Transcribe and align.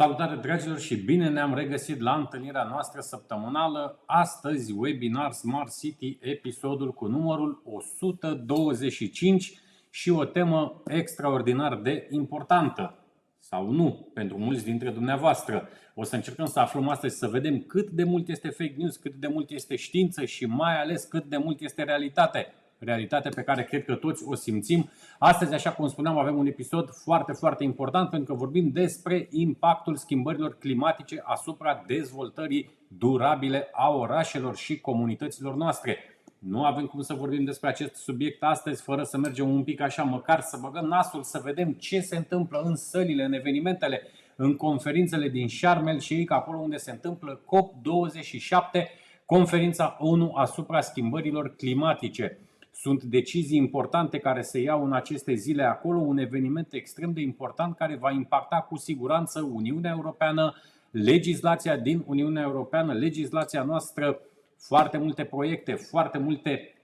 Salutare 0.00 0.36
dragilor 0.36 0.78
și 0.78 0.96
bine 0.96 1.28
ne-am 1.28 1.54
regăsit 1.54 2.00
la 2.00 2.14
întâlnirea 2.14 2.62
noastră 2.62 3.00
săptămânală. 3.00 4.02
Astăzi 4.06 4.72
webinar 4.72 5.32
Smart 5.32 5.78
City, 5.78 6.18
episodul 6.20 6.92
cu 6.92 7.06
numărul 7.06 7.62
125 7.64 9.52
și 9.90 10.10
o 10.10 10.24
temă 10.24 10.82
extraordinar 10.86 11.76
de 11.76 12.08
importantă. 12.10 12.98
Sau 13.38 13.70
nu, 13.70 14.10
pentru 14.14 14.38
mulți 14.38 14.64
dintre 14.64 14.90
dumneavoastră. 14.90 15.68
O 15.94 16.04
să 16.04 16.14
încercăm 16.14 16.46
să 16.46 16.60
aflăm 16.60 16.88
astăzi 16.88 17.18
să 17.18 17.26
vedem 17.26 17.58
cât 17.58 17.90
de 17.90 18.04
mult 18.04 18.28
este 18.28 18.48
fake 18.48 18.74
news, 18.76 18.96
cât 18.96 19.14
de 19.14 19.26
mult 19.26 19.50
este 19.50 19.76
știință 19.76 20.24
și 20.24 20.46
mai 20.46 20.80
ales 20.80 21.04
cât 21.04 21.24
de 21.24 21.36
mult 21.36 21.60
este 21.60 21.82
realitate 21.82 22.46
realitate 22.80 23.28
pe 23.28 23.42
care 23.42 23.64
cred 23.64 23.84
că 23.84 23.94
toți 23.94 24.24
o 24.26 24.34
simțim. 24.34 24.90
Astăzi, 25.18 25.54
așa 25.54 25.72
cum 25.72 25.88
spuneam, 25.88 26.18
avem 26.18 26.36
un 26.36 26.46
episod 26.46 26.90
foarte, 26.90 27.32
foarte 27.32 27.64
important 27.64 28.10
pentru 28.10 28.32
că 28.32 28.38
vorbim 28.38 28.70
despre 28.72 29.28
impactul 29.30 29.96
schimbărilor 29.96 30.58
climatice 30.58 31.22
asupra 31.24 31.84
dezvoltării 31.86 32.70
durabile 32.88 33.68
a 33.72 33.90
orașelor 33.90 34.56
și 34.56 34.80
comunităților 34.80 35.54
noastre. 35.54 35.98
Nu 36.38 36.64
avem 36.64 36.86
cum 36.86 37.00
să 37.00 37.14
vorbim 37.14 37.44
despre 37.44 37.68
acest 37.68 37.94
subiect 37.94 38.42
astăzi 38.42 38.82
fără 38.82 39.02
să 39.02 39.18
mergem 39.18 39.50
un 39.50 39.62
pic 39.62 39.80
așa, 39.80 40.02
măcar 40.02 40.40
să 40.40 40.58
băgăm 40.60 40.84
nasul, 40.84 41.22
să 41.22 41.40
vedem 41.44 41.72
ce 41.72 42.00
se 42.00 42.16
întâmplă 42.16 42.62
în 42.64 42.76
sălile, 42.76 43.24
în 43.24 43.32
evenimentele, 43.32 44.02
în 44.36 44.56
conferințele 44.56 45.28
din 45.28 45.48
Sharm 45.48 45.86
el 45.86 45.98
Sheikh, 45.98 46.32
acolo 46.32 46.58
unde 46.58 46.76
se 46.76 46.90
întâmplă 46.90 47.40
COP27, 47.40 48.86
conferința 49.26 49.96
ONU 49.98 50.32
asupra 50.34 50.80
schimbărilor 50.80 51.54
climatice. 51.56 52.38
Sunt 52.80 53.02
decizii 53.02 53.56
importante 53.56 54.18
care 54.18 54.42
se 54.42 54.60
iau 54.60 54.84
în 54.84 54.92
aceste 54.92 55.34
zile 55.34 55.62
acolo, 55.62 55.98
un 55.98 56.18
eveniment 56.18 56.72
extrem 56.72 57.12
de 57.12 57.20
important 57.20 57.76
care 57.76 57.96
va 57.96 58.10
impacta 58.10 58.56
cu 58.56 58.76
siguranță 58.76 59.40
Uniunea 59.40 59.90
Europeană, 59.90 60.54
legislația 60.90 61.76
din 61.76 62.02
Uniunea 62.06 62.42
Europeană, 62.42 62.92
legislația 62.92 63.62
noastră, 63.62 64.20
foarte 64.58 64.98
multe 64.98 65.24
proiecte, 65.24 65.74
foarte 65.74 66.18
multe 66.18 66.74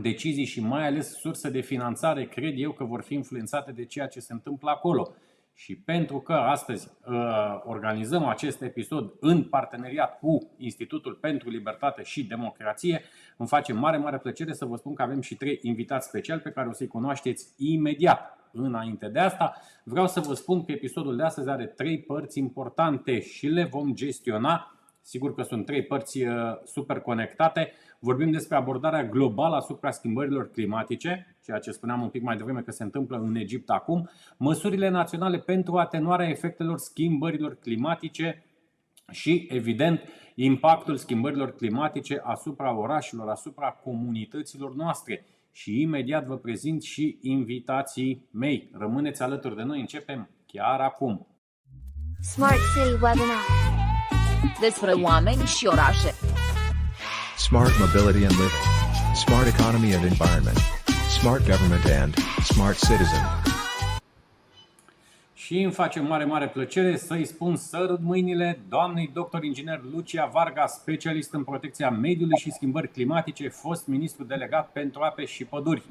decizii 0.00 0.44
și 0.44 0.60
mai 0.60 0.86
ales 0.86 1.18
surse 1.18 1.50
de 1.50 1.60
finanțare, 1.60 2.24
cred 2.24 2.54
eu 2.56 2.72
că 2.72 2.84
vor 2.84 3.02
fi 3.02 3.14
influențate 3.14 3.72
de 3.72 3.84
ceea 3.84 4.06
ce 4.06 4.20
se 4.20 4.32
întâmplă 4.32 4.70
acolo. 4.70 5.14
Și 5.54 5.76
pentru 5.76 6.18
că 6.20 6.32
astăzi 6.32 6.88
uh, 7.06 7.60
organizăm 7.64 8.24
acest 8.24 8.62
episod 8.62 9.12
în 9.20 9.44
parteneriat 9.44 10.18
cu 10.18 10.50
Institutul 10.56 11.14
pentru 11.14 11.50
Libertate 11.50 12.02
și 12.02 12.24
Democrație, 12.24 13.02
îmi 13.38 13.48
face 13.48 13.72
mare, 13.72 13.96
mare 13.96 14.18
plăcere 14.18 14.52
să 14.52 14.64
vă 14.64 14.76
spun 14.76 14.94
că 14.94 15.02
avem 15.02 15.20
și 15.20 15.34
trei 15.34 15.58
invitați 15.62 16.06
speciali 16.06 16.40
pe 16.40 16.50
care 16.50 16.68
o 16.68 16.72
să-i 16.72 16.86
cunoașteți 16.86 17.48
imediat. 17.56 18.38
Înainte 18.52 19.08
de 19.08 19.18
asta, 19.18 19.54
vreau 19.84 20.06
să 20.06 20.20
vă 20.20 20.34
spun 20.34 20.64
că 20.64 20.72
episodul 20.72 21.16
de 21.16 21.22
astăzi 21.22 21.48
are 21.48 21.66
trei 21.66 21.98
părți 22.00 22.38
importante 22.38 23.20
și 23.20 23.46
le 23.46 23.64
vom 23.64 23.94
gestiona 23.94 24.72
Sigur 25.08 25.34
că 25.34 25.42
sunt 25.42 25.66
trei 25.66 25.82
părți 25.82 26.22
uh, 26.22 26.34
super 26.64 27.00
conectate. 27.00 27.72
Vorbim 27.98 28.30
despre 28.30 28.56
abordarea 28.56 29.04
globală 29.04 29.56
asupra 29.56 29.90
schimbărilor 29.90 30.50
climatice, 30.50 31.36
ceea 31.44 31.58
ce 31.58 31.70
spuneam 31.70 32.02
un 32.02 32.08
pic 32.08 32.22
mai 32.22 32.36
devreme 32.36 32.60
că 32.60 32.70
se 32.70 32.82
întâmplă 32.82 33.16
în 33.16 33.34
Egipt 33.34 33.70
acum, 33.70 34.10
măsurile 34.36 34.88
naționale 34.88 35.38
pentru 35.38 35.76
atenuarea 35.76 36.28
efectelor 36.28 36.78
schimbărilor 36.78 37.54
climatice 37.54 38.44
și, 39.10 39.46
evident, 39.50 40.00
impactul 40.44 40.96
schimbărilor 40.96 41.54
climatice 41.54 42.20
asupra 42.24 42.78
orașelor, 42.78 43.28
asupra 43.28 43.70
comunităților 43.70 44.74
noastre. 44.74 45.24
Și 45.52 45.80
imediat 45.80 46.26
vă 46.26 46.36
prezint 46.36 46.82
și 46.82 47.18
invitații 47.20 48.28
mei. 48.30 48.70
Rămâneți 48.72 49.22
alături 49.22 49.56
de 49.56 49.62
noi, 49.62 49.80
începem 49.80 50.28
chiar 50.46 50.80
acum. 50.80 51.26
Smart 52.20 52.58
City 52.74 52.92
Webinar 52.92 53.44
despre 54.60 54.92
oameni 54.92 55.42
și 55.42 55.66
orașe. 55.66 56.14
Smart 57.36 57.72
Mobility 57.78 58.24
and 58.24 58.36
Living. 58.40 58.66
Smart 59.14 59.46
Economy 59.46 59.94
and 59.94 60.04
Environment. 60.04 60.58
Smart 61.18 61.42
Government 61.46 61.84
and 62.02 62.14
Smart 62.44 62.76
Citizen. 62.78 63.57
Și 65.48 65.62
îmi 65.62 65.72
face 65.72 66.00
mare, 66.00 66.24
mare 66.24 66.48
plăcere 66.48 66.96
să-i 66.96 67.24
spun 67.24 67.56
sărut 67.56 68.00
mâinile 68.00 68.60
doamnei 68.68 69.10
doctor 69.12 69.44
inginer 69.44 69.80
Lucia 69.92 70.26
Varga, 70.26 70.66
specialist 70.66 71.32
în 71.32 71.44
protecția 71.44 71.90
mediului 71.90 72.38
și 72.38 72.50
schimbări 72.50 72.90
climatice, 72.90 73.48
fost 73.48 73.86
ministru 73.86 74.24
delegat 74.24 74.72
pentru 74.72 75.02
ape 75.02 75.24
și 75.24 75.44
păduri. 75.44 75.82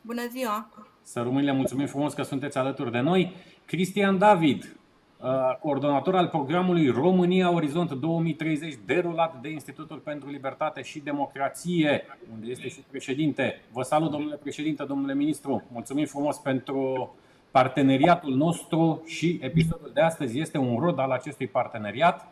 Bună 0.00 0.28
ziua! 0.30 0.68
Sărut 1.02 1.32
mâinile, 1.32 1.52
mulțumim 1.52 1.86
frumos 1.86 2.14
că 2.14 2.22
sunteți 2.22 2.58
alături 2.58 2.92
de 2.92 3.00
noi. 3.00 3.34
Cristian 3.64 4.18
David, 4.18 4.78
Uh, 5.22 5.56
coordonator 5.60 6.16
al 6.16 6.28
programului 6.28 6.88
România 6.88 7.52
Orizont 7.52 7.92
2030, 7.92 8.78
derulat 8.86 9.40
de 9.40 9.48
Institutul 9.48 9.96
pentru 9.96 10.30
Libertate 10.30 10.82
și 10.82 11.00
Democrație, 11.00 12.04
unde 12.32 12.46
este 12.50 12.68
și 12.68 12.80
președinte. 12.90 13.60
Vă 13.72 13.82
salut, 13.82 14.10
domnule 14.10 14.36
președinte, 14.36 14.84
domnule 14.84 15.14
ministru. 15.14 15.62
Mulțumim 15.72 16.06
frumos 16.06 16.36
pentru 16.36 17.14
parteneriatul 17.50 18.34
nostru 18.34 19.02
și 19.06 19.38
episodul 19.42 19.90
de 19.94 20.00
astăzi 20.00 20.40
este 20.40 20.58
un 20.58 20.78
rod 20.80 20.98
al 20.98 21.10
acestui 21.10 21.46
parteneriat. 21.46 22.26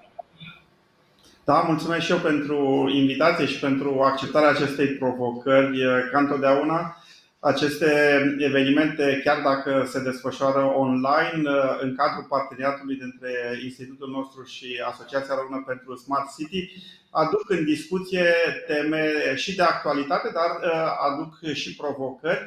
Da, 1.44 1.60
mulțumesc 1.60 2.04
și 2.04 2.12
eu 2.12 2.18
pentru 2.18 2.88
invitație 2.92 3.46
și 3.46 3.58
pentru 3.58 4.00
acceptarea 4.00 4.48
acestei 4.48 4.86
provocări. 4.86 5.78
Ca 6.12 6.18
întotdeauna, 6.18 6.96
aceste 7.38 7.90
evenimente, 8.38 9.20
chiar 9.24 9.42
dacă 9.42 9.84
se 9.86 10.02
desfășoară 10.02 10.62
online, 10.64 11.42
în 11.80 11.94
cadrul 11.94 12.26
parteneriatului 12.28 12.96
dintre 12.96 13.32
Institutul 13.64 14.08
nostru 14.10 14.42
și 14.44 14.82
Asociația 14.90 15.34
Română 15.34 15.64
pentru 15.66 15.94
Smart 15.94 16.28
City, 16.36 16.72
aduc 17.10 17.50
în 17.50 17.64
discuție 17.64 18.26
teme 18.66 19.12
și 19.34 19.56
de 19.56 19.62
actualitate, 19.62 20.30
dar 20.38 20.50
uh, 20.70 20.90
aduc 21.08 21.52
și 21.52 21.76
provocări. 21.76 22.40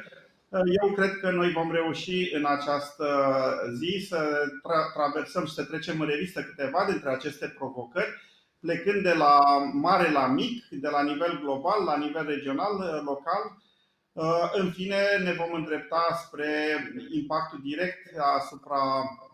Uh, 0.50 0.60
eu 0.82 0.92
cred 0.92 1.16
că 1.20 1.30
noi 1.30 1.52
vom 1.52 1.72
reuși 1.72 2.34
în 2.34 2.44
această 2.44 3.06
zi 3.76 4.06
să 4.08 4.42
tra- 4.46 4.92
traversăm 4.94 5.46
și 5.46 5.52
să 5.52 5.64
trecem 5.64 6.00
în 6.00 6.06
revistă 6.06 6.42
câteva 6.42 6.84
dintre 6.90 7.10
aceste 7.10 7.54
provocări, 7.58 8.20
plecând 8.60 9.02
de 9.02 9.12
la 9.12 9.40
mare 9.72 10.10
la 10.10 10.26
mic, 10.26 10.64
de 10.70 10.88
la 10.88 11.02
nivel 11.02 11.40
global, 11.42 11.84
la 11.84 11.96
nivel 11.96 12.26
regional, 12.26 13.02
local, 13.04 13.60
Uh, 14.12 14.50
în 14.52 14.70
fine, 14.70 15.18
ne 15.22 15.32
vom 15.32 15.52
îndrepta 15.52 16.20
spre 16.26 16.48
impactul 17.10 17.60
direct 17.62 18.18
asupra 18.36 18.82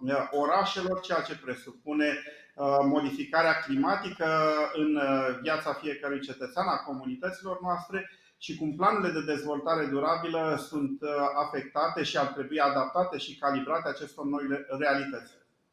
uh, 0.01 0.29
orașelor, 0.31 1.01
ceea 1.01 1.21
ce 1.21 1.39
presupune 1.45 2.07
uh, 2.07 2.79
modificarea 2.83 3.61
climatică 3.61 4.27
în 4.75 5.01
viața 5.43 5.73
fiecărui 5.73 6.21
cetățean, 6.21 6.67
a 6.69 6.77
comunităților 6.77 7.61
noastre 7.61 8.11
și 8.39 8.57
cum 8.57 8.75
planurile 8.77 9.13
de 9.13 9.33
dezvoltare 9.33 9.87
durabilă 9.87 10.57
sunt 10.69 10.99
afectate 11.47 12.03
și 12.03 12.17
ar 12.17 12.27
trebui 12.27 12.59
adaptate 12.59 13.17
și 13.19 13.39
calibrate 13.39 13.89
acestor 13.89 14.25
noi 14.25 14.43
realități. 14.79 15.33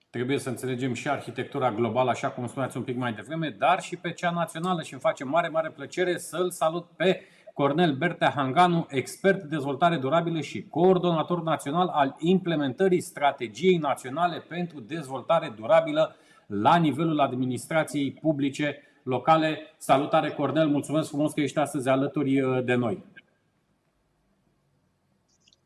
Trebuie 0.09 0.39
să 0.39 0.49
înțelegem 0.49 0.93
și 0.93 1.09
arhitectura 1.09 1.71
globală, 1.71 2.09
așa 2.09 2.29
cum 2.29 2.47
spuneați 2.47 2.77
un 2.77 2.83
pic 2.83 2.97
mai 2.97 3.13
devreme, 3.13 3.55
dar 3.59 3.81
și 3.81 3.97
pe 3.97 4.11
cea 4.11 4.31
națională 4.31 4.81
și 4.81 4.93
îmi 4.93 5.01
face 5.01 5.23
mare, 5.23 5.47
mare 5.47 5.69
plăcere 5.69 6.17
să-l 6.17 6.51
salut 6.51 6.85
pe 6.95 7.21
Cornel 7.53 7.93
Bertea 7.95 8.29
Hanganu, 8.29 8.85
expert 8.89 9.39
de 9.39 9.47
dezvoltare 9.47 9.97
durabilă 9.97 10.41
și 10.41 10.67
coordonator 10.67 11.41
național 11.41 11.87
al 11.87 12.15
implementării 12.19 13.01
strategiei 13.01 13.77
naționale 13.77 14.45
pentru 14.47 14.79
dezvoltare 14.79 15.53
durabilă 15.55 16.15
la 16.47 16.75
nivelul 16.75 17.19
administrației 17.19 18.11
publice 18.21 18.81
locale. 19.03 19.75
Salutare 19.77 20.31
Cornel, 20.31 20.67
mulțumesc 20.67 21.09
frumos 21.09 21.33
că 21.33 21.41
ești 21.41 21.57
astăzi 21.57 21.89
alături 21.89 22.41
uh, 22.41 22.63
de 22.63 22.73
noi. 22.73 23.03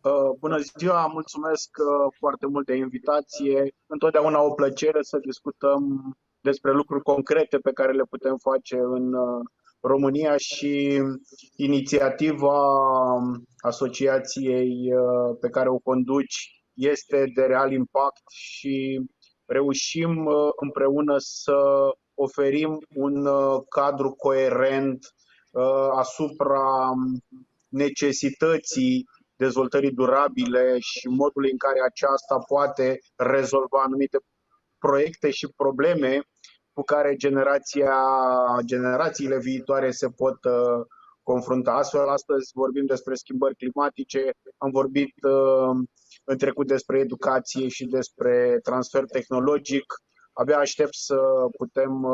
Uh, 0.01 0.37
bună 0.39 0.57
ziua, 0.77 1.05
mulțumesc 1.05 1.69
uh, 1.77 2.13
foarte 2.19 2.47
mult 2.47 2.65
de 2.65 2.75
invitație. 2.75 3.73
Întotdeauna 3.85 4.41
o 4.41 4.53
plăcere 4.53 5.01
să 5.01 5.17
discutăm 5.17 6.11
despre 6.41 6.71
lucruri 6.71 7.03
concrete 7.03 7.57
pe 7.57 7.71
care 7.71 7.91
le 7.91 8.03
putem 8.09 8.37
face 8.37 8.77
în 8.77 9.13
România 9.79 10.37
și 10.37 11.01
inițiativa 11.55 12.59
asociației 13.57 14.93
uh, 14.93 15.37
pe 15.39 15.49
care 15.49 15.69
o 15.69 15.77
conduci 15.77 16.63
este 16.73 17.31
de 17.35 17.41
real 17.41 17.71
impact 17.71 18.23
și 18.31 19.01
reușim 19.45 20.25
uh, 20.25 20.49
împreună 20.55 21.15
să 21.17 21.55
oferim 22.17 22.77
un 22.95 23.25
uh, 23.25 23.61
cadru 23.69 24.11
coerent 24.11 24.99
asupra 25.91 26.91
necesității 27.67 29.05
dezvoltării 29.35 29.91
durabile 29.91 30.79
și 30.79 31.07
modului 31.07 31.51
în 31.51 31.57
care 31.57 31.79
aceasta 31.85 32.37
poate 32.37 32.99
rezolva 33.15 33.81
anumite 33.85 34.17
proiecte 34.79 35.29
și 35.29 35.53
probleme 35.55 36.21
cu 36.73 36.83
care 36.83 37.15
generația, 37.15 37.95
generațiile 38.65 39.37
viitoare 39.39 39.91
se 39.91 40.07
pot 40.09 40.43
uh, 40.45 40.85
confrunta. 41.23 41.71
Astfel, 41.71 42.07
astăzi 42.07 42.51
vorbim 42.53 42.85
despre 42.85 43.15
schimbări 43.15 43.55
climatice, 43.55 44.31
am 44.57 44.71
vorbit 44.71 45.13
uh, 45.23 45.75
în 46.23 46.37
trecut 46.37 46.67
despre 46.67 46.99
educație 46.99 47.67
și 47.67 47.85
despre 47.85 48.59
transfer 48.63 49.03
tehnologic. 49.05 49.85
Abia 50.37 50.57
aștept 50.57 50.93
să 50.93 51.17
putem 51.57 52.05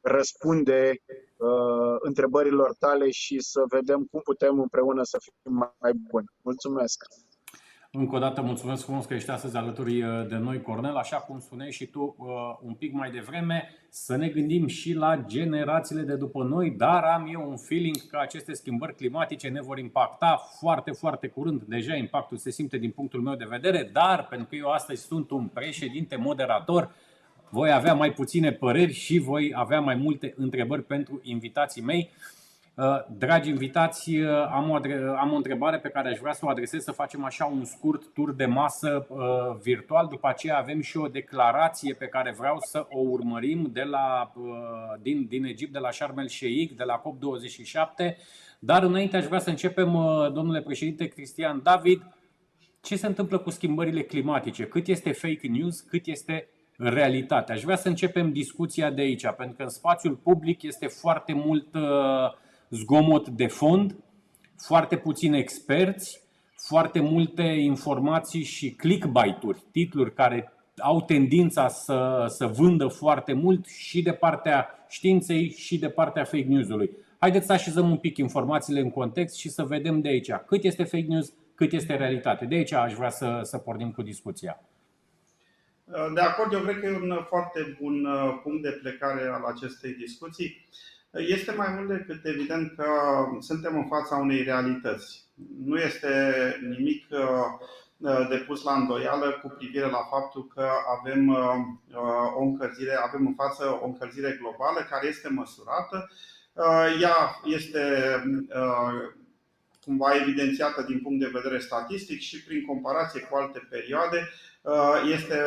răspunde 0.00 1.02
întrebărilor 1.98 2.74
tale 2.78 3.10
și 3.10 3.40
să 3.40 3.62
vedem 3.68 4.08
cum 4.10 4.20
putem 4.20 4.60
împreună 4.60 5.02
să 5.02 5.18
fim 5.20 5.74
mai 5.78 5.92
buni. 6.10 6.26
Mulțumesc! 6.42 7.04
Încă 7.92 8.16
o 8.16 8.18
dată 8.18 8.40
mulțumesc 8.40 8.84
frumos 8.84 9.04
că 9.04 9.14
ești 9.14 9.30
astăzi 9.30 9.56
alături 9.56 10.02
uh, 10.02 10.26
de 10.28 10.36
noi, 10.36 10.62
Cornel. 10.62 10.96
Așa 10.96 11.16
cum 11.16 11.38
spuneai 11.38 11.72
și 11.72 11.86
tu 11.86 12.16
uh, 12.18 12.26
un 12.62 12.74
pic 12.74 12.92
mai 12.92 13.10
devreme, 13.10 13.68
să 13.88 14.16
ne 14.16 14.28
gândim 14.28 14.66
și 14.66 14.92
la 14.92 15.16
generațiile 15.26 16.02
de 16.02 16.16
după 16.16 16.42
noi, 16.42 16.70
dar 16.70 17.02
am 17.04 17.28
eu 17.32 17.48
un 17.48 17.56
feeling 17.56 17.96
că 18.10 18.18
aceste 18.20 18.52
schimbări 18.52 18.94
climatice 18.94 19.48
ne 19.48 19.60
vor 19.60 19.78
impacta 19.78 20.40
foarte, 20.58 20.90
foarte 20.90 21.26
curând. 21.28 21.62
Deja 21.62 21.94
impactul 21.94 22.36
se 22.36 22.50
simte 22.50 22.76
din 22.78 22.90
punctul 22.90 23.20
meu 23.20 23.34
de 23.34 23.46
vedere, 23.48 23.90
dar 23.92 24.26
pentru 24.28 24.46
că 24.48 24.54
eu 24.54 24.70
astăzi 24.70 25.02
sunt 25.02 25.30
un 25.30 25.46
președinte 25.46 26.16
moderator, 26.16 26.94
voi 27.50 27.72
avea 27.72 27.94
mai 27.94 28.12
puține 28.12 28.52
păreri 28.52 28.92
și 28.92 29.18
voi 29.18 29.52
avea 29.54 29.80
mai 29.80 29.94
multe 29.94 30.34
întrebări 30.36 30.82
pentru 30.82 31.20
invitații 31.22 31.82
mei. 31.82 32.10
Uh, 32.74 32.86
dragi 33.18 33.48
invitați, 33.48 34.16
uh, 34.16 34.28
am 34.50 34.70
o, 34.70 34.78
am 35.16 35.32
o 35.32 35.36
întrebare 35.36 35.78
pe 35.78 35.88
care 35.88 36.08
aș 36.08 36.18
vrea 36.18 36.32
să 36.32 36.44
o 36.44 36.48
adresez, 36.48 36.82
să 36.82 36.92
facem 36.92 37.24
așa 37.24 37.44
un 37.44 37.64
scurt 37.64 38.12
tur 38.14 38.32
de 38.34 38.46
masă 38.46 39.06
uh, 39.08 39.18
virtual. 39.62 40.06
După 40.06 40.28
aceea 40.28 40.58
avem 40.58 40.80
și 40.80 40.96
o 40.96 41.08
declarație 41.08 41.94
pe 41.94 42.06
care 42.06 42.34
vreau 42.38 42.56
să 42.60 42.86
o 42.90 42.98
urmărim 42.98 43.70
de 43.72 43.82
la, 43.82 44.32
din, 45.02 45.26
din 45.28 45.44
Egipt, 45.44 45.72
de 45.72 45.78
la 45.78 45.90
Sharm 45.90 46.18
el 46.18 46.28
Sheikh, 46.28 46.72
de 46.76 46.84
la 46.84 47.02
COP27. 47.02 48.16
Dar 48.58 48.82
înainte 48.82 49.16
aș 49.16 49.24
vrea 49.24 49.38
să 49.38 49.50
începem, 49.50 49.92
domnule 50.32 50.60
președinte 50.60 51.06
Cristian 51.06 51.60
David, 51.62 52.02
ce 52.82 52.96
se 52.96 53.06
întâmplă 53.06 53.38
cu 53.38 53.50
schimbările 53.50 54.02
climatice? 54.02 54.64
Cât 54.64 54.86
este 54.86 55.12
fake 55.12 55.48
news, 55.48 55.80
cât 55.80 56.06
este 56.06 56.48
realitate? 56.80 57.52
Aș 57.52 57.62
vrea 57.62 57.76
să 57.76 57.88
începem 57.88 58.32
discuția 58.32 58.90
de 58.90 59.00
aici, 59.00 59.26
pentru 59.36 59.56
că 59.56 59.62
în 59.62 59.68
spațiul 59.68 60.14
public 60.14 60.62
este 60.62 60.86
foarte 60.86 61.32
mult 61.32 61.74
uh, 61.74 61.80
zgomot 62.70 63.28
de 63.28 63.46
fond, 63.46 63.96
foarte 64.56 64.96
puțini 64.96 65.38
experți, 65.38 66.20
foarte 66.66 67.00
multe 67.00 67.42
informații 67.42 68.42
și 68.42 68.70
clickbait-uri, 68.70 69.62
titluri 69.70 70.14
care 70.14 70.52
au 70.78 71.02
tendința 71.02 71.68
să, 71.68 72.24
să 72.28 72.46
vândă 72.46 72.86
foarte 72.86 73.32
mult 73.32 73.66
și 73.66 74.02
de 74.02 74.12
partea 74.12 74.66
științei 74.88 75.50
și 75.50 75.78
de 75.78 75.88
partea 75.88 76.24
fake 76.24 76.46
news-ului. 76.48 76.90
Haideți 77.18 77.46
să 77.46 77.52
așezăm 77.52 77.90
un 77.90 77.96
pic 77.96 78.16
informațiile 78.16 78.80
în 78.80 78.90
context 78.90 79.36
și 79.36 79.48
să 79.48 79.62
vedem 79.62 80.00
de 80.00 80.08
aici 80.08 80.30
cât 80.46 80.64
este 80.64 80.84
fake 80.84 81.06
news, 81.08 81.32
cât 81.54 81.72
este 81.72 81.96
realitate. 81.96 82.44
De 82.44 82.54
aici 82.54 82.72
aș 82.72 82.94
vrea 82.94 83.10
să, 83.10 83.40
să 83.42 83.58
pornim 83.58 83.90
cu 83.90 84.02
discuția. 84.02 84.60
De 86.14 86.20
acord, 86.20 86.52
eu 86.52 86.60
cred 86.60 86.80
că 86.80 86.86
e 86.86 86.96
un 86.96 87.24
foarte 87.28 87.76
bun 87.80 88.04
uh, 88.04 88.40
punct 88.42 88.62
de 88.62 88.70
plecare 88.70 89.26
al 89.26 89.44
acestei 89.44 89.92
discuții. 89.92 90.68
Este 91.10 91.52
mai 91.52 91.68
mult 91.74 91.88
decât 91.88 92.24
evident 92.24 92.72
că 92.76 92.86
suntem 93.38 93.76
în 93.76 93.86
fața 93.86 94.16
unei 94.16 94.42
realități. 94.42 95.24
Nu 95.64 95.76
este 95.76 96.08
nimic 96.68 97.06
uh, 97.10 98.28
de 98.28 98.36
pus 98.36 98.62
la 98.62 98.72
îndoială 98.72 99.30
cu 99.42 99.48
privire 99.48 99.86
la 99.86 100.06
faptul 100.10 100.46
că 100.54 100.68
avem 100.98 101.28
uh, 101.28 102.34
o 102.36 102.42
încălzire, 102.42 102.94
avem 102.94 103.26
în 103.26 103.34
față 103.34 103.78
o 103.82 103.86
încălzire 103.86 104.38
globală 104.40 104.86
care 104.90 105.06
este 105.06 105.28
măsurată. 105.28 106.10
Uh, 106.52 106.98
ea 107.00 107.40
este 107.44 107.82
cumva 109.84 110.14
evidențiată 110.14 110.82
din 110.82 111.00
punct 111.00 111.20
de 111.20 111.30
vedere 111.32 111.58
statistic 111.58 112.20
și 112.20 112.44
prin 112.44 112.64
comparație 112.66 113.20
cu 113.20 113.36
alte 113.36 113.66
perioade 113.70 114.28
este 115.12 115.38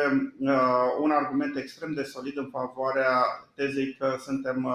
un 1.00 1.10
argument 1.10 1.56
extrem 1.56 1.92
de 1.94 2.02
solid 2.02 2.36
în 2.36 2.48
favoarea 2.50 3.24
tezei 3.54 3.96
că 3.98 4.16
suntem 4.18 4.68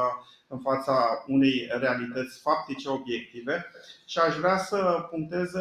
în 0.48 0.60
fața 0.60 1.24
unei 1.27 1.67
realități 1.79 2.41
faptice 2.41 2.89
obiective. 2.89 3.65
Și 4.05 4.19
aș 4.19 4.36
vrea 4.36 4.58
să 4.58 5.08
punctez 5.10 5.51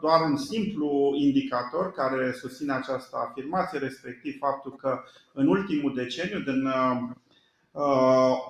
doar 0.00 0.20
un 0.20 0.36
simplu 0.36 1.12
indicator 1.16 1.92
care 1.92 2.32
susține 2.32 2.72
această 2.72 3.16
afirmație, 3.28 3.78
respectiv 3.78 4.38
faptul 4.38 4.76
că 4.76 5.02
în 5.32 5.46
ultimul 5.48 5.94
deceniu, 5.94 6.40
din 6.40 6.68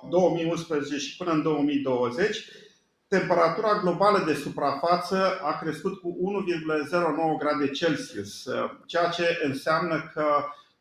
2011 0.09 0.93
uh, 0.93 1.01
și 1.01 1.17
până 1.17 1.31
în 1.31 1.41
2020, 1.41 2.49
temperatura 3.07 3.79
globală 3.81 4.23
de 4.25 4.33
suprafață 4.33 5.39
a 5.41 5.57
crescut 5.61 5.99
cu 5.99 6.17
1,09 7.35 7.39
grade 7.39 7.69
Celsius, 7.71 8.43
ceea 8.85 9.09
ce 9.09 9.39
înseamnă 9.43 10.11
că 10.13 10.25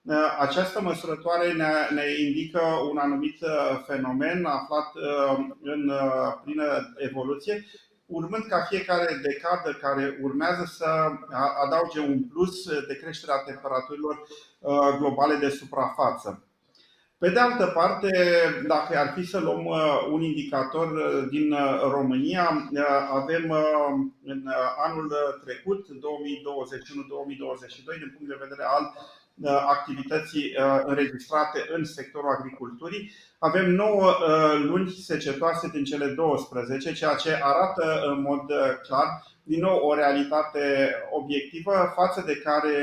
Uh, 0.04 0.36
această 0.38 0.80
măsurătoare 0.80 1.52
ne, 1.52 1.72
ne 1.94 2.02
indică 2.26 2.60
un 2.90 2.96
anumit 2.98 3.40
uh, 3.40 3.82
fenomen 3.86 4.44
aflat 4.44 4.94
uh, 4.94 5.46
în 5.62 5.92
plină 6.42 6.92
evoluție, 6.96 7.64
urmând 8.06 8.44
ca 8.44 8.66
fiecare 8.68 9.20
decadă 9.22 9.78
care 9.80 10.18
urmează 10.22 10.64
să 10.66 10.84
adauge 11.64 12.00
un 12.00 12.28
plus 12.28 12.64
de 12.88 12.96
creștere 13.02 13.32
a 13.32 13.44
temperaturilor 13.44 14.26
globale 14.98 15.36
de 15.36 15.48
suprafață. 15.48 16.44
Pe 17.24 17.30
de 17.30 17.38
altă 17.38 17.66
parte, 17.66 18.10
dacă 18.66 18.98
ar 18.98 19.12
fi 19.16 19.26
să 19.26 19.38
luăm 19.38 19.64
un 20.10 20.22
indicator 20.22 20.88
din 21.30 21.54
România, 21.90 22.70
avem 23.12 23.54
în 24.24 24.42
anul 24.86 25.12
trecut, 25.44 25.86
2021-2022, 25.86 25.90
din 27.98 28.14
punct 28.16 28.28
de 28.28 28.44
vedere 28.44 28.64
al 28.76 28.92
Uh, 29.42 29.50
activității 29.50 30.54
uh, 30.58 30.80
înregistrate 30.84 31.64
în 31.76 31.84
sectorul 31.84 32.36
agriculturii. 32.38 33.10
Avem 33.38 33.70
9 33.70 34.02
uh, 34.02 34.64
luni 34.64 34.90
secetoase 34.90 35.68
din 35.68 35.84
cele 35.84 36.06
12, 36.06 36.92
ceea 36.92 37.14
ce 37.14 37.38
arată 37.42 38.02
în 38.06 38.20
mod 38.20 38.44
clar 38.82 39.06
din 39.42 39.60
nou 39.60 39.78
o 39.78 39.94
realitate 39.94 40.94
obiectivă 41.10 41.92
față 41.94 42.22
de 42.26 42.36
care 42.36 42.74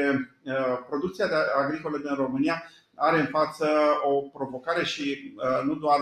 producția 0.88 1.26
agricolă 1.58 1.98
din 1.98 2.16
România 2.16 2.64
are 3.02 3.20
în 3.20 3.26
față 3.26 3.68
o 4.04 4.22
provocare 4.22 4.84
și 4.84 5.34
nu 5.66 5.76
doar 5.76 6.00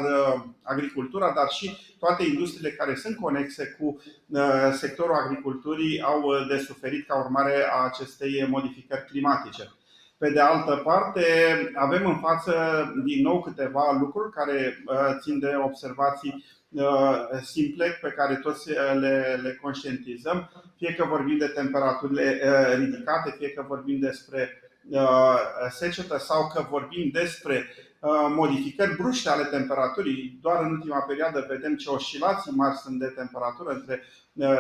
agricultura, 0.64 1.34
dar 1.36 1.48
și 1.50 1.96
toate 2.00 2.24
industriile 2.24 2.70
care 2.70 2.96
sunt 2.96 3.16
conexe 3.16 3.78
cu 3.80 4.02
sectorul 4.72 5.16
agriculturii 5.16 6.02
au 6.02 6.22
de 6.50 6.58
suferit 6.58 7.08
ca 7.08 7.20
urmare 7.20 7.68
a 7.72 7.84
acestei 7.84 8.48
modificări 8.50 9.06
climatice. 9.06 9.70
Pe 10.20 10.30
de 10.30 10.40
altă 10.40 10.82
parte, 10.84 11.24
avem 11.76 12.06
în 12.06 12.18
față 12.18 12.54
din 13.04 13.22
nou 13.22 13.42
câteva 13.42 13.98
lucruri 14.00 14.32
care 14.32 14.84
uh, 14.86 14.96
țin 15.22 15.40
de 15.40 15.52
observații 15.64 16.46
uh, 16.70 17.16
simple 17.42 17.98
pe 18.02 18.10
care 18.10 18.36
toți 18.36 18.72
uh, 18.72 18.78
le, 19.00 19.40
le 19.44 19.60
conștientizăm, 19.62 20.50
fie 20.78 20.94
că 20.94 21.06
vorbim 21.06 21.38
de 21.38 21.48
temperaturile 21.48 22.40
ridicate, 22.78 23.36
fie 23.38 23.50
că 23.50 23.66
vorbim 23.68 24.00
despre 24.00 24.59
secetă 25.70 26.18
sau 26.18 26.48
că 26.54 26.66
vorbim 26.70 27.10
despre 27.12 27.66
modificări 28.36 28.96
bruște 28.96 29.30
ale 29.30 29.44
temperaturii. 29.44 30.40
Doar 30.42 30.64
în 30.64 30.72
ultima 30.72 31.00
perioadă 31.00 31.46
vedem 31.50 31.76
ce 31.76 31.90
oscilații 31.90 32.52
mari 32.56 32.78
sunt 32.78 33.00
de 33.00 33.14
temperatură 33.16 33.70
între 33.70 34.04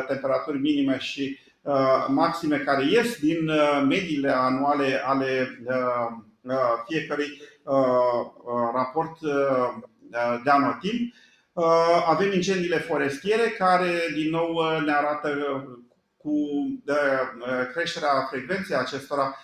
temperaturi 0.07 0.59
minime 0.59 0.97
și 0.99 1.39
Uh, 1.61 2.05
maxime 2.07 2.57
care 2.57 2.85
ies 2.85 3.19
din 3.19 3.49
uh, 3.49 3.85
mediile 3.87 4.31
anuale 4.31 5.01
ale 5.05 5.59
uh, 5.65 6.55
fiecărui 6.87 7.41
raport 8.73 9.19
de 10.43 10.49
anotimp. 10.49 11.13
Avem 12.05 12.31
incendiile 12.31 12.77
forestiere 12.77 13.49
care 13.49 13.91
din 14.13 14.29
nou 14.29 14.79
ne 14.85 14.91
arată 14.91 15.29
cu 16.17 16.33
creșterea 17.73 18.27
frecvenței 18.29 18.75
acestora 18.75 19.35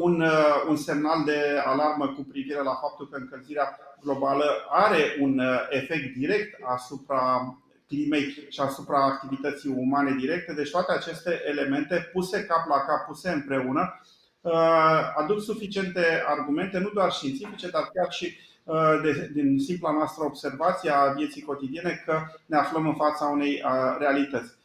un, 0.00 0.24
un 0.68 0.76
semnal 0.76 1.24
de 1.24 1.62
alarmă 1.64 2.08
cu 2.08 2.26
privire 2.30 2.62
la 2.62 2.74
faptul 2.74 3.08
că 3.08 3.16
încălzirea 3.16 3.78
globală 4.02 4.44
are 4.68 5.16
un 5.20 5.40
efect 5.70 6.16
direct 6.16 6.58
asupra 6.64 7.56
climei 7.88 8.46
și 8.48 8.60
asupra 8.60 9.04
activității 9.04 9.74
umane 9.76 10.14
directe. 10.18 10.52
Deci 10.52 10.70
toate 10.70 10.92
aceste 10.92 11.42
elemente 11.46 12.10
puse 12.12 12.44
cap 12.44 12.68
la 12.68 12.80
cap, 12.80 13.06
puse 13.06 13.30
împreună, 13.30 14.00
uh, 14.40 15.14
aduc 15.16 15.40
suficiente 15.40 16.22
argumente, 16.26 16.78
nu 16.78 16.88
doar 16.88 17.12
științifice, 17.12 17.68
dar 17.68 17.90
chiar 17.94 18.12
și 18.12 18.36
uh, 18.64 19.00
de, 19.02 19.30
din 19.32 19.58
simpla 19.58 19.92
noastră 19.92 20.24
observație 20.24 20.90
a 20.90 21.12
vieții 21.12 21.42
cotidiene 21.42 22.02
că 22.06 22.20
ne 22.46 22.56
aflăm 22.56 22.86
în 22.86 22.94
fața 22.94 23.24
unei 23.24 23.62
uh, 23.64 23.96
realități. 23.98 24.55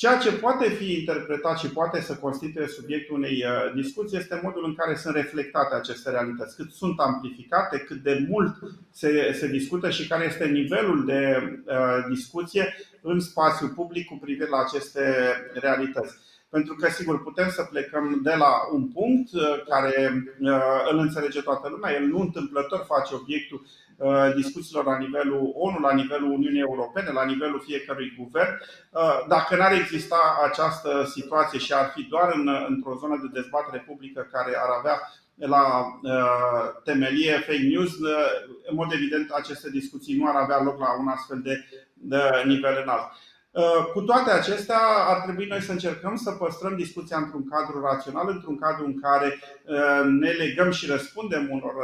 Ceea 0.00 0.18
ce 0.18 0.32
poate 0.32 0.68
fi 0.68 0.92
interpretat 0.92 1.58
și 1.58 1.70
poate 1.70 2.00
să 2.00 2.16
constituie 2.16 2.66
subiectul 2.66 3.16
unei 3.16 3.44
uh, 3.44 3.72
discuții 3.74 4.18
este 4.18 4.40
modul 4.42 4.64
în 4.64 4.74
care 4.74 4.94
sunt 4.94 5.14
reflectate 5.14 5.74
aceste 5.74 6.10
realități, 6.10 6.56
cât 6.56 6.70
sunt 6.70 6.98
amplificate, 7.00 7.78
cât 7.78 7.96
de 8.02 8.26
mult 8.28 8.56
se, 8.90 9.32
se 9.38 9.48
discută 9.48 9.90
și 9.90 10.08
care 10.08 10.24
este 10.24 10.46
nivelul 10.46 11.04
de 11.04 11.22
uh, 11.66 12.04
discuție 12.08 12.74
în 13.02 13.20
spațiul 13.20 13.68
public 13.68 14.06
cu 14.06 14.18
privire 14.20 14.48
la 14.48 14.58
aceste 14.66 15.02
realități. 15.52 16.16
Pentru 16.50 16.74
că, 16.74 16.88
sigur, 16.88 17.22
putem 17.22 17.50
să 17.50 17.62
plecăm 17.70 18.20
de 18.22 18.34
la 18.38 18.52
un 18.72 18.88
punct 18.88 19.28
care 19.68 20.12
îl 20.90 20.98
înțelege 20.98 21.40
toată 21.40 21.68
lumea, 21.68 21.94
el 21.94 22.02
nu 22.02 22.20
întâmplător 22.20 22.84
face 22.86 23.14
obiectul 23.14 23.66
discuțiilor 24.34 24.84
la 24.84 24.98
nivelul 24.98 25.52
ONU, 25.54 25.78
la 25.78 25.92
nivelul 25.92 26.30
Uniunii 26.30 26.60
Europene, 26.60 27.10
la 27.12 27.24
nivelul 27.24 27.60
fiecărui 27.60 28.14
guvern. 28.18 28.52
Dacă 29.28 29.56
n-ar 29.56 29.72
exista 29.72 30.40
această 30.50 31.04
situație 31.14 31.58
și 31.58 31.72
ar 31.72 31.92
fi 31.94 32.02
doar 32.02 32.32
în, 32.34 32.48
într-o 32.68 32.96
zonă 33.00 33.18
de 33.22 33.40
dezbatere 33.40 33.84
publică 33.86 34.28
care 34.32 34.56
ar 34.56 34.78
avea 34.78 35.00
la 35.46 35.84
uh, 36.02 36.80
temelie 36.84 37.32
fake 37.32 37.68
news, 37.72 37.92
uh, 37.98 38.30
în 38.68 38.74
mod 38.74 38.92
evident 38.92 39.30
aceste 39.30 39.70
discuții 39.70 40.16
nu 40.16 40.28
ar 40.28 40.34
avea 40.34 40.62
loc 40.62 40.78
la 40.78 40.98
un 40.98 41.08
astfel 41.08 41.40
de, 41.42 41.64
de 41.94 42.20
nivel 42.44 42.80
înalt. 42.82 43.06
Uh, 43.52 43.84
cu 43.92 44.00
toate 44.00 44.30
acestea, 44.30 44.78
ar 45.08 45.20
trebui 45.20 45.46
noi 45.46 45.60
să 45.60 45.72
încercăm 45.72 46.16
să 46.16 46.30
păstrăm 46.30 46.76
discuția 46.76 47.16
într-un 47.16 47.48
cadru 47.48 47.80
rațional, 47.80 48.28
într-un 48.28 48.58
cadru 48.58 48.84
în 48.84 49.00
care 49.00 49.38
ne 50.20 50.30
legăm 50.30 50.70
și 50.70 50.86
răspundem 50.86 51.48
unor 51.50 51.74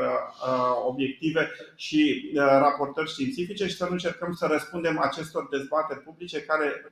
obiective 0.87 1.51
și 1.77 2.33
raportări 2.35 3.11
științifice 3.11 3.67
și 3.67 3.77
să 3.77 3.85
nu 3.85 3.93
încercăm 3.93 4.33
să 4.33 4.47
răspundem 4.47 4.99
acestor 4.99 5.49
dezbateri 5.51 6.01
publice 6.01 6.41
care 6.43 6.91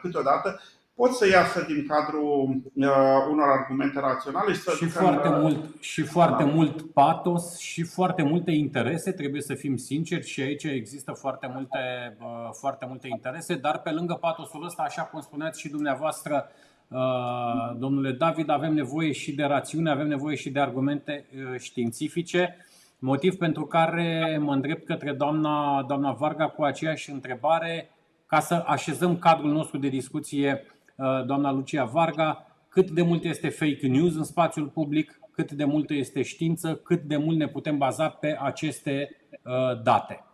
câteodată 0.00 0.60
pot 0.98 1.12
să 1.12 1.28
iasă 1.28 1.64
din 1.66 1.86
cadrul 1.86 2.60
uh, 2.74 2.86
unor 3.30 3.48
argumente 3.48 4.00
raționale 4.00 4.52
și 4.52 4.60
să 4.60 4.72
și 4.76 4.84
foarte, 4.84 5.28
mult, 5.28 5.80
și 5.80 6.02
foarte 6.02 6.42
da. 6.42 6.50
mult 6.50 6.92
patos 6.92 7.58
și 7.58 7.82
foarte 7.82 8.22
multe 8.22 8.50
interese, 8.50 9.12
trebuie 9.12 9.40
să 9.40 9.54
fim 9.54 9.76
sinceri 9.76 10.26
și 10.26 10.40
aici 10.40 10.64
există 10.64 11.12
foarte 11.12 11.50
multe, 11.54 11.78
uh, 12.20 12.48
foarte 12.52 12.86
multe 12.88 13.08
interese, 13.08 13.54
dar 13.54 13.80
pe 13.80 13.90
lângă 13.90 14.14
patosul 14.14 14.64
ăsta, 14.64 14.82
așa 14.82 15.02
cum 15.02 15.20
spuneați 15.20 15.60
și 15.60 15.68
dumneavoastră, 15.68 16.48
uh, 16.88 17.76
domnule 17.76 18.12
David, 18.12 18.50
avem 18.50 18.74
nevoie 18.74 19.12
și 19.12 19.34
de 19.34 19.44
rațiune, 19.44 19.90
avem 19.90 20.08
nevoie 20.08 20.36
și 20.36 20.50
de 20.50 20.60
argumente 20.60 21.26
uh, 21.34 21.58
științifice. 21.58 22.56
Motiv 22.98 23.36
pentru 23.36 23.66
care 23.66 24.38
mă 24.40 24.52
îndrept 24.52 24.86
către 24.86 25.12
doamna, 25.12 25.84
doamna 25.88 26.12
Varga 26.12 26.48
cu 26.48 26.62
aceeași 26.62 27.10
întrebare 27.10 27.90
ca 28.26 28.40
să 28.40 28.64
așezăm 28.66 29.18
cadrul 29.18 29.52
nostru 29.52 29.78
de 29.78 29.88
discuție 29.88 30.62
Uh, 30.62 30.77
doamna 31.26 31.50
Lucia 31.50 31.84
Varga, 31.84 32.46
cât 32.68 32.90
de 32.90 33.02
mult 33.02 33.24
este 33.24 33.48
fake 33.48 33.86
news 33.86 34.14
în 34.14 34.24
spațiul 34.24 34.66
public, 34.66 35.18
cât 35.30 35.52
de 35.52 35.64
mult 35.64 35.90
este 35.90 36.22
știință, 36.22 36.74
cât 36.74 37.02
de 37.02 37.16
mult 37.16 37.36
ne 37.36 37.48
putem 37.48 37.78
baza 37.78 38.08
pe 38.08 38.38
aceste 38.40 39.16
uh, 39.42 39.82
date. 39.82 40.24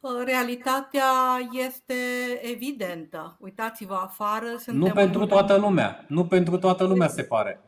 Uh, 0.00 0.10
realitatea 0.24 1.10
este 1.66 1.94
evidentă. 2.52 3.36
Uitați-vă 3.40 3.94
afară. 3.94 4.46
Suntem 4.58 4.88
nu 4.88 4.90
pentru 4.90 5.26
toată 5.26 5.56
lumea. 5.56 6.04
Nu 6.08 6.26
pentru 6.26 6.58
toată 6.58 6.84
lumea 6.84 7.08
se 7.08 7.22
pare. 7.22 7.60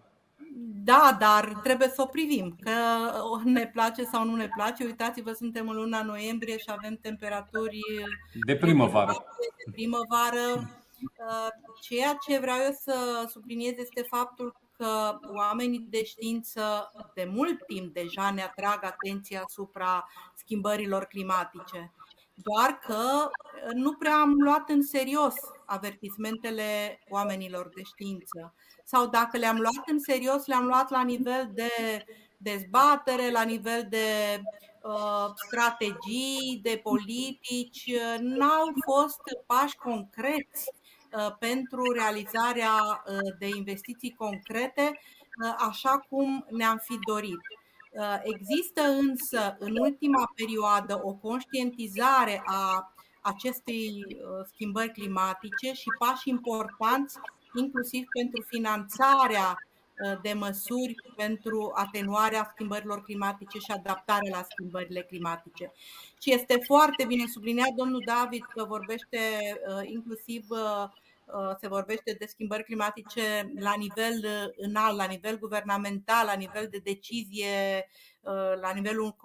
Da, 0.85 1.17
dar 1.21 1.61
trebuie 1.63 1.89
să 1.89 2.03
o 2.03 2.07
privim, 2.07 2.57
că 2.61 2.71
ne 3.45 3.71
place 3.73 4.05
sau 4.05 4.25
nu 4.25 4.37
ne 4.37 4.49
place. 4.57 4.85
Uitați-vă, 4.85 5.33
suntem 5.33 5.69
în 5.69 5.77
luna 5.77 6.03
noiembrie 6.03 6.57
și 6.57 6.71
avem 6.77 6.99
temperaturi 7.03 7.81
de 8.47 8.57
primăvară. 8.57 9.13
De 9.67 9.73
primăvară 9.73 10.39
Uh, 10.57 10.84
ceea 11.81 12.19
ce 12.27 12.39
vreau 12.39 12.59
eu 12.59 12.73
să 12.81 13.27
subliniez 13.31 13.75
este 13.77 14.03
faptul 14.03 14.57
că 14.77 15.19
oamenii 15.35 15.87
de 15.91 16.05
știință 16.05 16.93
de 17.15 17.25
mult 17.25 17.67
timp 17.67 17.95
deja 17.95 18.31
ne 18.31 18.43
atrag 18.43 18.85
atenția 18.85 19.43
asupra 19.43 20.09
schimbărilor 20.35 21.05
climatice. 21.05 21.93
Doar 22.35 22.79
că 22.79 23.31
nu 23.75 23.93
prea 23.93 24.17
am 24.17 24.33
luat 24.33 24.69
în 24.69 24.83
serios 24.83 25.35
avertismentele 25.67 27.01
oamenilor 27.09 27.69
de 27.75 27.83
știință. 27.83 28.55
Sau 28.85 29.07
dacă 29.07 29.37
le-am 29.39 29.57
luat 29.57 29.89
în 29.89 29.99
serios, 29.99 30.47
le-am 30.47 30.65
luat 30.65 30.91
la 30.91 31.03
nivel 31.03 31.51
de 31.55 32.05
dezbatere, 32.37 33.31
la 33.31 33.43
nivel 33.43 33.87
de 33.89 34.41
uh, 34.83 35.33
strategii, 35.35 36.61
de 36.63 36.81
politici. 36.83 37.93
N-au 38.19 38.73
fost 38.87 39.21
pași 39.47 39.77
concreți 39.77 40.71
Uh, 40.71 40.84
pentru 41.39 41.93
realizarea 41.93 42.73
uh, 43.07 43.19
de 43.39 43.47
investiții 43.57 44.15
concrete, 44.19 44.83
uh, 44.91 45.55
așa 45.59 46.07
cum 46.09 46.47
ne-am 46.51 46.81
fi 46.83 46.99
dorit. 47.07 47.41
Există 48.23 48.83
însă 48.83 49.57
în 49.59 49.77
ultima 49.81 50.33
perioadă 50.35 51.01
o 51.03 51.13
conștientizare 51.13 52.43
a 52.45 52.93
acestei 53.21 54.07
schimbări 54.53 54.93
climatice 54.93 55.73
și 55.73 55.89
pași 55.99 56.29
importanți, 56.29 57.17
inclusiv 57.55 58.05
pentru 58.13 58.45
finanțarea 58.47 59.57
de 60.23 60.33
măsuri 60.33 60.95
pentru 61.17 61.73
atenuarea 61.75 62.51
schimbărilor 62.53 63.03
climatice 63.03 63.59
și 63.59 63.71
adaptarea 63.71 64.37
la 64.37 64.47
schimbările 64.51 65.01
climatice. 65.01 65.73
Și 66.23 66.33
este 66.33 66.59
foarte 66.65 67.05
bine 67.05 67.25
subliniat 67.27 67.71
domnul 67.77 68.03
David 68.05 68.43
că 68.55 68.65
vorbește 68.65 69.19
inclusiv 69.85 70.45
Uh, 70.49 70.91
se 71.61 71.69
vorbește 71.69 72.17
de 72.19 72.27
schimbări 72.27 72.65
climatice 72.65 73.53
la 73.59 73.75
nivel 73.75 74.25
uh, 74.25 74.53
înalt, 74.57 74.97
la 74.97 75.05
nivel 75.05 75.39
guvernamental, 75.39 76.27
la 76.27 76.35
nivel 76.35 76.69
de 76.71 76.79
decizie 76.79 77.85
Uh, 77.85 78.14
la 78.61 78.73
nivelul 78.75 79.17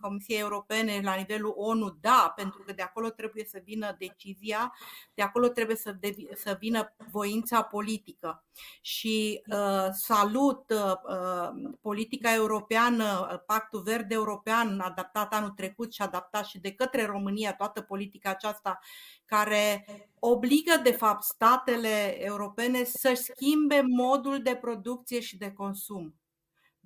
Comisiei 0.00 0.38
Europene, 0.38 1.00
la 1.02 1.14
nivelul 1.14 1.54
ONU, 1.56 1.96
da, 2.00 2.32
pentru 2.36 2.62
că 2.66 2.72
de 2.72 2.82
acolo 2.82 3.08
trebuie 3.08 3.44
să 3.44 3.60
vină 3.64 3.96
decizia, 3.98 4.74
de 5.14 5.22
acolo 5.22 5.48
trebuie 5.48 5.76
să, 5.76 5.92
devi, 5.92 6.26
să 6.34 6.56
vină 6.60 6.94
voința 7.10 7.62
politică. 7.62 8.44
Și 8.80 9.42
uh, 9.46 9.86
salut 9.92 10.70
uh, 10.70 11.48
politica 11.80 12.34
europeană, 12.34 13.42
Pactul 13.46 13.82
Verde 13.82 14.14
European, 14.14 14.80
adaptat 14.80 15.34
anul 15.34 15.50
trecut 15.50 15.92
și 15.92 16.02
adaptat 16.02 16.44
și 16.44 16.58
de 16.58 16.72
către 16.72 17.06
România, 17.06 17.54
toată 17.54 17.80
politica 17.80 18.30
aceasta 18.30 18.78
care 19.24 19.86
obligă, 20.18 20.80
de 20.82 20.92
fapt, 20.92 21.22
statele 21.22 22.24
europene 22.24 22.84
să 22.84 23.12
schimbe 23.14 23.82
modul 23.86 24.42
de 24.42 24.54
producție 24.54 25.20
și 25.20 25.36
de 25.36 25.52
consum. 25.52 26.14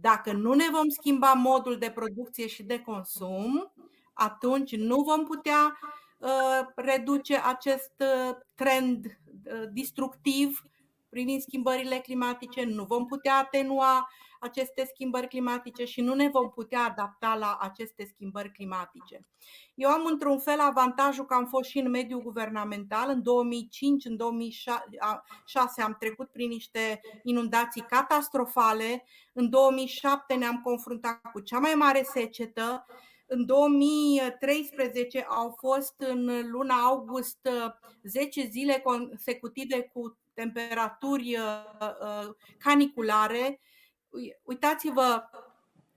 Dacă 0.03 0.33
nu 0.33 0.53
ne 0.53 0.65
vom 0.73 0.89
schimba 0.89 1.33
modul 1.33 1.79
de 1.79 1.91
producție 1.91 2.47
și 2.47 2.63
de 2.63 2.81
consum, 2.81 3.73
atunci 4.13 4.77
nu 4.77 5.01
vom 5.01 5.25
putea 5.25 5.79
uh, 6.19 6.67
reduce 6.75 7.41
acest 7.45 7.93
uh, 7.99 8.37
trend 8.55 9.07
uh, 9.07 9.65
destructiv 9.73 10.63
privind 11.13 11.41
schimbările 11.41 11.99
climatice, 11.99 12.65
nu 12.65 12.85
vom 12.85 13.07
putea 13.07 13.37
atenua 13.37 14.09
aceste 14.41 14.85
schimbări 14.95 15.29
climatice 15.29 15.85
și 15.85 16.01
nu 16.01 16.15
ne 16.15 16.29
vom 16.29 16.51
putea 16.51 16.81
adapta 16.81 17.35
la 17.35 17.59
aceste 17.61 18.05
schimbări 18.05 18.53
climatice. 18.53 19.27
Eu 19.75 19.91
am 19.91 20.07
într-un 20.07 20.39
fel 20.39 20.61
avantajul 20.61 21.25
că 21.25 21.35
am 21.35 21.47
fost 21.47 21.69
și 21.69 21.79
în 21.79 21.91
mediul 21.91 22.23
guvernamental. 22.23 23.09
În 23.09 23.23
2005, 23.23 24.05
în 24.05 24.17
2006 24.17 25.83
am 25.83 25.97
trecut 25.99 26.29
prin 26.31 26.49
niște 26.49 27.01
inundații 27.23 27.83
catastrofale. 27.89 29.05
În 29.33 29.51
2007 29.51 30.35
ne-am 30.35 30.61
confruntat 30.65 31.21
cu 31.33 31.41
cea 31.41 31.59
mai 31.59 31.75
mare 31.75 32.03
secetă. 32.03 32.87
În 33.27 33.47
2013 33.47 35.27
au 35.29 35.57
fost 35.59 35.95
în 35.99 36.51
luna 36.51 36.75
august 36.75 37.49
10 38.03 38.47
zile 38.47 38.81
consecutive 38.85 39.83
cu 39.83 40.17
temperaturi 40.35 41.37
uh, 41.37 41.89
uh, 42.01 42.35
caniculare. 42.59 43.61
Uitați-vă, 44.43 45.23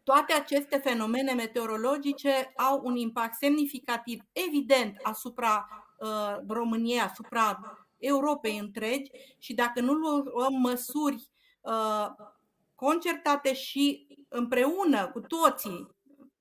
toate 0.03 0.33
aceste 0.33 0.77
fenomene 0.77 1.33
meteorologice 1.33 2.53
au 2.55 2.81
un 2.83 2.95
impact 2.95 3.37
semnificativ, 3.37 4.21
evident, 4.31 4.99
asupra 5.03 5.67
uh, 5.99 6.37
României, 6.47 6.99
asupra 6.99 7.59
Europei 7.97 8.57
întregi 8.57 9.11
și 9.37 9.53
dacă 9.53 9.81
nu 9.81 9.93
luăm 9.93 10.53
măsuri 10.53 11.29
concertate 12.75 13.53
și 13.53 14.07
împreună 14.29 15.07
cu 15.07 15.19
toții, 15.19 15.94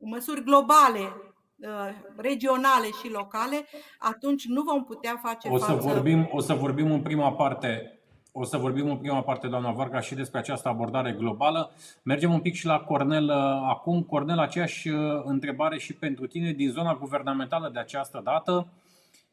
măsuri 0.04 0.44
globale 0.44 1.12
Uh, 1.58 1.70
regionale 2.16 2.86
și 3.02 3.10
locale, 3.10 3.66
atunci 3.98 4.44
nu 4.46 4.62
vom 4.62 4.84
putea 4.84 5.20
face 5.22 5.48
o 5.48 5.58
să 5.58 5.64
față. 5.64 5.88
Vorbim, 5.88 6.28
o 6.32 6.40
să 6.40 6.54
vorbim 6.54 6.90
în 6.90 7.00
prima 7.00 7.32
parte 7.32 7.98
o 8.32 8.44
să 8.44 8.56
vorbim 8.56 8.90
în 8.90 8.96
prima 8.96 9.22
parte, 9.22 9.46
doamna 9.46 9.70
Varga, 9.70 10.00
și 10.00 10.14
despre 10.14 10.38
această 10.38 10.68
abordare 10.68 11.12
globală. 11.12 11.70
Mergem 12.02 12.32
un 12.32 12.40
pic 12.40 12.54
și 12.54 12.66
la 12.66 12.78
Cornel 12.78 13.24
uh, 13.24 13.34
acum. 13.68 14.02
Cornel, 14.02 14.38
aceeași 14.38 14.88
uh, 14.88 14.98
întrebare 15.24 15.78
și 15.78 15.92
pentru 15.92 16.26
tine 16.26 16.52
din 16.52 16.70
zona 16.70 16.94
guvernamentală 16.94 17.70
de 17.72 17.78
această 17.78 18.20
dată. 18.24 18.68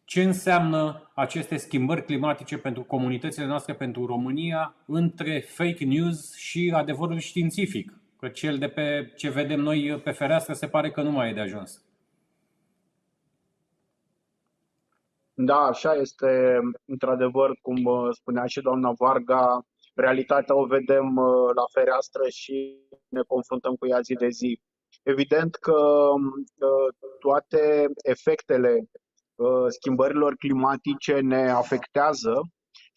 Ce 0.05 0.23
înseamnă 0.23 1.09
aceste 1.13 1.57
schimbări 1.57 2.05
climatice 2.05 2.57
pentru 2.57 2.83
comunitățile 2.83 3.45
noastre, 3.45 3.73
pentru 3.73 4.05
România, 4.05 4.75
între 4.85 5.39
fake 5.39 5.85
news 5.85 6.35
și 6.35 6.73
adevărul 6.75 7.19
științific? 7.19 8.00
Că 8.21 8.29
cel 8.29 8.57
de 8.57 8.69
pe 8.69 9.13
ce 9.15 9.29
vedem 9.29 9.59
noi 9.59 10.01
pe 10.03 10.11
fereastră 10.11 10.53
se 10.53 10.67
pare 10.67 10.91
că 10.91 11.01
nu 11.01 11.11
mai 11.11 11.29
e 11.29 11.33
de 11.33 11.39
ajuns. 11.39 11.83
Da, 15.33 15.55
așa 15.55 15.93
este, 15.93 16.59
într-adevăr, 16.85 17.57
cum 17.61 17.85
uh, 17.85 18.07
spunea 18.11 18.45
și 18.45 18.61
doamna 18.61 18.91
Varga, 18.91 19.65
realitatea 19.95 20.55
o 20.55 20.65
vedem 20.65 21.15
uh, 21.15 21.49
la 21.55 21.63
fereastră 21.73 22.29
și 22.29 22.77
ne 23.07 23.21
confruntăm 23.27 23.75
cu 23.75 23.87
ea 23.87 23.99
zi 23.99 24.13
de 24.13 24.29
zi. 24.29 24.61
Evident 25.03 25.55
că 25.55 25.71
uh, 25.71 26.93
toate 27.19 27.85
efectele 28.03 28.89
schimbărilor 29.67 30.35
climatice 30.35 31.19
ne 31.19 31.49
afectează 31.49 32.41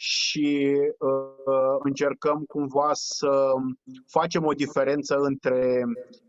și 0.06 0.76
uh, 0.98 1.76
încercăm 1.78 2.44
cumva 2.46 2.90
să 2.92 3.52
facem 4.06 4.44
o 4.44 4.52
diferență 4.52 5.16
între 5.16 5.82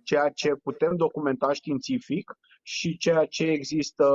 ceea 0.04 0.30
ce 0.30 0.56
putem 0.64 0.96
documenta 0.96 1.54
științific 1.54 2.38
și 2.64 2.98
ceea 2.98 3.26
ce 3.26 3.44
există 3.44 4.06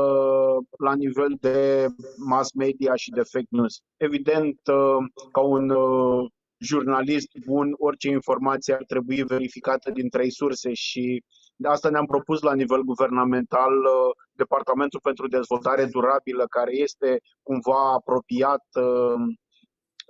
la 0.78 0.94
nivel 0.94 1.36
de 1.40 1.86
mass 2.16 2.52
media 2.52 2.94
și 2.94 3.10
de 3.10 3.22
fake 3.22 3.46
news. 3.48 3.80
Evident, 3.96 4.60
uh, 4.66 5.04
ca 5.32 5.40
un 5.40 5.70
uh, 5.70 6.30
jurnalist 6.58 7.28
bun, 7.46 7.74
orice 7.78 8.08
informație 8.08 8.74
ar 8.74 8.84
trebui 8.86 9.22
verificată 9.22 9.90
din 9.90 10.08
trei 10.08 10.30
surse 10.30 10.72
și 10.72 11.24
de 11.56 11.68
asta 11.68 11.90
ne-am 11.90 12.06
propus 12.06 12.40
la 12.40 12.54
nivel 12.54 12.82
guvernamental 12.82 13.72
uh, 13.72 14.10
Departamentul 14.32 15.00
pentru 15.02 15.28
Dezvoltare 15.28 15.84
Durabilă, 15.84 16.44
care 16.46 16.76
este 16.76 17.20
cumva 17.42 17.92
apropiat 17.92 18.64
uh, 18.74 19.20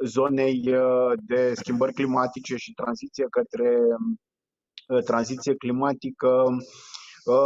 zonei 0.05 0.75
uh, 0.75 1.13
de 1.27 1.55
schimbări 1.55 1.93
climatice 1.93 2.57
și 2.57 2.73
tranziție 2.73 3.27
către 3.31 3.79
tranziție 5.05 5.55
climatică 5.55 6.45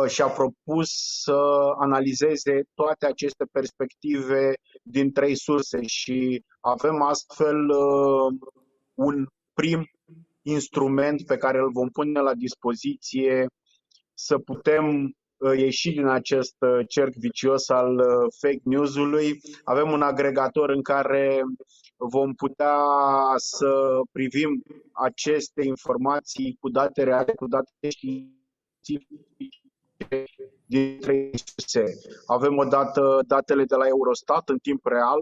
și-a 0.07 0.29
propus 0.29 0.91
să 1.23 1.37
analizeze 1.79 2.63
toate 2.75 3.07
aceste 3.07 3.45
perspective 3.53 4.53
din 4.83 5.13
trei 5.13 5.37
surse 5.37 5.83
și 5.83 6.45
avem 6.61 7.03
astfel 7.03 7.57
un 8.95 9.27
prim 9.55 9.87
instrument 10.43 11.27
pe 11.27 11.37
care 11.37 11.59
îl 11.59 11.71
vom 11.73 11.89
pune 11.89 12.21
la 12.21 12.35
dispoziție 12.35 13.47
să 14.15 14.39
putem 14.39 15.05
uh, 15.05 15.11
ieși 15.53 15.91
din 15.91 16.07
acest 16.07 16.57
uh, 16.59 16.87
cerc 16.89 17.15
vicios 17.15 17.69
al 17.69 17.95
uh, 17.95 18.33
fake 18.41 18.61
news-ului. 18.63 19.41
Avem 19.65 19.91
un 19.91 20.03
agregator 20.03 20.71
în 20.71 20.83
care 20.83 21.43
vom 21.97 22.35
putea 22.35 22.77
să 23.37 24.01
privim 24.13 24.63
aceste 24.93 25.65
informații 25.65 26.57
cu 26.61 26.69
date 26.69 27.03
reale, 27.03 27.33
cu 27.33 27.47
date 27.47 27.89
științifice 27.89 29.64
din 30.67 30.99
trei 31.01 31.31
surse. 31.35 31.85
Avem 32.27 32.57
o 32.57 32.65
dată 32.65 33.21
datele 33.27 33.65
de 33.65 33.75
la 33.75 33.87
Eurostat 33.87 34.49
în 34.49 34.59
timp 34.59 34.87
real, 34.87 35.21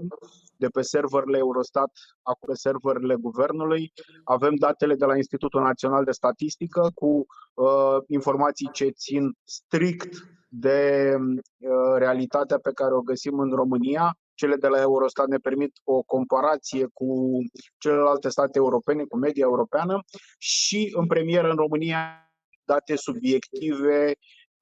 de 0.56 0.68
pe 0.68 0.82
serverele 0.82 1.38
Eurostat, 1.38 1.90
acum 2.22 2.48
pe 2.48 2.54
serverele 2.54 3.14
guvernului. 3.14 3.92
Avem 4.24 4.54
datele 4.54 4.94
de 4.94 5.04
la 5.04 5.16
Institutul 5.16 5.62
Național 5.62 6.04
de 6.04 6.10
Statistică 6.10 6.90
cu 6.94 7.26
uh, 7.54 7.96
informații 8.06 8.70
ce 8.72 8.88
țin 8.88 9.36
strict 9.44 10.18
de 10.48 11.14
uh, 11.18 11.96
realitatea 11.96 12.58
pe 12.58 12.72
care 12.72 12.94
o 12.94 13.00
găsim 13.00 13.38
în 13.38 13.50
România. 13.50 14.16
Cele 14.34 14.56
de 14.56 14.66
la 14.66 14.80
Eurostat 14.80 15.26
ne 15.26 15.36
permit 15.36 15.72
o 15.84 16.02
comparație 16.02 16.86
cu 16.92 17.38
celelalte 17.78 18.28
state 18.28 18.58
europene, 18.58 19.04
cu 19.04 19.16
media 19.18 19.44
europeană 19.44 20.02
și 20.38 20.92
în 20.94 21.06
premieră 21.06 21.50
în 21.50 21.56
România 21.56 22.32
date 22.64 22.96
subiective, 22.96 24.14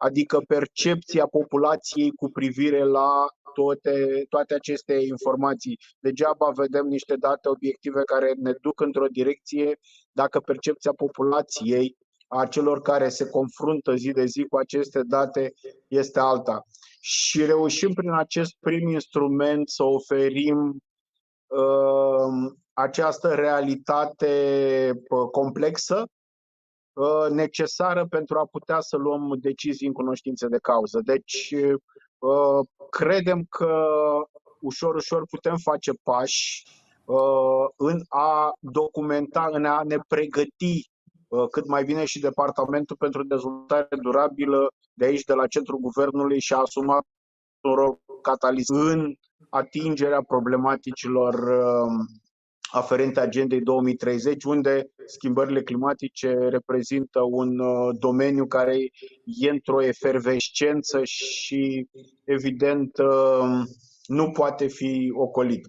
adică 0.03 0.43
percepția 0.47 1.27
populației 1.27 2.11
cu 2.11 2.31
privire 2.31 2.85
la 2.85 3.27
toate, 3.55 4.25
toate 4.29 4.55
aceste 4.55 4.93
informații. 4.93 5.79
Degeaba 5.99 6.51
vedem 6.55 6.87
niște 6.87 7.15
date 7.17 7.49
obiective 7.49 8.03
care 8.03 8.33
ne 8.37 8.53
duc 8.61 8.81
într-o 8.81 9.07
direcție 9.07 9.79
dacă 10.13 10.41
percepția 10.41 10.93
populației 10.93 11.97
a 12.29 12.47
celor 12.47 12.81
care 12.81 13.09
se 13.09 13.29
confruntă 13.29 13.95
zi 13.95 14.11
de 14.11 14.25
zi 14.25 14.45
cu 14.45 14.57
aceste 14.57 15.01
date 15.03 15.53
este 15.87 16.21
alta. 16.21 16.67
Și 17.01 17.45
reușim 17.45 17.93
prin 17.93 18.13
acest 18.13 18.57
prim 18.61 18.89
instrument 18.89 19.69
să 19.69 19.83
oferim 19.83 20.83
uh, 21.47 22.53
această 22.73 23.35
realitate 23.35 24.33
uh, 25.09 25.29
complexă, 25.31 25.97
uh, 25.97 26.20
necesară 27.31 28.07
pentru 28.07 28.39
a 28.39 28.47
putea 28.47 28.81
să 28.81 28.97
luăm 28.97 29.37
decizii 29.41 29.87
în 29.87 29.93
cunoștință 29.93 30.47
de 30.49 30.59
cauză. 30.63 31.01
Deci, 31.05 31.55
uh, 32.19 32.67
credem 32.91 33.45
că 33.49 33.85
ușor, 34.61 34.95
ușor 34.95 35.27
putem 35.31 35.57
face 35.57 35.93
pași 36.03 36.63
uh, 37.05 37.67
în 37.77 38.01
a 38.09 38.53
documenta, 38.61 39.49
în 39.53 39.65
a 39.65 39.83
ne 39.83 39.97
pregăti 40.09 40.91
uh, 41.29 41.49
cât 41.51 41.67
mai 41.67 41.85
bine 41.85 42.05
și 42.05 42.21
Departamentul 42.21 42.97
pentru 42.97 43.25
Dezvoltare 43.25 43.97
Durabilă 44.03 44.73
de 44.93 45.05
aici, 45.05 45.25
de 45.25 45.33
la 45.33 45.47
Centrul 45.47 45.79
Guvernului 45.79 46.41
și 46.41 46.53
a 46.53 46.59
asumat 46.59 47.05
un 47.61 47.75
rol 47.75 47.99
catalizat 48.23 48.77
în 48.77 49.15
atingerea 49.51 50.23
problematicilor 50.23 51.35
uh, 51.35 52.05
aferente 52.71 53.21
agendei 53.21 53.61
2030, 53.61 54.45
unde 54.45 54.91
schimbările 55.07 55.63
climatice 55.63 56.33
reprezintă 56.33 57.21
un 57.31 57.59
uh, 57.59 57.97
domeniu 57.99 58.47
care 58.47 58.77
e 59.25 59.51
într-o 59.51 59.83
efervescență 59.83 61.05
și, 61.05 61.89
evident, 62.25 62.99
uh, 62.99 63.63
nu 64.07 64.31
poate 64.31 64.67
fi 64.67 65.13
ocolit 65.15 65.69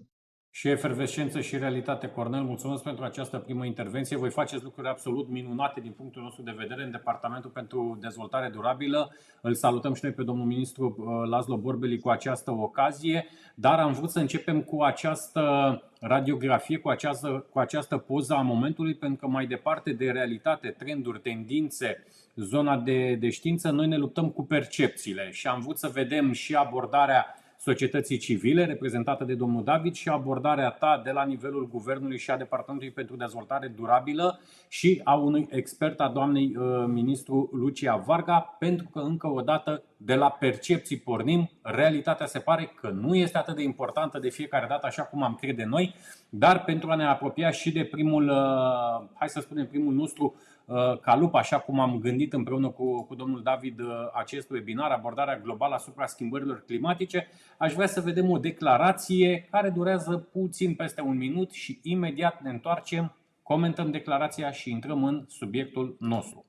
și 0.54 0.68
efervescență 0.68 1.40
și 1.40 1.58
realitate. 1.58 2.06
Cornel, 2.06 2.42
mulțumesc 2.42 2.82
pentru 2.82 3.04
această 3.04 3.38
primă 3.38 3.64
intervenție. 3.64 4.16
Voi 4.16 4.30
faceți 4.30 4.64
lucruri 4.64 4.88
absolut 4.88 5.28
minunate 5.28 5.80
din 5.80 5.92
punctul 5.92 6.22
nostru 6.22 6.42
de 6.42 6.54
vedere 6.56 6.82
în 6.82 6.90
Departamentul 6.90 7.50
pentru 7.50 7.98
Dezvoltare 8.00 8.48
Durabilă. 8.48 9.16
Îl 9.40 9.54
salutăm 9.54 9.94
și 9.94 10.00
noi 10.04 10.12
pe 10.12 10.22
domnul 10.22 10.46
ministru 10.46 10.96
uh, 10.98 11.28
Laszlo 11.28 11.56
Borbeli 11.56 11.98
cu 11.98 12.08
această 12.08 12.50
ocazie, 12.50 13.26
dar 13.54 13.78
am 13.78 13.92
vrut 13.92 14.10
să 14.10 14.18
începem 14.18 14.62
cu 14.62 14.82
această 14.82 15.42
radiografie, 16.00 16.78
cu 16.78 16.88
această, 16.88 17.46
cu 17.50 17.58
această 17.58 17.96
poză 17.96 18.34
a 18.34 18.40
momentului, 18.40 18.94
pentru 18.94 19.18
că 19.18 19.32
mai 19.32 19.46
departe 19.46 19.92
de 19.92 20.10
realitate, 20.10 20.68
trenduri, 20.68 21.20
tendințe, 21.20 22.04
zona 22.36 22.76
de, 22.76 23.14
de 23.14 23.30
știință, 23.30 23.70
noi 23.70 23.86
ne 23.86 23.96
luptăm 23.96 24.30
cu 24.30 24.44
percepțiile 24.44 25.30
și 25.30 25.46
am 25.46 25.60
vrut 25.60 25.78
să 25.78 25.90
vedem 25.92 26.32
și 26.32 26.54
abordarea 26.54 27.36
societății 27.62 28.18
civile, 28.18 28.64
reprezentată 28.64 29.24
de 29.24 29.34
domnul 29.34 29.64
David, 29.64 29.94
și 29.94 30.08
abordarea 30.08 30.70
ta 30.70 31.00
de 31.04 31.10
la 31.10 31.24
nivelul 31.24 31.68
Guvernului 31.68 32.18
și 32.18 32.30
a 32.30 32.36
Departamentului 32.36 32.94
pentru 32.94 33.16
Dezvoltare 33.16 33.72
Durabilă 33.76 34.40
și 34.68 35.00
a 35.04 35.14
unui 35.14 35.48
expert, 35.50 36.00
a 36.00 36.08
doamnei 36.08 36.56
uh, 36.56 36.84
ministru 36.86 37.50
Lucia 37.52 37.96
Varga, 37.96 38.56
pentru 38.58 38.88
că, 38.92 38.98
încă 38.98 39.26
o 39.26 39.40
dată, 39.40 39.82
de 39.96 40.14
la 40.14 40.30
percepții 40.30 40.98
pornim, 40.98 41.50
realitatea 41.62 42.26
se 42.26 42.38
pare 42.38 42.72
că 42.80 42.88
nu 42.88 43.14
este 43.14 43.38
atât 43.38 43.56
de 43.56 43.62
importantă 43.62 44.18
de 44.18 44.28
fiecare 44.28 44.66
dată, 44.68 44.86
așa 44.86 45.02
cum 45.02 45.22
am 45.22 45.34
crede 45.40 45.64
noi, 45.64 45.94
dar 46.28 46.64
pentru 46.64 46.90
a 46.90 46.94
ne 46.94 47.06
apropia 47.06 47.50
și 47.50 47.72
de 47.72 47.84
primul, 47.84 48.28
uh, 48.28 49.08
hai 49.14 49.28
să 49.28 49.40
spunem, 49.40 49.66
primul 49.66 49.94
nostru 49.94 50.34
Uh, 50.64 50.98
ca 51.00 51.16
lup, 51.16 51.34
așa 51.34 51.58
cum 51.58 51.80
am 51.80 51.98
gândit 51.98 52.32
împreună 52.32 52.68
cu, 52.68 53.02
cu 53.02 53.14
domnul 53.14 53.42
David 53.42 53.80
uh, 53.80 53.86
acest 54.12 54.50
webinar, 54.50 54.90
abordarea 54.90 55.38
globală 55.38 55.74
asupra 55.74 56.06
schimbărilor 56.06 56.62
climatice, 56.66 57.28
aș 57.58 57.72
vrea 57.72 57.86
să 57.86 58.00
vedem 58.00 58.30
o 58.30 58.38
declarație 58.38 59.48
care 59.50 59.70
durează 59.70 60.16
puțin 60.16 60.74
peste 60.74 61.00
un 61.00 61.16
minut 61.16 61.50
și 61.50 61.78
imediat 61.82 62.42
ne 62.42 62.50
întoarcem, 62.50 63.16
comentăm 63.42 63.90
declarația 63.90 64.50
și 64.50 64.70
intrăm 64.70 65.04
în 65.04 65.24
subiectul 65.28 65.96
nostru. 65.98 66.44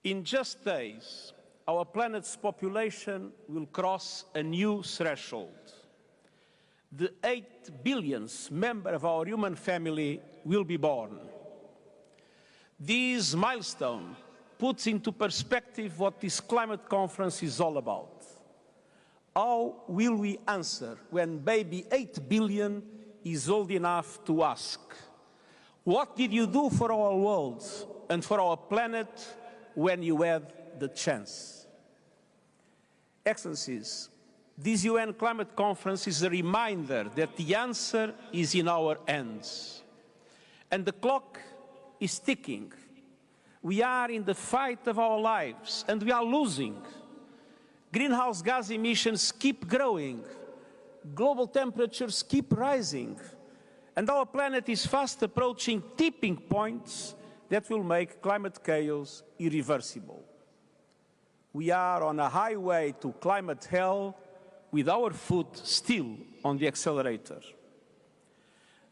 In 0.00 0.22
just 0.24 0.62
days, 0.64 1.34
our 1.64 1.86
planet's 1.86 2.40
population 2.40 3.32
will 3.52 3.68
cross 3.70 4.26
a 4.34 4.40
new 4.40 4.80
threshold. 4.80 5.78
The 6.96 7.12
8 7.20 7.82
billionth 7.82 8.48
member 8.50 8.94
of 8.94 9.02
our 9.02 9.26
human 9.26 9.54
family 9.54 10.20
will 10.44 10.64
be 10.64 10.76
born. 10.76 11.20
This 12.78 13.34
milestone 13.34 14.14
puts 14.56 14.86
into 14.86 15.10
perspective 15.10 15.98
what 15.98 16.20
this 16.20 16.38
climate 16.40 16.88
conference 16.88 17.42
is 17.42 17.60
all 17.60 17.76
about. 17.76 18.24
How 19.34 19.82
will 19.88 20.16
we 20.16 20.38
answer 20.46 20.96
when 21.10 21.38
baby 21.38 21.84
8 21.90 22.28
billion 22.28 22.82
is 23.24 23.48
old 23.48 23.70
enough 23.70 24.24
to 24.24 24.44
ask, 24.44 24.80
what 25.84 26.16
did 26.16 26.32
you 26.32 26.46
do 26.46 26.70
for 26.70 26.92
our 26.92 27.16
world 27.16 27.64
and 28.10 28.24
for 28.24 28.40
our 28.40 28.56
planet 28.56 29.08
when 29.74 30.02
you 30.02 30.22
had 30.22 30.52
the 30.78 30.88
chance? 30.88 31.66
Excellencies, 33.24 34.08
this 34.56 34.84
UN 34.84 35.12
climate 35.14 35.54
conference 35.54 36.06
is 36.06 36.22
a 36.22 36.30
reminder 36.30 37.10
that 37.14 37.36
the 37.36 37.54
answer 37.54 38.14
is 38.32 38.54
in 38.54 38.68
our 38.68 38.98
hands. 39.06 39.82
And 40.70 40.84
the 40.84 40.92
clock 40.92 41.40
is 42.00 42.18
ticking. 42.18 42.72
We 43.62 43.82
are 43.82 44.10
in 44.10 44.24
the 44.24 44.34
fight 44.34 44.86
of 44.86 44.98
our 44.98 45.18
lives 45.18 45.84
and 45.88 46.02
we 46.02 46.12
are 46.12 46.24
losing. 46.24 46.80
Greenhouse 47.92 48.42
gas 48.42 48.70
emissions 48.70 49.32
keep 49.32 49.66
growing. 49.66 50.22
global 51.14 51.46
temperatures 51.46 52.22
keep 52.22 52.56
rising, 52.56 53.18
and 53.96 54.08
our 54.10 54.26
planet 54.26 54.68
is 54.68 54.86
fast 54.86 55.22
approaching 55.22 55.82
tipping 55.96 56.36
points 56.36 57.14
that 57.48 57.68
will 57.70 57.82
make 57.82 58.20
climate 58.20 58.58
chaos 58.62 59.22
irreversible. 59.38 60.22
We 61.52 61.70
are 61.70 62.04
on 62.04 62.20
a 62.20 62.28
highway 62.28 62.94
to 63.00 63.12
climate 63.12 63.64
hell 63.64 64.16
with 64.70 64.88
our 64.88 65.10
foot 65.12 65.56
still 65.56 66.16
on 66.44 66.58
the 66.58 66.66
accelerator. 66.66 67.40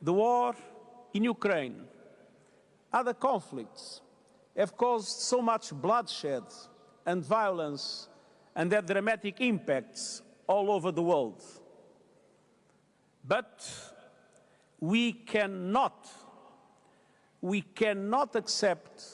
The 0.00 0.12
war 0.12 0.54
in 1.12 1.24
Ukraine, 1.24 1.84
other 2.92 3.14
conflicts 3.14 4.00
have 4.56 4.76
caused 4.76 5.20
so 5.20 5.42
much 5.42 5.72
bloodshed 5.72 6.44
and 7.04 7.24
violence 7.24 8.08
and 8.54 8.72
had 8.72 8.86
dramatic 8.86 9.40
impacts 9.40 10.22
all 10.46 10.70
over 10.70 10.90
the 10.90 11.02
world. 11.02 11.42
But 13.26 13.68
we 14.80 15.12
cannot, 15.12 16.08
we 17.40 17.60
cannot 17.62 18.36
accept 18.36 19.04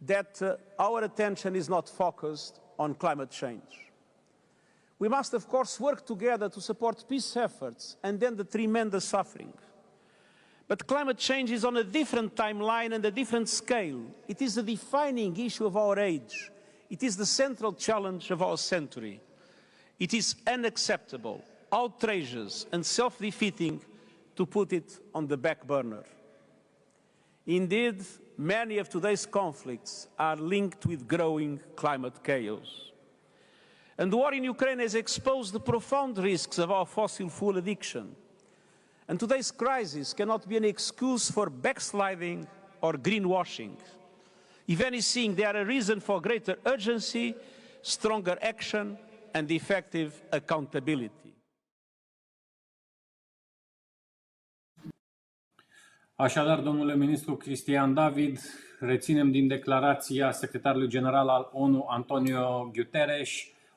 that 0.00 0.42
uh, 0.42 0.56
our 0.78 1.04
attention 1.04 1.54
is 1.54 1.68
not 1.68 1.88
focused 1.88 2.60
on 2.78 2.94
climate 2.94 3.30
change. 3.30 3.92
We 4.98 5.08
must, 5.08 5.34
of 5.34 5.48
course, 5.48 5.80
work 5.80 6.04
together 6.06 6.48
to 6.48 6.60
support 6.60 7.04
peace 7.08 7.36
efforts 7.36 7.96
and 8.02 8.22
end 8.22 8.36
the 8.36 8.44
tremendous 8.44 9.04
suffering. 9.04 9.52
But 10.72 10.86
climate 10.86 11.18
change 11.18 11.50
is 11.50 11.66
on 11.66 11.76
a 11.76 11.84
different 11.84 12.34
timeline 12.34 12.94
and 12.94 13.04
a 13.04 13.10
different 13.10 13.50
scale. 13.50 14.00
It 14.26 14.40
is 14.40 14.56
a 14.56 14.62
defining 14.62 15.36
issue 15.36 15.66
of 15.66 15.76
our 15.76 15.98
age. 15.98 16.50
It 16.88 17.02
is 17.02 17.14
the 17.14 17.26
central 17.26 17.74
challenge 17.74 18.30
of 18.30 18.40
our 18.40 18.56
century. 18.56 19.20
It 19.98 20.14
is 20.14 20.34
unacceptable, 20.46 21.44
outrageous, 21.70 22.64
and 22.72 22.86
self 22.86 23.18
defeating 23.18 23.82
to 24.34 24.46
put 24.46 24.72
it 24.72 24.98
on 25.14 25.26
the 25.26 25.36
back 25.36 25.66
burner. 25.66 26.04
Indeed, 27.46 28.02
many 28.38 28.78
of 28.78 28.88
today's 28.88 29.26
conflicts 29.26 30.08
are 30.18 30.36
linked 30.36 30.86
with 30.86 31.06
growing 31.06 31.60
climate 31.76 32.24
chaos. 32.24 32.92
And 33.98 34.10
the 34.10 34.16
war 34.16 34.32
in 34.32 34.44
Ukraine 34.44 34.78
has 34.78 34.94
exposed 34.94 35.52
the 35.52 35.60
profound 35.60 36.16
risks 36.16 36.56
of 36.56 36.70
our 36.70 36.86
fossil 36.86 37.28
fuel 37.28 37.58
addiction. 37.58 38.16
And 39.08 39.18
today's 39.18 39.50
crisis 39.50 40.12
cannot 40.12 40.48
be 40.48 40.56
an 40.56 40.64
excuse 40.64 41.30
for 41.30 41.50
backsliding 41.50 42.46
or 42.80 42.92
greenwashing. 42.94 43.76
If 44.66 44.80
anything, 44.80 45.34
they 45.34 45.44
are 45.44 45.56
a 45.56 45.64
reason 45.64 46.00
for 46.00 46.20
greater 46.20 46.56
urgency, 46.64 47.34
stronger 47.82 48.38
action, 48.40 48.96
and 49.34 49.50
effective 49.50 50.12
accountability. 50.30 51.34
Așadar, 56.14 56.60
domnule 56.60 56.96
ministru 56.96 57.36
Cristian 57.36 57.94
David, 57.94 58.38
reținem 58.80 59.30
din 59.30 59.48
declarația 59.48 60.32
secretarului 60.32 60.88
general 60.88 61.28
al 61.28 61.50
ONU, 61.52 61.86
Antonio 61.88 62.70
Guterres, 62.74 63.30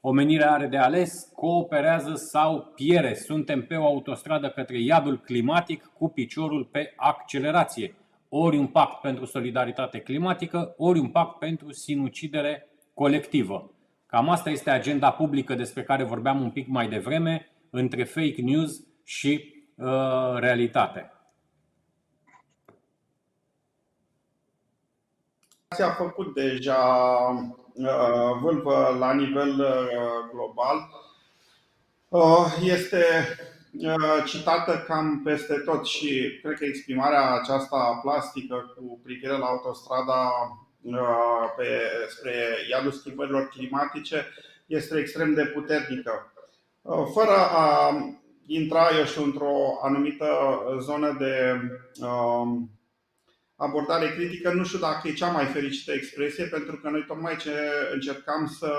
omenirea 0.07 0.51
are 0.51 0.67
de 0.67 0.77
ales, 0.77 1.31
cooperează 1.35 2.13
sau 2.13 2.71
piere. 2.75 3.13
Suntem 3.13 3.65
pe 3.65 3.75
o 3.75 3.85
autostradă 3.85 4.49
către 4.49 4.81
iadul 4.81 5.19
climatic 5.19 5.91
cu 5.97 6.09
piciorul 6.09 6.69
pe 6.71 6.93
accelerație 6.95 7.95
ori 8.37 8.57
un 8.57 8.67
pact 8.67 9.01
pentru 9.01 9.25
solidaritate 9.25 9.99
climatică, 9.99 10.73
ori 10.77 10.99
un 10.99 11.07
pact 11.07 11.37
pentru 11.37 11.71
sinucidere 11.71 12.67
colectivă. 12.93 13.71
Cam 14.05 14.29
asta 14.29 14.49
este 14.49 14.69
agenda 14.69 15.11
publică 15.11 15.55
despre 15.55 15.83
care 15.83 16.03
vorbeam 16.03 16.41
un 16.41 16.51
pic 16.51 16.67
mai 16.67 16.87
devreme, 16.87 17.49
între 17.69 18.03
fake 18.03 18.41
news 18.41 18.87
și 19.03 19.53
uh, 19.75 19.85
realitate. 20.35 21.11
A 25.83 25.91
făcut 25.91 26.33
deja 26.33 26.77
uh, 27.73 28.38
vâlvă 28.41 28.95
la 28.99 29.13
nivel 29.13 29.59
uh, 29.59 30.29
global. 30.31 30.89
Uh, 32.09 32.57
este 32.63 33.05
Uh, 33.81 34.23
citată 34.25 34.83
cam 34.88 35.21
peste 35.23 35.53
tot 35.53 35.85
și 35.85 36.39
cred 36.41 36.57
că 36.57 36.65
exprimarea 36.65 37.33
aceasta 37.33 37.99
plastică 38.01 38.73
cu 38.75 38.99
privire 39.03 39.38
la 39.38 39.45
autostrada 39.45 40.31
uh, 40.81 41.53
pe, 41.57 41.67
spre 42.09 42.33
iadul 42.69 42.91
schimbărilor 42.91 43.47
climatice 43.47 44.25
este 44.65 44.99
extrem 44.99 45.33
de 45.33 45.45
puternică. 45.45 46.33
Uh, 46.81 47.05
fără 47.13 47.38
a 47.51 47.91
intra, 48.45 48.88
eu 48.97 49.05
știu, 49.05 49.23
într-o 49.23 49.79
anumită 49.81 50.27
zonă 50.79 51.15
de 51.19 51.59
um, 52.05 52.69
abordare 53.55 54.13
critică, 54.15 54.53
nu 54.53 54.63
știu 54.63 54.79
dacă 54.79 55.07
e 55.07 55.13
cea 55.13 55.31
mai 55.31 55.45
fericită 55.45 55.91
expresie, 55.91 56.45
pentru 56.45 56.75
că 56.77 56.89
noi 56.89 57.05
tocmai 57.07 57.35
ce 57.35 57.51
încercam 57.93 58.47
să 58.47 58.71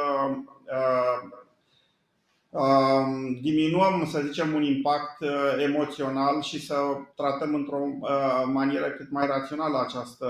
diminuăm, 3.42 4.08
să 4.10 4.20
zicem, 4.20 4.54
un 4.54 4.62
impact 4.62 5.20
uh, 5.20 5.62
emoțional 5.62 6.42
și 6.42 6.66
să 6.66 6.74
tratăm 7.16 7.54
într-o 7.54 7.88
uh, 8.00 8.42
manieră 8.52 8.90
cât 8.90 9.10
mai 9.10 9.26
rațională 9.26 9.80
această 9.80 10.26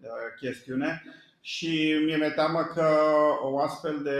uh, 0.00 0.08
chestiune. 0.40 1.02
Și 1.40 1.92
mi-e 2.04 2.32
teamă 2.34 2.62
că 2.74 2.86
o 3.42 3.58
astfel 3.58 4.00
de 4.02 4.18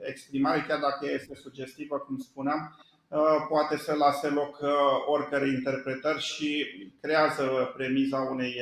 exprimare, 0.00 0.64
chiar 0.68 0.78
dacă 0.78 1.12
este 1.12 1.34
sugestivă, 1.34 1.98
cum 1.98 2.18
spuneam, 2.18 2.78
poate 3.48 3.76
să 3.76 3.94
lase 3.94 4.28
loc 4.28 4.58
oricărei 5.06 5.52
interpretări 5.52 6.22
și 6.22 6.66
creează 7.00 7.72
premiza 7.76 8.18
unei 8.18 8.54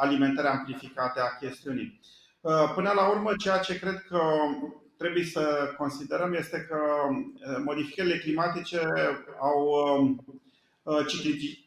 alimentări 0.00 0.46
amplificate 0.46 1.20
a 1.20 1.36
chestiunii. 1.46 2.00
Până 2.74 2.92
la 2.94 3.08
urmă, 3.08 3.30
ceea 3.36 3.58
ce 3.58 3.78
cred 3.78 4.04
că 4.08 4.20
trebuie 4.98 5.24
să 5.24 5.74
considerăm 5.76 6.32
este 6.34 6.66
că 6.68 6.78
uh, 6.78 7.62
modificările 7.64 8.18
climatice 8.18 8.80
au 9.40 9.58
um, 9.98 10.24
uh, 10.82 11.06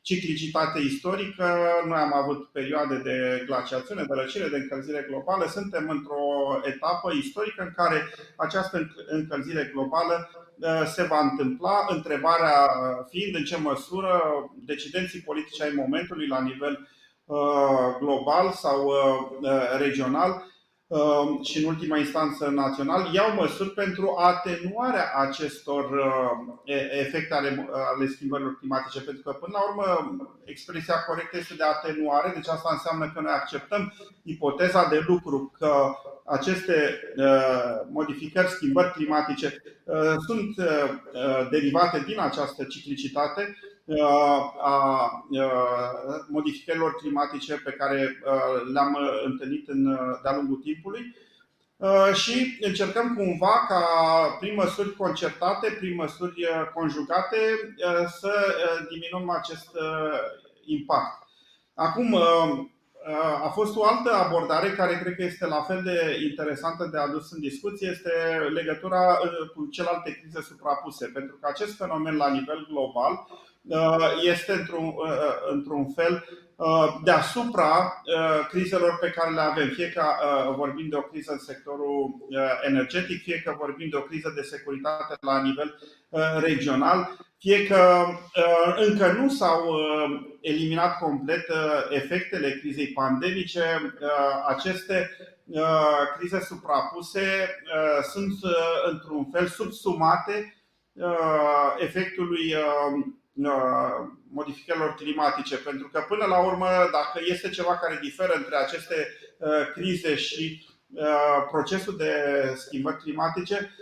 ciclicitate 0.02 0.80
istorică. 0.80 1.58
Noi 1.88 1.98
am 1.98 2.14
avut 2.14 2.52
perioade 2.52 2.98
de 2.98 3.44
glaciațiune, 3.46 4.04
de 4.04 4.14
răcire, 4.14 4.48
de 4.48 4.58
încălzire 4.58 5.06
globală. 5.10 5.46
Suntem 5.48 5.90
într-o 5.90 6.60
etapă 6.64 7.12
istorică 7.14 7.64
în 7.64 7.72
care 7.76 8.10
această 8.36 8.92
încălzire 9.08 9.70
globală 9.74 10.30
uh, 10.30 10.41
se 10.86 11.04
va 11.04 11.20
întâmpla. 11.20 11.86
Întrebarea 11.88 12.68
fiind 13.10 13.36
în 13.36 13.44
ce 13.44 13.58
măsură 13.58 14.22
decidenții 14.66 15.20
politici 15.20 15.62
ai 15.62 15.74
momentului 15.76 16.28
la 16.28 16.42
nivel 16.42 16.88
global 18.00 18.52
sau 18.52 18.92
regional 19.78 20.30
Um, 20.30 20.51
și 21.42 21.58
în 21.58 21.70
ultima 21.70 21.98
instanță 21.98 22.48
național 22.50 23.14
iau 23.14 23.34
măsuri 23.34 23.70
pentru 23.70 24.16
atenuarea 24.18 25.12
acestor 25.16 25.92
uh, 25.92 26.66
efecte 27.00 27.34
ale, 27.34 27.70
ale 27.96 28.08
schimbărilor 28.08 28.58
climatice. 28.58 29.02
Pentru 29.02 29.22
că, 29.24 29.32
până 29.32 29.58
la 29.58 29.64
urmă, 29.70 30.18
expresia 30.44 31.04
corectă 31.08 31.38
este 31.38 31.54
de 31.54 31.64
atenuare, 31.64 32.32
deci 32.34 32.48
asta 32.48 32.70
înseamnă 32.72 33.12
că 33.14 33.22
noi 33.22 33.32
acceptăm 33.32 33.94
ipoteza 34.24 34.88
de 34.90 35.04
lucru 35.08 35.52
că 35.58 35.72
aceste 36.26 37.00
uh, 37.18 37.82
modificări, 37.92 38.48
schimbări 38.48 38.94
climatice 38.94 39.62
uh, 39.84 40.16
sunt 40.28 40.56
derivate 41.50 42.04
din 42.08 42.20
această 42.20 42.64
ciclicitate 42.64 43.56
a 44.62 45.26
modificărilor 46.28 46.96
climatice 46.96 47.62
pe 47.64 47.72
care 47.72 48.18
le-am 48.74 48.98
întâlnit 49.26 49.68
în, 49.68 49.98
de-a 50.24 50.36
lungul 50.36 50.62
timpului 50.64 51.16
și 52.14 52.58
încercăm 52.62 53.16
cumva 53.16 53.66
ca 53.68 53.86
prin 54.40 54.54
măsuri 54.56 54.96
concertate, 54.96 55.76
prin 55.80 55.96
măsuri 55.96 56.48
conjugate 56.74 57.38
să 58.20 58.34
diminuăm 58.90 59.30
acest 59.30 59.70
impact. 60.66 61.28
Acum, 61.74 62.18
a 63.44 63.50
fost 63.54 63.76
o 63.76 63.86
altă 63.86 64.14
abordare 64.14 64.72
care 64.72 65.00
cred 65.00 65.16
că 65.16 65.24
este 65.24 65.46
la 65.46 65.62
fel 65.62 65.82
de 65.84 66.28
interesantă 66.30 66.90
de 66.92 66.98
adus 66.98 67.32
în 67.32 67.40
discuție, 67.40 67.90
este 67.90 68.12
legătura 68.54 69.18
cu 69.56 69.68
celelalte 69.72 70.20
crize 70.22 70.42
suprapuse, 70.42 71.06
pentru 71.14 71.38
că 71.42 71.48
acest 71.50 71.76
fenomen 71.78 72.16
la 72.16 72.30
nivel 72.30 72.68
global 72.70 73.14
Uh, 73.14 73.51
este 74.24 74.52
într-un, 74.52 74.86
uh, 74.86 74.94
uh, 74.96 75.52
într-un 75.52 75.90
fel 75.90 76.26
deasupra 77.04 78.02
crizelor 78.50 78.98
pe 79.00 79.10
care 79.10 79.32
le 79.32 79.42
avem, 79.42 79.68
fie 79.68 79.90
că 79.90 80.04
vorbim 80.56 80.90
de 80.90 80.96
o 80.96 81.02
criză 81.02 81.32
în 81.32 81.38
sectorul 81.38 82.28
energetic, 82.68 83.22
fie 83.22 83.42
că 83.46 83.56
vorbim 83.58 83.90
de 83.90 83.96
o 83.96 84.02
criză 84.02 84.32
de 84.36 84.42
securitate 84.42 85.16
la 85.22 85.42
nivel 85.42 85.80
regional, 86.40 87.18
fie 87.38 87.68
că 87.68 88.06
încă 88.88 89.12
nu 89.12 89.30
s-au 89.30 89.80
eliminat 90.42 90.98
complet 90.98 91.46
efectele 91.90 92.58
crizei 92.60 92.88
pandemice, 92.88 93.96
aceste 94.48 95.10
crize 96.18 96.40
suprapuse 96.40 97.50
sunt 98.12 98.34
într-un 98.92 99.30
fel 99.32 99.48
subsumate 99.48 100.64
efectului 101.80 102.56
modificărilor 104.32 104.94
climatice, 104.94 105.58
pentru 105.58 105.88
că 105.88 106.06
până 106.08 106.26
la 106.26 106.40
urmă, 106.46 106.68
dacă 106.92 107.20
este 107.28 107.50
ceva 107.50 107.78
care 107.78 108.00
diferă 108.02 108.34
între 108.36 108.56
aceste 108.56 109.08
crize 109.74 110.16
și 110.16 110.66
procesul 111.52 111.98
de 111.98 112.14
schimbări 112.56 112.98
climatice, 112.98 113.76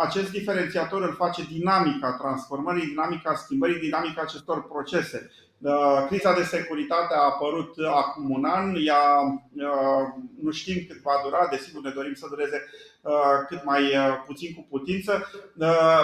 acest 0.00 0.30
diferențiator 0.30 1.02
îl 1.02 1.14
face 1.14 1.42
dinamica 1.52 2.12
transformării, 2.12 2.86
dinamica 2.86 3.34
schimbării, 3.34 3.80
dinamica 3.80 4.22
acestor 4.22 4.66
procese. 4.68 5.30
Uh, 5.58 6.04
criza 6.06 6.34
de 6.34 6.42
securitate 6.42 7.14
a 7.14 7.24
apărut 7.24 7.74
acum 7.94 8.30
un 8.30 8.44
an, 8.44 8.74
ea 8.86 9.20
uh, 9.54 10.04
nu 10.42 10.50
știm 10.50 10.84
cât 10.88 11.02
va 11.02 11.20
dura, 11.24 11.48
desigur 11.50 11.82
ne 11.82 11.90
dorim 11.90 12.14
să 12.14 12.26
dureze 12.28 12.56
uh, 12.56 12.93
cât 13.48 13.64
mai 13.64 13.82
puțin 14.26 14.54
cu 14.54 14.66
putință. 14.70 15.30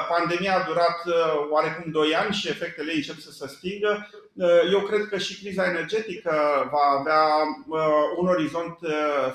Pandemia 0.09 0.57
a 0.57 0.67
durat 0.67 0.99
oarecum 1.51 1.91
2 1.91 2.15
ani 2.15 2.35
și 2.35 2.49
efectele 2.49 2.91
ei 2.91 2.97
încep 2.97 3.19
să 3.19 3.31
se 3.31 3.47
stingă. 3.49 4.09
Eu 4.73 4.81
cred 4.81 5.07
că 5.07 5.19
și 5.19 5.41
criza 5.41 5.65
energetică 5.65 6.33
va 6.71 6.99
avea 6.99 7.25
un 8.19 8.27
orizont 8.27 8.79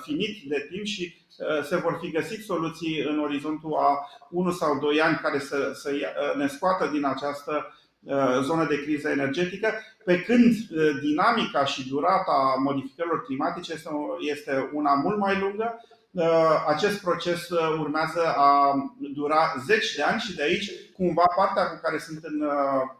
finit 0.01 0.43
de 0.47 0.67
timp 0.71 0.86
și 0.86 1.15
se 1.63 1.75
vor 1.75 1.97
fi 2.01 2.12
găsit 2.12 2.43
soluții 2.43 2.99
în 2.99 3.19
orizontul 3.19 3.73
a 3.73 4.10
1 4.30 4.51
sau 4.51 4.80
2 4.80 5.01
ani 5.01 5.19
care 5.21 5.39
să, 5.39 5.71
să 5.73 5.91
ne 6.38 6.47
scoată 6.47 6.89
din 6.93 7.06
această 7.06 7.75
Uh, 8.06 8.39
zonă 8.41 8.65
de 8.69 8.82
criză 8.82 9.10
energetică, 9.10 9.73
pe 10.04 10.21
când 10.21 10.54
uh, 10.54 10.99
dinamica 11.01 11.65
și 11.65 11.88
durata 11.89 12.56
modificărilor 12.63 13.23
climatice 13.23 13.73
este 14.19 14.69
una 14.73 14.93
mult 14.93 15.17
mai 15.17 15.39
lungă. 15.39 15.86
Uh, 16.15 16.63
acest 16.67 17.01
proces 17.01 17.49
urmează 17.80 18.34
a 18.36 18.73
dura 19.13 19.54
zeci 19.65 19.95
de 19.95 20.01
ani 20.01 20.19
și 20.19 20.36
de 20.36 20.43
aici, 20.43 20.71
cumva, 20.93 21.23
partea 21.36 21.69
cu 21.69 21.80
care 21.82 21.97
sunt 21.97 22.19
în 22.23 22.49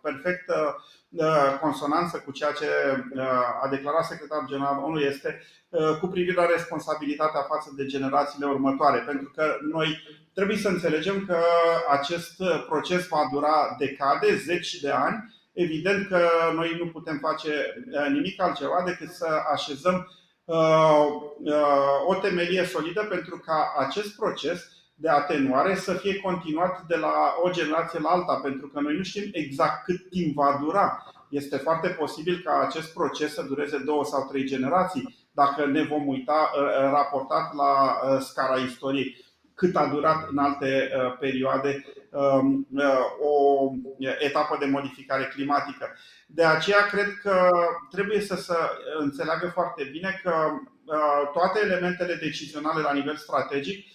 perfectă 0.02 0.84
consonanță 1.62 2.18
cu 2.18 2.32
ceea 2.32 2.52
ce 2.52 2.68
a 3.64 3.68
declarat 3.68 4.06
secretarul 4.06 4.48
general 4.48 4.84
ONU 4.84 5.00
este 5.00 5.42
cu 6.00 6.08
privire 6.08 6.36
la 6.36 6.46
responsabilitatea 6.46 7.42
față 7.42 7.74
de 7.76 7.86
generațiile 7.86 8.46
următoare. 8.46 9.00
Pentru 9.00 9.32
că 9.36 9.58
noi 9.72 10.02
trebuie 10.34 10.58
să 10.58 10.68
înțelegem 10.68 11.26
că 11.26 11.38
acest 11.90 12.44
proces 12.68 13.08
va 13.08 13.30
dura 13.32 13.76
decade, 13.80 14.36
zeci 14.36 14.80
de 14.80 14.90
ani. 14.90 15.36
Evident 15.54 16.08
că 16.08 16.30
noi 16.56 16.76
nu 16.80 16.88
putem 16.88 17.18
face 17.22 17.50
uh, 17.50 18.08
nimic 18.12 18.42
altceva 18.42 18.84
decât 18.86 19.10
să 19.10 19.28
așezăm 19.54 19.94
uh, 19.94 20.02
uh, 20.02 20.25
o 22.08 22.16
temelie 22.22 22.66
solidă 22.66 23.06
pentru 23.10 23.42
ca 23.46 23.74
acest 23.78 24.16
proces 24.16 24.70
de 24.96 25.10
atenuare 25.10 25.76
să 25.76 25.94
fie 25.94 26.20
continuat 26.20 26.82
de 26.88 26.96
la 26.96 27.36
o 27.44 27.50
generație 27.50 28.00
la 28.00 28.10
alta, 28.10 28.40
pentru 28.44 28.68
că 28.68 28.80
noi 28.80 28.96
nu 28.98 29.04
știm 29.04 29.30
exact 29.32 29.84
cât 29.84 30.10
timp 30.10 30.36
va 30.36 30.58
dura. 30.62 31.04
Este 31.30 31.58
foarte 31.58 31.88
posibil 31.88 32.42
ca 32.44 32.66
acest 32.68 32.94
proces 32.94 33.34
să 33.34 33.42
dureze 33.42 33.78
două 33.86 34.06
sau 34.06 34.28
trei 34.32 34.44
generații, 34.44 35.28
dacă 35.32 35.66
ne 35.66 35.84
vom 35.84 36.08
uita 36.08 36.52
raportat 36.92 37.54
la 37.54 38.00
scara 38.20 38.56
istoriei 38.56 39.26
cât 39.56 39.76
a 39.76 39.88
durat 39.88 40.28
în 40.30 40.38
alte 40.38 40.92
uh, 40.96 41.18
perioade 41.20 41.70
um, 41.70 41.84
uh, 41.84 42.05
o 43.22 43.72
etapă 44.20 44.58
de 44.60 44.66
modificare 44.66 45.24
climatică. 45.24 45.86
De 46.28 46.44
aceea 46.44 46.86
cred 46.86 47.08
că 47.22 47.50
trebuie 47.92 48.22
să 48.22 48.36
se 48.36 48.54
înțeleagă 49.00 49.48
foarte 49.48 49.84
bine 49.92 50.20
că 50.24 50.34
uh, 50.52 51.30
toate 51.34 51.60
elementele 51.64 52.16
decizionale 52.16 52.82
la 52.82 52.94
nivel 52.94 53.16
strategic 53.16 53.94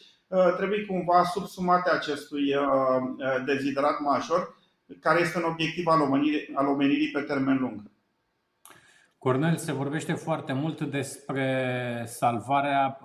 trebuie 0.56 0.86
cumva 0.86 1.24
subsumate 1.24 1.90
acestui 1.90 2.54
deziderat 3.44 4.00
major, 4.00 4.58
care 5.00 5.20
este 5.20 5.38
un 5.38 5.44
obiectiv 5.44 5.86
al 5.86 6.00
omenirii, 6.00 6.50
al 6.54 6.66
omenirii 6.66 7.10
pe 7.10 7.20
termen 7.20 7.58
lung. 7.58 7.82
Cornel, 9.18 9.56
se 9.56 9.72
vorbește 9.72 10.12
foarte 10.12 10.52
mult 10.52 10.80
despre 10.80 12.04
salvarea 12.06 13.00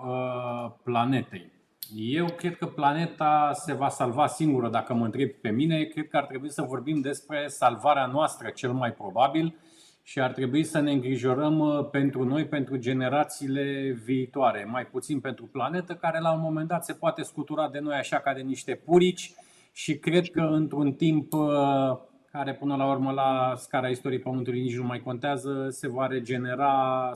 planetei. 0.84 1.52
Eu 1.98 2.26
cred 2.26 2.58
că 2.58 2.66
planeta 2.66 3.52
se 3.54 3.74
va 3.74 3.90
salva 3.90 4.28
singură 4.28 4.70
dacă 4.70 4.94
mă 4.94 5.06
întreb 5.06 5.30
pe 5.30 5.50
mine. 5.50 5.84
Cred 5.84 6.08
că 6.08 6.18
ar 6.18 6.26
trebui 6.26 6.50
să 6.50 6.62
vorbim 6.62 7.02
despre 7.02 7.48
salvarea 7.48 8.06
noastră, 8.06 8.50
cel 8.50 8.72
mai 8.72 8.92
probabil, 8.92 9.56
și 10.04 10.20
ar 10.20 10.32
trebui 10.32 10.64
să 10.64 10.80
ne 10.80 10.92
îngrijorăm 10.92 11.60
uh, 11.60 11.90
pentru 11.90 12.24
noi, 12.24 12.46
pentru 12.46 12.78
generațiile 12.78 13.98
viitoare. 14.04 14.68
Mai 14.72 14.86
puțin 14.86 15.20
pentru 15.20 15.46
planetă, 15.46 15.94
care 15.94 16.20
la 16.20 16.34
un 16.34 16.40
moment 16.42 16.68
dat 16.68 16.86
se 16.86 16.94
poate 16.94 17.22
scutura 17.22 17.70
de 17.70 17.80
noi 17.80 17.96
așa 17.96 18.18
ca 18.18 18.34
de 18.34 18.42
niște 18.42 18.82
purici 18.86 19.34
și 19.72 19.98
cred 19.98 20.30
că 20.30 20.42
într-un 20.42 20.94
timp 20.94 21.34
uh, 21.34 21.98
care 22.32 22.54
până 22.54 22.76
la 22.76 22.90
urmă 22.90 23.12
la 23.12 23.54
scara 23.58 23.88
istoriei 23.88 24.22
Pământului 24.22 24.62
nici 24.62 24.78
nu 24.78 24.86
mai 24.86 25.00
contează, 25.00 25.68
se 25.70 25.88
va 25.88 26.08
regenera 26.08 27.12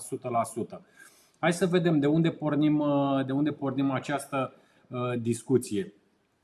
100%. 0.76 0.80
Hai 1.40 1.54
să 1.54 1.66
vedem 1.66 2.00
de 2.00 2.08
unde 2.08 2.30
pornim, 2.30 2.80
uh, 2.80 3.26
de 3.26 3.32
unde 3.32 3.52
pornim 3.52 3.92
această 3.92 4.54
uh, 4.54 4.68
discuție. 5.22 5.94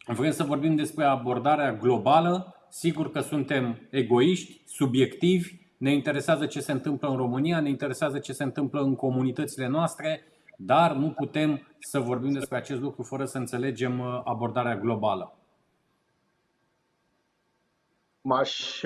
Vrem 0.08 0.32
să 0.32 0.44
vorbim 0.44 0.76
despre 0.76 1.04
abordarea 1.04 1.74
globală. 1.74 2.56
Sigur 2.70 3.12
că 3.12 3.20
suntem 3.20 3.88
egoiști, 3.90 4.62
subiectivi, 4.68 5.66
ne 5.78 5.94
interesează 5.94 6.46
ce 6.46 6.60
se 6.60 6.72
întâmplă 6.72 7.08
în 7.10 7.16
România, 7.16 7.60
ne 7.60 7.70
interesează 7.70 8.20
ce 8.20 8.34
se 8.34 8.44
întâmplă 8.44 8.82
în 8.82 8.96
comunitățile 8.96 9.68
noastre, 9.68 10.22
dar 10.58 10.96
nu 10.96 11.12
putem 11.12 11.62
să 11.80 12.00
vorbim 12.00 12.32
despre 12.32 12.58
acest 12.58 12.82
lucru 12.82 13.04
fără 13.04 13.26
să 13.26 13.38
înțelegem 13.38 14.00
uh, 14.00 14.22
abordarea 14.24 14.78
globală. 14.78 15.38
M-aș, 18.22 18.82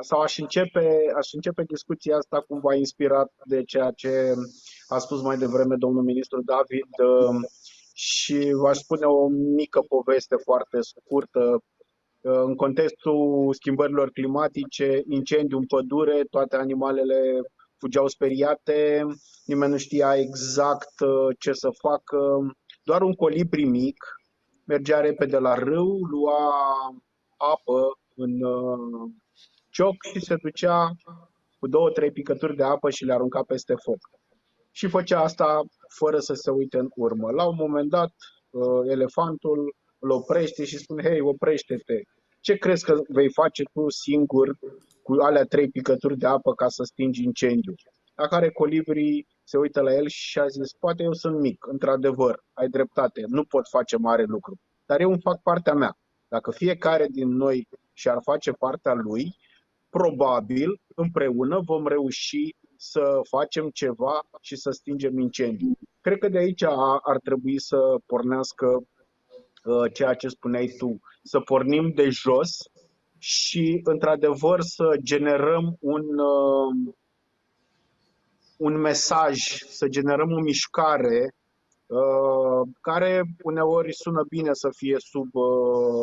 sau 0.00 0.20
aș 0.20 0.38
începe, 0.38 1.12
aș 1.16 1.32
începe 1.32 1.62
discuția 1.62 2.16
asta 2.16 2.44
cumva 2.48 2.74
inspirat 2.74 3.32
de 3.44 3.62
ceea 3.62 3.90
ce 3.90 4.34
a 4.88 4.98
spus 4.98 5.22
mai 5.22 5.36
devreme 5.36 5.76
domnul 5.76 6.02
ministru 6.02 6.42
David 6.42 6.90
um, 7.28 7.46
și 7.94 8.50
v-aș 8.62 8.76
spune 8.76 9.06
o 9.06 9.28
mică 9.28 9.80
poveste 9.88 10.36
foarte 10.36 10.78
scurtă. 10.80 11.62
Uh, 12.20 12.42
în 12.44 12.54
contextul 12.54 13.54
schimbărilor 13.54 14.10
climatice, 14.10 15.02
incendiu 15.08 15.58
în 15.58 15.66
pădure, 15.66 16.24
toate 16.30 16.56
animalele 16.56 17.40
fugeau 17.78 18.06
speriate, 18.06 19.06
nimeni 19.44 19.70
nu 19.70 19.78
știa 19.78 20.16
exact 20.16 21.00
uh, 21.00 21.36
ce 21.38 21.52
să 21.52 21.68
facă. 21.80 22.18
Doar 22.82 23.02
un 23.02 23.12
colibri 23.12 23.64
mic 23.64 24.04
mergea 24.66 25.00
repede 25.00 25.38
la 25.38 25.54
râu, 25.54 25.98
lua 25.98 26.54
apă 27.36 27.98
în 28.14 28.42
uh, 28.42 29.10
cioc 29.70 29.94
și 30.12 30.20
se 30.20 30.34
ducea 30.42 30.90
cu 31.58 31.66
două, 31.66 31.90
trei 31.90 32.12
picături 32.12 32.56
de 32.56 32.62
apă 32.62 32.90
și 32.90 33.04
le 33.04 33.12
arunca 33.12 33.42
peste 33.42 33.74
foc 33.82 33.98
și 34.76 34.88
făcea 34.88 35.20
asta 35.20 35.62
fără 35.88 36.18
să 36.18 36.34
se 36.34 36.50
uite 36.50 36.78
în 36.78 36.88
urmă. 36.94 37.30
La 37.30 37.44
un 37.46 37.56
moment 37.58 37.90
dat, 37.90 38.12
uh, 38.50 38.90
elefantul 38.90 39.74
îl 39.98 40.10
oprește 40.10 40.64
și 40.64 40.78
spune, 40.78 41.02
hei, 41.02 41.20
oprește-te. 41.20 42.00
Ce 42.40 42.54
crezi 42.56 42.84
că 42.84 42.94
vei 43.08 43.32
face 43.32 43.62
tu 43.72 43.88
singur 43.88 44.56
cu 45.02 45.12
alea 45.12 45.44
trei 45.44 45.68
picături 45.68 46.18
de 46.18 46.26
apă 46.26 46.54
ca 46.54 46.68
să 46.68 46.82
stingi 46.82 47.22
incendiu? 47.22 47.74
La 48.14 48.26
care 48.26 48.50
colibrii 48.50 49.26
se 49.44 49.58
uită 49.58 49.80
la 49.80 49.94
el 49.94 50.08
și 50.08 50.38
a 50.38 50.46
zis, 50.46 50.72
poate 50.78 51.02
eu 51.02 51.12
sunt 51.12 51.40
mic, 51.40 51.66
într-adevăr, 51.66 52.42
ai 52.52 52.68
dreptate, 52.68 53.24
nu 53.26 53.44
pot 53.44 53.68
face 53.68 53.96
mare 53.96 54.24
lucru, 54.24 54.54
dar 54.86 55.00
eu 55.00 55.10
îmi 55.10 55.20
fac 55.20 55.42
partea 55.42 55.74
mea. 55.74 55.96
Dacă 56.28 56.50
fiecare 56.50 57.06
din 57.10 57.28
noi 57.28 57.68
și-ar 57.92 58.18
face 58.22 58.50
partea 58.50 58.92
lui, 58.92 59.36
probabil 59.88 60.80
împreună 60.94 61.60
vom 61.64 61.86
reuși 61.86 62.54
să 62.90 63.20
facem 63.28 63.70
ceva 63.70 64.26
și 64.40 64.56
să 64.56 64.70
stingem 64.70 65.18
incendii. 65.18 65.78
Cred 66.00 66.18
că 66.18 66.28
de 66.28 66.38
aici 66.38 66.62
ar 67.02 67.18
trebui 67.22 67.60
să 67.60 67.78
pornească 68.06 68.66
uh, 68.76 69.92
ceea 69.92 70.14
ce 70.14 70.28
spuneai 70.28 70.74
tu, 70.78 71.00
să 71.22 71.40
pornim 71.40 71.92
de 71.94 72.08
jos 72.08 72.50
și, 73.18 73.80
într-adevăr, 73.84 74.60
să 74.60 74.96
generăm 75.02 75.76
un, 75.80 76.18
uh, 76.18 76.94
un 78.56 78.80
mesaj, 78.80 79.38
să 79.68 79.88
generăm 79.88 80.32
o 80.32 80.40
mișcare 80.40 81.34
uh, 81.86 82.68
care 82.80 83.22
uneori 83.42 83.94
sună 83.94 84.24
bine 84.28 84.52
să 84.52 84.68
fie 84.76 84.96
sub 84.98 85.28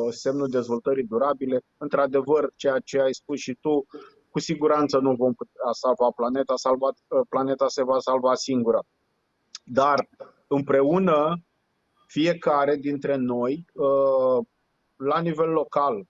semnul 0.09 0.47
dezvoltării 0.47 1.03
durabile. 1.03 1.61
Într-adevăr, 1.77 2.51
ceea 2.55 2.79
ce 2.79 2.99
ai 2.99 3.13
spus 3.13 3.39
și 3.39 3.57
tu, 3.61 3.85
cu 4.31 4.39
siguranță 4.39 4.97
nu 4.97 5.15
vom 5.15 5.33
putea 5.33 5.71
salva 5.71 6.09
planeta, 6.15 6.55
salva, 6.55 6.87
ă, 7.11 7.25
planeta 7.29 7.67
se 7.67 7.83
va 7.83 7.99
salva 7.99 8.33
singură. 8.35 8.83
Dar 9.63 10.09
împreună, 10.47 11.41
fiecare 12.07 12.75
dintre 12.75 13.15
noi, 13.15 13.65
ă, 13.77 13.87
la 14.95 15.19
nivel 15.19 15.49
local, 15.49 16.05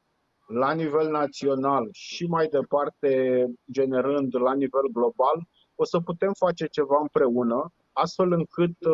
la 0.47 0.71
nivel 0.73 1.09
național 1.09 1.89
și 1.91 2.25
mai 2.25 2.47
departe, 2.47 3.45
generând 3.71 4.35
la 4.35 4.53
nivel 4.53 4.87
global, 4.91 5.47
o 5.75 5.85
să 5.85 5.99
putem 5.99 6.33
face 6.33 6.65
ceva 6.65 6.97
împreună, 7.01 7.73
astfel 7.91 8.31
încât 8.31 8.75
ă, 8.85 8.93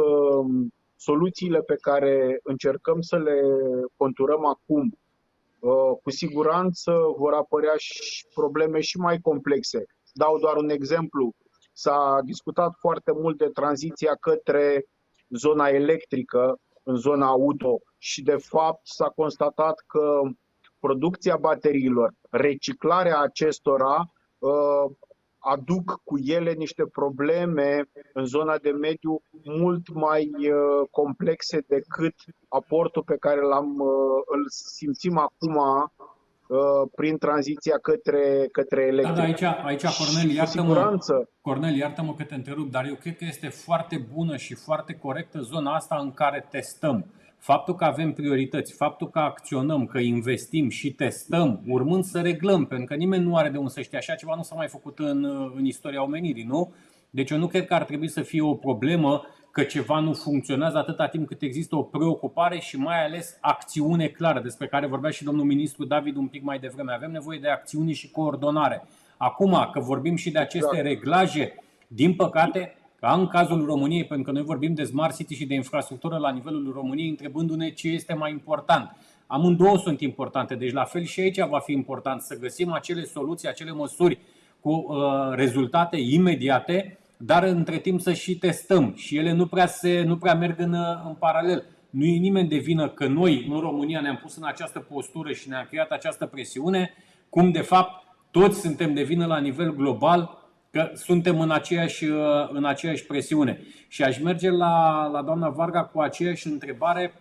soluțiile 0.96 1.62
pe 1.62 1.76
care 1.76 2.40
încercăm 2.44 3.02
să 3.02 3.18
le 3.18 3.42
conturăm 3.98 4.46
acum 4.46 4.98
cu 6.04 6.10
siguranță 6.10 6.92
vor 7.18 7.34
apărea 7.34 7.74
și 7.78 8.26
probleme 8.34 8.80
și 8.80 8.98
mai 8.98 9.20
complexe. 9.20 9.84
Dau 10.14 10.40
doar 10.40 10.56
un 10.56 10.70
exemplu. 10.70 11.32
S-a 11.74 12.20
discutat 12.24 12.72
foarte 12.80 13.12
mult 13.12 13.38
de 13.38 13.50
tranziția 13.54 14.16
către 14.20 14.86
zona 15.30 15.68
electrică 15.68 16.60
în 16.84 16.96
zona 16.96 17.28
auto 17.28 17.80
și 17.98 18.24
de 18.24 18.36
fapt 18.36 18.88
s-a 18.88 19.08
constatat 19.16 19.84
că 19.88 20.22
producția 20.80 21.38
bateriilor, 21.38 22.14
reciclarea 22.30 23.20
acestora 23.20 24.12
uh, 24.38 24.92
aduc 25.54 26.02
cu 26.04 26.18
ele 26.18 26.52
niște 26.52 26.84
probleme 26.92 27.90
în 28.14 28.26
zona 28.26 28.58
de 28.58 28.70
mediu 28.70 29.22
mult 29.44 29.94
mai 29.94 30.30
uh, 30.36 30.88
complexe 30.92 31.58
decât 31.68 32.16
aportul 32.50 33.04
pe 33.04 33.18
care 33.20 33.42
l-am, 33.42 33.80
uh, 33.80 34.22
îl 34.26 34.44
simțim 34.48 35.18
acum 35.18 35.58
prin 36.96 37.18
tranziția 37.18 37.78
către, 37.82 38.48
către 38.52 38.82
electric. 38.82 39.16
Da, 39.16 39.22
da, 39.22 39.28
aici, 39.28 39.42
aici 39.44 39.98
Cornel, 39.98 40.36
iartă-mă, 40.36 40.98
Cornel, 41.42 41.76
iartă-mă 41.76 42.14
că 42.14 42.24
te 42.24 42.36
întrerup, 42.36 42.72
dar 42.72 42.86
eu 42.86 42.96
cred 42.96 43.18
că 43.18 43.26
este 43.28 43.48
foarte 43.48 44.08
bună 44.14 44.36
și 44.36 44.54
foarte 44.56 44.94
corectă 44.94 45.40
zona 45.40 45.76
asta 45.76 45.98
în 46.02 46.12
care 46.12 46.48
testăm. 46.50 47.06
Faptul 47.38 47.76
că 47.76 47.84
avem 47.84 48.14
priorități, 48.14 48.74
faptul 48.74 49.10
că 49.10 49.20
acționăm, 49.20 49.86
că 49.86 50.00
investim 50.00 50.70
și 50.70 50.94
testăm, 50.94 51.62
urmând 51.68 52.04
să 52.04 52.22
reglăm, 52.22 52.66
pentru 52.66 52.86
că 52.86 52.96
nimeni 52.96 53.24
nu 53.24 53.36
are 53.36 53.50
de 53.50 53.58
unde 53.58 53.70
să 53.70 53.82
știe 53.82 53.98
așa 53.98 54.16
ceva, 54.16 54.36
nu 54.36 54.44
s-a 54.44 54.56
mai 54.56 54.68
făcut 54.68 55.00
în, 55.00 55.52
în 55.56 55.66
istoria 55.66 56.04
omenirii, 56.04 56.44
nu? 56.44 56.74
Deci 57.10 57.30
eu 57.30 57.38
nu 57.38 57.48
cred 57.48 57.66
că 57.66 57.74
ar 57.74 57.84
trebui 57.84 58.08
să 58.08 58.22
fie 58.22 58.42
o 58.42 58.54
problemă 58.54 59.24
că 59.52 59.64
ceva 59.64 60.00
nu 60.00 60.14
funcționează 60.14 60.78
atâta 60.78 61.08
timp 61.08 61.28
cât 61.28 61.42
există 61.42 61.76
o 61.76 61.84
preocupare 61.84 62.60
și 62.60 62.78
mai 62.78 63.06
ales 63.06 63.38
acțiune 63.42 64.08
clară, 64.08 64.40
despre 64.40 64.68
care 64.68 64.88
vorbea 64.88 65.10
și 65.10 65.24
domnul 65.24 65.46
ministru 65.46 65.86
David 65.86 66.16
un 66.16 66.28
pic 66.28 66.44
mai 66.44 66.60
devreme. 66.60 66.94
Avem 66.94 67.12
nevoie 67.12 67.40
de 67.40 67.50
acțiuni 67.50 67.94
și 67.94 68.12
coordonare. 68.12 68.88
Acum, 69.18 69.70
că 69.72 69.80
vorbim 69.80 70.16
și 70.16 70.32
de 70.32 70.40
aceste 70.40 70.78
exact. 70.78 70.88
reglaje, 70.88 71.56
din 71.88 72.16
păcate, 72.16 72.77
ca 73.00 73.14
în 73.14 73.28
cazul 73.28 73.66
României, 73.66 74.06
pentru 74.06 74.26
că 74.26 74.32
noi 74.32 74.44
vorbim 74.44 74.74
de 74.74 74.84
smart 74.84 75.16
city 75.16 75.36
și 75.36 75.46
de 75.46 75.54
infrastructură 75.54 76.18
la 76.18 76.32
nivelul 76.32 76.72
României, 76.74 77.10
întrebându-ne 77.10 77.70
ce 77.70 77.88
este 77.88 78.14
mai 78.14 78.32
important. 78.32 78.96
Amândouă 79.28 79.78
sunt 79.78 80.02
importante, 80.02 80.56
deci 80.56 80.72
la 80.72 80.84
fel 80.84 81.04
și 81.04 81.20
aici 81.20 81.40
va 81.50 81.60
fi 81.60 81.72
important 81.72 82.22
să 82.22 82.40
găsim 82.40 82.72
acele 82.72 83.04
soluții, 83.04 83.48
acele 83.48 83.72
măsuri 83.72 84.20
cu 84.60 84.70
uh, 84.70 84.96
rezultate 85.32 85.98
imediate, 85.98 87.00
dar 87.18 87.44
între 87.44 87.78
timp 87.78 88.02
să 88.02 88.14
și 88.14 88.38
testăm 88.38 88.94
și 88.96 89.18
ele 89.18 89.32
nu 89.32 89.46
prea, 89.46 89.66
se, 89.66 90.04
nu 90.06 90.18
prea 90.18 90.36
merg 90.36 90.60
în, 90.60 90.74
în 91.08 91.14
paralel. 91.20 91.66
Nu 91.90 92.06
e 92.06 92.18
nimeni 92.18 92.50
de 92.50 92.58
vină 92.58 92.90
că 92.90 93.08
noi 93.08 93.48
în 93.50 93.60
România 93.60 94.02
ne-am 94.02 94.20
pus 94.22 94.36
în 94.36 94.44
această 94.46 94.80
postură 94.80 95.32
și 95.32 95.50
ne-am 95.50 95.66
creat 95.70 95.90
această 95.90 96.26
presiune, 96.26 96.94
cum 97.30 97.52
de 97.52 97.62
fapt 97.62 98.04
toți 98.32 98.60
suntem 98.60 98.94
de 98.94 99.04
vină 99.04 99.26
la 99.26 99.40
nivel 99.40 99.76
global 99.76 100.47
că 100.78 100.92
suntem 100.94 101.40
în 101.40 101.52
aceeași, 101.52 102.06
în 102.52 102.66
aceeași 102.66 103.06
presiune. 103.06 103.62
Și 103.88 104.04
aș 104.04 104.20
merge 104.20 104.50
la, 104.50 105.08
la 105.12 105.22
doamna 105.22 105.50
Varga 105.50 105.84
cu 105.84 106.00
aceeași 106.00 106.48
întrebare. 106.48 107.14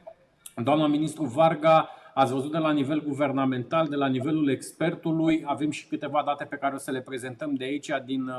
Doamna 0.62 0.86
ministru 0.86 1.24
Varga, 1.24 1.88
ați 2.14 2.32
văzut 2.32 2.52
de 2.52 2.58
la 2.58 2.72
nivel 2.72 3.02
guvernamental, 3.02 3.86
de 3.88 3.96
la 3.96 4.06
nivelul 4.06 4.50
expertului, 4.50 5.42
avem 5.46 5.70
și 5.70 5.86
câteva 5.86 6.22
date 6.26 6.44
pe 6.44 6.56
care 6.56 6.74
o 6.74 6.78
să 6.78 6.90
le 6.90 7.00
prezentăm 7.00 7.54
de 7.54 7.64
aici, 7.64 7.90
din, 8.04 8.30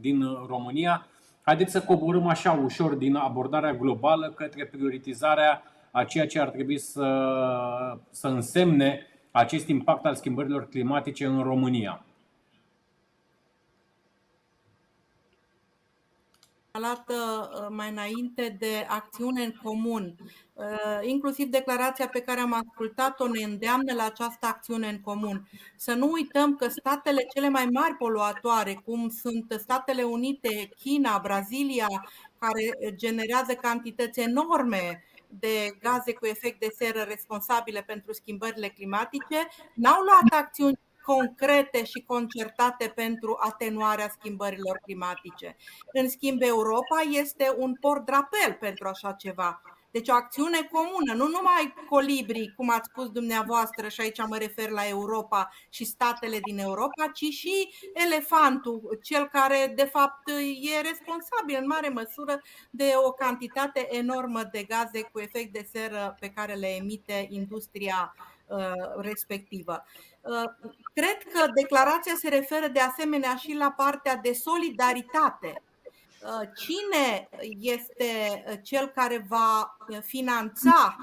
din 0.00 0.24
România. 0.46 1.06
Haideți 1.42 1.72
să 1.72 1.80
coborâm 1.80 2.26
așa 2.26 2.52
ușor 2.52 2.94
din 2.94 3.14
abordarea 3.14 3.74
globală 3.74 4.32
către 4.36 4.64
prioritizarea 4.64 5.62
a 5.90 6.04
ceea 6.04 6.26
ce 6.26 6.40
ar 6.40 6.48
trebui 6.48 6.78
să, 6.78 7.28
să 8.10 8.28
însemne 8.28 9.06
acest 9.30 9.68
impact 9.68 10.04
al 10.04 10.14
schimbărilor 10.14 10.68
climatice 10.68 11.26
în 11.26 11.42
România. 11.42 12.05
Uh, 17.08 17.66
mai 17.68 17.90
înainte 17.90 18.56
de 18.58 18.86
acțiune 18.88 19.42
în 19.42 19.52
comun. 19.62 20.14
Uh, 20.52 20.98
inclusiv 21.02 21.48
declarația 21.48 22.08
pe 22.08 22.20
care 22.20 22.40
am 22.40 22.52
ascultat-o 22.52 23.28
ne 23.28 23.42
îndeamnă 23.42 23.94
la 23.94 24.04
această 24.04 24.46
acțiune 24.46 24.88
în 24.88 25.00
comun. 25.00 25.48
Să 25.76 25.94
nu 25.94 26.10
uităm 26.10 26.56
că 26.56 26.68
statele 26.68 27.26
cele 27.34 27.48
mai 27.48 27.66
mari 27.66 27.94
poluatoare, 27.94 28.80
cum 28.84 29.08
sunt 29.08 29.60
Statele 29.60 30.02
Unite, 30.02 30.68
China, 30.78 31.20
Brazilia, 31.22 31.86
care 32.38 32.94
generează 32.94 33.54
cantități 33.54 34.20
enorme 34.20 35.04
de 35.28 35.76
gaze 35.80 36.12
cu 36.12 36.26
efect 36.26 36.60
de 36.60 36.74
seră 36.76 37.02
responsabile 37.02 37.82
pentru 37.82 38.12
schimbările 38.12 38.68
climatice, 38.68 39.48
n-au 39.74 40.02
luat 40.02 40.42
acțiuni 40.42 40.78
concrete 41.06 41.84
și 41.84 42.04
concertate 42.06 42.92
pentru 42.94 43.36
atenuarea 43.40 44.08
schimbărilor 44.08 44.80
climatice. 44.82 45.56
În 45.92 46.08
schimb, 46.08 46.42
Europa 46.42 47.00
este 47.10 47.54
un 47.56 47.74
port 47.80 48.04
drapel 48.04 48.56
pentru 48.60 48.88
așa 48.88 49.12
ceva. 49.12 49.60
Deci 49.90 50.08
o 50.08 50.14
acțiune 50.14 50.68
comună, 50.72 51.12
nu 51.14 51.26
numai 51.28 51.74
colibri, 51.88 52.52
cum 52.56 52.70
ați 52.70 52.88
spus 52.90 53.08
dumneavoastră, 53.10 53.88
și 53.88 54.00
aici 54.00 54.26
mă 54.28 54.36
refer 54.36 54.68
la 54.70 54.88
Europa 54.88 55.48
și 55.68 55.84
statele 55.84 56.38
din 56.38 56.58
Europa, 56.58 57.10
ci 57.14 57.24
și 57.24 57.74
elefantul, 57.94 58.98
cel 59.02 59.28
care 59.28 59.72
de 59.76 59.84
fapt 59.84 60.28
e 60.60 60.80
responsabil 60.80 61.56
în 61.60 61.66
mare 61.66 61.88
măsură 61.88 62.42
de 62.70 62.92
o 63.04 63.10
cantitate 63.10 63.96
enormă 63.96 64.42
de 64.52 64.62
gaze 64.62 65.02
cu 65.02 65.18
efect 65.18 65.52
de 65.52 65.68
seră 65.72 66.16
pe 66.20 66.28
care 66.28 66.54
le 66.54 66.68
emite 66.68 67.26
industria 67.30 68.14
uh, 68.16 68.35
respectivă. 68.96 69.84
Uh, 70.20 70.70
cred 70.94 71.32
că 71.32 71.50
declarația 71.54 72.12
se 72.16 72.28
referă 72.28 72.68
de 72.68 72.80
asemenea 72.80 73.36
și 73.36 73.54
la 73.54 73.70
partea 73.70 74.16
de 74.16 74.32
solidaritate 74.32 75.62
Uh, 76.26 76.48
cine 76.56 77.28
este 77.60 78.44
uh, 78.48 78.58
cel 78.62 78.86
care 78.86 79.26
va 79.28 79.76
uh, 79.88 79.98
finanța 80.00 80.96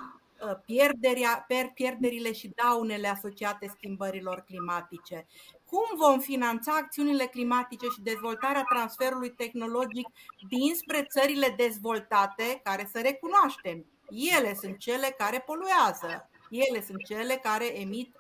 pierderea, 0.66 1.48
pierderile 1.74 2.32
și 2.32 2.52
daunele 2.56 3.08
asociate 3.08 3.68
schimbărilor 3.68 4.44
climatice. 4.48 5.28
Cum 5.66 5.84
vom 5.98 6.20
finanța 6.20 6.72
acțiunile 6.72 7.26
climatice 7.26 7.88
și 7.88 8.02
dezvoltarea 8.02 8.64
transferului 8.64 9.30
tehnologic 9.30 10.08
dinspre 10.50 11.08
țările 11.10 11.54
dezvoltate, 11.58 12.62
care 12.64 12.90
să 12.92 13.00
recunoaștem, 13.02 13.86
ele 14.10 14.56
sunt 14.62 14.78
cele 14.78 15.16
care 15.18 15.40
poluează, 15.40 16.30
ele 16.54 16.82
sunt 16.82 17.04
cele 17.06 17.36
care 17.36 17.80
emit 17.80 18.16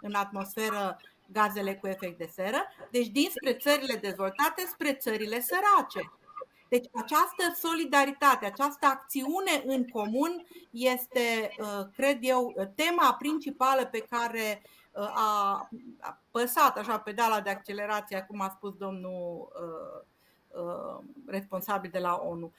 în 0.00 0.14
atmosferă 0.14 1.00
gazele 1.32 1.74
cu 1.74 1.86
efect 1.86 2.18
de 2.18 2.30
seră, 2.32 2.62
deci 2.90 3.06
dinspre 3.06 3.52
țările 3.54 3.94
dezvoltate 3.94 4.66
spre 4.66 4.92
țările 4.92 5.40
sărace. 5.40 6.12
Deci 6.68 6.86
această 6.94 7.54
solidaritate, 7.54 8.46
această 8.46 8.86
acțiune 8.86 9.62
în 9.66 9.88
comun 9.88 10.46
este, 10.70 11.54
uh, 11.58 11.86
cred 11.94 12.18
eu, 12.20 12.72
tema 12.74 13.14
principală 13.18 13.86
pe 13.86 13.98
care 13.98 14.62
uh, 14.92 15.10
a 15.14 15.70
păsat 16.30 16.78
așa 16.78 16.98
pedala 16.98 17.40
de 17.40 17.50
accelerație, 17.50 18.24
cum 18.28 18.40
a 18.40 18.48
spus 18.56 18.74
domnul 18.74 19.52
uh, 19.52 21.04
responsabil 21.26 21.90
de 21.90 21.98
la 21.98 22.20
ONU. 22.24 22.52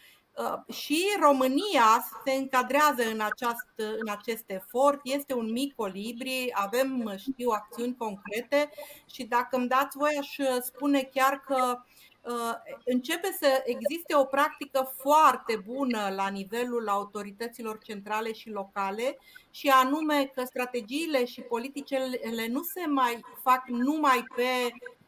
Și 0.71 1.05
România 1.21 2.05
se 2.25 2.31
încadrează 2.31 3.09
în, 3.11 3.19
aceast, 3.19 3.67
în 3.99 4.09
acest 4.09 4.43
efort, 4.47 4.99
este 5.03 5.33
un 5.33 5.51
mic 5.51 5.75
colibri, 5.75 6.49
avem, 6.53 7.13
știu, 7.17 7.49
acțiuni 7.49 7.95
concrete. 7.95 8.69
Și 9.11 9.23
dacă 9.23 9.57
îmi 9.57 9.67
dați 9.67 9.97
voi, 9.97 10.17
aș 10.19 10.35
spune 10.61 11.01
chiar 11.01 11.43
că 11.45 11.79
Uh, 12.21 12.53
începe 12.85 13.37
să 13.39 13.63
existe 13.65 14.15
o 14.15 14.23
practică 14.23 14.93
foarte 14.97 15.61
bună 15.65 16.13
la 16.15 16.27
nivelul 16.27 16.87
autorităților 16.87 17.77
centrale 17.83 18.33
și 18.33 18.49
locale 18.49 19.17
și 19.51 19.69
anume 19.69 20.31
că 20.35 20.43
strategiile 20.43 21.25
și 21.25 21.41
politicele 21.41 22.47
nu 22.47 22.63
se 22.63 22.85
mai 22.85 23.19
fac 23.43 23.67
numai 23.67 24.23
pe 24.35 24.43
uh, 24.43 24.98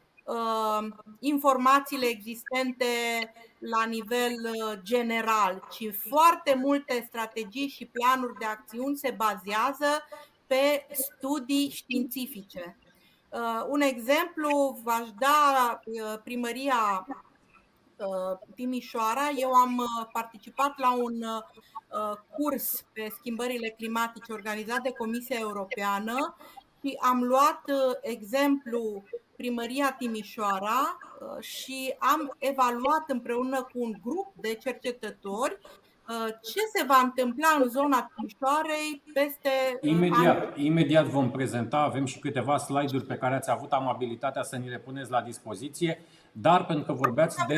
informațiile 1.19 2.05
existente 2.05 2.85
la 3.59 3.85
nivel 3.85 4.33
uh, 4.43 4.79
general, 4.83 5.67
ci 5.71 5.95
foarte 6.09 6.55
multe 6.55 7.05
strategii 7.07 7.67
și 7.67 7.85
planuri 7.85 8.37
de 8.39 8.45
acțiuni 8.45 8.97
se 8.97 9.15
bazează 9.17 10.03
pe 10.47 10.85
studii 10.91 11.69
științifice. 11.69 12.77
Uh, 13.31 13.65
un 13.69 13.81
exemplu 13.81 14.79
v-aș 14.83 15.07
da 15.19 15.79
uh, 15.85 16.19
primăria 16.23 17.07
uh, 17.97 18.37
Timișoara. 18.55 19.29
Eu 19.35 19.51
am 19.51 19.83
participat 20.11 20.79
la 20.79 20.93
un 20.93 21.23
curs 22.31 22.85
pe 22.93 23.07
schimbările 23.17 23.69
climatice 23.69 24.31
organizat 24.31 24.81
de 24.81 24.91
Comisia 24.91 25.39
Europeană 25.39 26.35
și 26.83 26.97
am 27.01 27.23
luat 27.23 27.61
exemplu 28.01 29.03
primăria 29.41 29.95
Timișoara 29.97 30.97
și 31.39 31.95
am 31.99 32.35
evaluat 32.37 33.03
împreună 33.07 33.61
cu 33.61 33.71
un 33.73 33.93
grup 34.03 34.33
de 34.35 34.53
cercetători 34.53 35.57
ce 36.41 36.59
se 36.73 36.83
va 36.87 36.99
întâmpla 37.03 37.47
în 37.61 37.69
zona 37.69 38.11
Timișoarei 38.15 39.03
peste 39.13 39.49
imediat, 39.81 40.41
ani? 40.41 40.65
imediat 40.65 41.05
vom 41.05 41.31
prezenta, 41.31 41.77
avem 41.77 42.05
și 42.05 42.19
câteva 42.19 42.57
slide-uri 42.57 43.05
pe 43.05 43.15
care 43.15 43.35
ați 43.35 43.51
avut 43.51 43.71
amabilitatea 43.71 44.43
să 44.43 44.55
ni 44.55 44.69
le 44.69 44.79
puneți 44.79 45.11
la 45.11 45.21
dispoziție, 45.21 46.01
dar 46.31 46.65
pentru 46.65 46.85
că 46.85 46.93
vorbeați 46.93 47.37
de... 47.47 47.55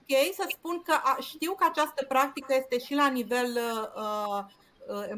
Ok, 0.00 0.34
să 0.34 0.44
spun 0.48 0.82
că 0.82 0.94
știu 1.20 1.52
că 1.52 1.66
această 1.70 2.04
practică 2.08 2.54
este 2.58 2.78
și 2.78 2.94
la 2.94 3.08
nivel 3.08 3.46
uh, 3.46 4.08
Uh, 4.28 4.44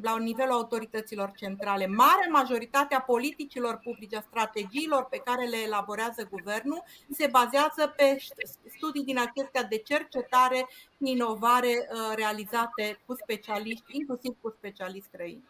la 0.02 0.18
nivelul 0.18 0.52
autorităților 0.52 1.32
centrale. 1.36 1.86
Mare 1.86 2.28
majoritatea 2.30 3.00
politicilor 3.00 3.80
publice, 3.84 4.16
a 4.16 4.20
strategiilor 4.20 5.06
pe 5.10 5.22
care 5.24 5.44
le 5.46 5.56
elaborează 5.66 6.28
guvernul, 6.30 6.82
se 7.10 7.28
bazează 7.30 7.94
pe 7.96 8.16
studii 8.78 9.04
din 9.04 9.18
acestea 9.18 9.62
de 9.62 9.76
cercetare, 9.76 10.68
inovare 10.98 11.68
uh, 11.68 12.14
realizate 12.16 13.00
cu 13.06 13.14
specialiști, 13.14 13.96
inclusiv 13.96 14.36
cu 14.40 14.54
specialiști 14.58 15.08
străini. 15.08 15.48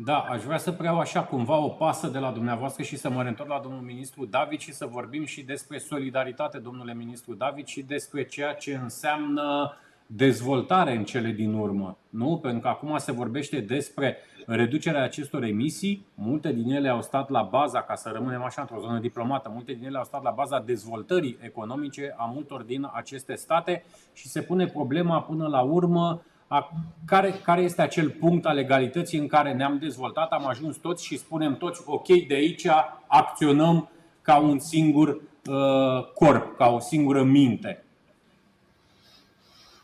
Da, 0.00 0.18
aș 0.18 0.42
vrea 0.42 0.58
să 0.58 0.72
preiau 0.72 0.98
așa 0.98 1.24
cumva 1.24 1.56
o 1.56 1.68
pasă 1.68 2.06
de 2.06 2.18
la 2.18 2.30
dumneavoastră 2.30 2.82
și 2.82 2.96
să 2.96 3.10
mă 3.10 3.22
întorc 3.22 3.48
la 3.48 3.60
domnul 3.60 3.80
ministru 3.80 4.24
David 4.24 4.60
și 4.60 4.72
să 4.72 4.86
vorbim 4.86 5.24
și 5.24 5.42
despre 5.42 5.78
solidaritate, 5.78 6.58
domnule 6.58 6.94
ministru 6.94 7.34
David, 7.34 7.66
și 7.66 7.82
despre 7.82 8.24
ceea 8.24 8.54
ce 8.54 8.74
înseamnă 8.74 9.72
uh, 9.72 9.87
dezvoltare 10.10 10.96
în 10.96 11.04
cele 11.04 11.30
din 11.30 11.54
urmă. 11.54 11.98
Nu? 12.10 12.38
Pentru 12.42 12.60
că 12.60 12.68
acum 12.68 12.96
se 12.98 13.12
vorbește 13.12 13.60
despre 13.60 14.16
reducerea 14.46 15.02
acestor 15.02 15.42
emisii. 15.42 16.06
Multe 16.14 16.52
din 16.52 16.70
ele 16.70 16.88
au 16.88 17.02
stat 17.02 17.28
la 17.30 17.42
baza, 17.42 17.82
ca 17.82 17.94
să 17.94 18.10
rămânem 18.12 18.42
așa 18.42 18.60
într-o 18.60 18.80
zonă 18.80 18.98
diplomată, 18.98 19.50
multe 19.54 19.72
din 19.72 19.84
ele 19.84 19.98
au 19.98 20.04
stat 20.04 20.22
la 20.22 20.30
baza 20.30 20.60
dezvoltării 20.60 21.38
economice 21.40 22.14
a 22.16 22.24
multor 22.24 22.62
din 22.62 22.90
aceste 22.92 23.34
state 23.34 23.84
și 24.12 24.28
se 24.28 24.42
pune 24.42 24.66
problema 24.66 25.22
până 25.22 25.46
la 25.46 25.60
urmă 25.60 26.22
a 26.46 26.72
care, 27.06 27.30
care 27.30 27.60
este 27.60 27.82
acel 27.82 28.10
punct 28.10 28.46
al 28.46 28.54
legalității 28.54 29.18
în 29.18 29.26
care 29.26 29.52
ne-am 29.52 29.78
dezvoltat, 29.78 30.32
am 30.32 30.46
ajuns 30.46 30.76
toți 30.76 31.04
și 31.04 31.18
spunem 31.18 31.56
toți, 31.56 31.82
ok, 31.86 32.06
de 32.06 32.34
aici 32.34 32.66
acționăm 33.06 33.88
ca 34.22 34.38
un 34.38 34.58
singur 34.58 35.08
uh, 35.08 36.12
corp, 36.14 36.56
ca 36.56 36.66
o 36.66 36.78
singură 36.78 37.22
minte. 37.22 37.82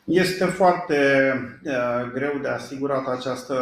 Este 0.04 0.44
foarte 0.44 1.32
uh, 1.64 2.10
greu 2.12 2.38
de 2.42 2.48
asigurat 2.48 3.06
această 3.06 3.56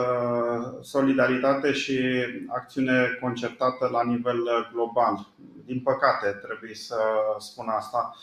solidaritate 0.82 1.72
și 1.72 2.00
acțiune 2.48 3.18
concertată 3.20 3.88
la 3.92 4.02
nivel 4.04 4.68
global. 4.72 5.26
Din 5.64 5.80
păcate, 5.80 6.28
trebuie 6.28 6.74
să 6.74 6.96
spun 7.38 7.68
asta. 7.68 8.16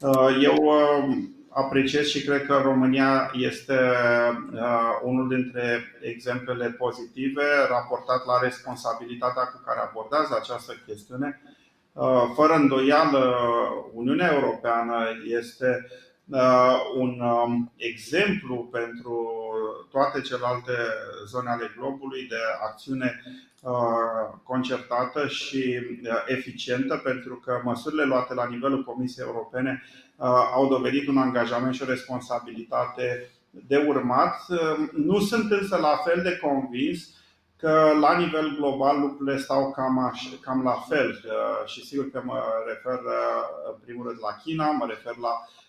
Uh, 0.00 0.38
eu 0.42 0.54
uh, 0.54 1.16
apreciez 1.48 2.06
și 2.06 2.24
cred 2.24 2.46
că 2.46 2.60
România 2.62 3.30
este 3.34 3.78
unul 5.02 5.28
dintre 5.28 5.84
exemplele 6.00 6.70
pozitive 6.70 7.42
raportat 7.68 8.26
la 8.26 8.40
responsabilitatea 8.42 9.42
cu 9.42 9.62
care 9.66 9.80
abordează 9.80 10.38
această 10.40 10.72
chestiune. 10.86 11.40
Fără 12.34 12.54
îndoială, 12.54 13.34
Uniunea 13.94 14.32
Europeană 14.32 15.06
este 15.26 15.86
Uh, 15.88 16.07
un 16.96 17.20
um, 17.20 17.72
exemplu 17.76 18.68
pentru 18.72 19.26
toate 19.90 20.20
celelalte 20.20 20.72
zone 21.26 21.50
ale 21.50 21.74
globului 21.76 22.26
de 22.28 22.36
acțiune 22.68 23.22
uh, 23.62 24.38
concertată 24.42 25.26
și 25.26 25.78
uh, 26.02 26.10
eficientă, 26.26 26.96
pentru 26.96 27.34
că 27.34 27.60
măsurile 27.64 28.04
luate 28.04 28.34
la 28.34 28.46
nivelul 28.46 28.84
Comisiei 28.84 29.26
Europene 29.26 29.82
au 30.54 30.68
dovedit 30.68 31.08
un 31.08 31.18
angajament 31.18 31.74
și 31.74 31.82
o 31.82 31.86
responsabilitate 31.86 33.30
de 33.50 33.76
urmat. 33.76 34.40
Nu 34.92 35.20
sunt 35.20 35.50
însă 35.50 35.76
la 35.76 35.96
fel 36.04 36.22
de 36.22 36.38
convins 36.42 37.08
că 37.56 37.90
la 38.00 38.18
nivel 38.18 38.56
global 38.56 39.00
lucrurile 39.00 39.38
stau 39.38 39.72
cam, 39.72 39.98
așa, 39.98 40.28
cam 40.40 40.62
la 40.62 40.84
fel 40.88 41.20
și 41.66 41.86
sigur 41.86 42.10
că 42.10 42.22
mă 42.24 42.42
refer 42.66 42.98
în 43.72 43.78
primul 43.84 44.06
rând 44.06 44.18
la 44.20 44.36
China, 44.44 44.70
mă 44.70 44.86
refer 44.88 45.16
la 45.16 45.30
Uh, 45.30 45.67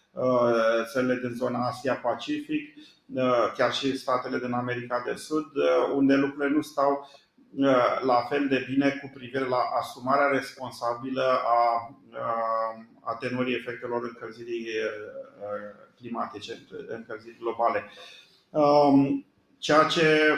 țările 0.91 1.16
din 1.16 1.34
zona 1.36 1.68
Asia-Pacific, 1.68 2.76
uh, 3.14 3.51
chiar 3.57 3.74
și 3.74 3.97
statele 3.97 4.38
din 4.38 4.53
America 4.53 5.03
de 5.05 5.16
Sud, 5.16 5.45
uh, 5.55 5.93
unde 5.95 6.16
lucrurile 6.16 6.55
nu 6.55 6.62
stau 6.62 7.10
la 8.01 8.26
fel 8.30 8.47
de 8.47 8.66
bine 8.70 8.99
cu 9.01 9.12
privire 9.14 9.47
la 9.47 9.62
asumarea 9.80 10.28
responsabilă 10.28 11.41
a 11.43 11.89
atenuării 13.01 13.55
efectelor 13.55 14.03
încălzirii 14.03 14.68
climatice, 15.97 16.68
încălzirii 16.88 17.39
globale. 17.39 17.84
Um, 18.49 19.26
ceea 19.57 19.84
ce 19.84 20.30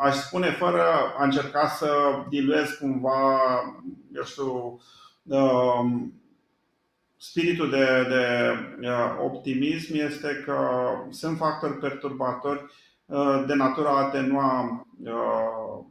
aș 0.00 0.14
spune 0.14 0.50
fără 0.50 0.82
a 1.18 1.24
încerca 1.24 1.68
să 1.68 1.88
diluez 2.28 2.70
cumva, 2.70 3.40
eu 4.14 4.24
știu, 4.24 4.80
um, 5.22 6.12
spiritul 7.18 7.70
de, 7.70 8.06
de 8.08 8.86
uh, 8.88 9.16
optimism 9.24 9.94
este 9.94 10.42
că 10.44 10.58
sunt 11.10 11.36
factori 11.36 11.78
perturbatori 11.78 12.64
uh, 13.06 13.44
de 13.46 13.54
natura 13.54 13.90
a 13.90 14.04
atenua 14.04 14.86
uh, 15.04 15.84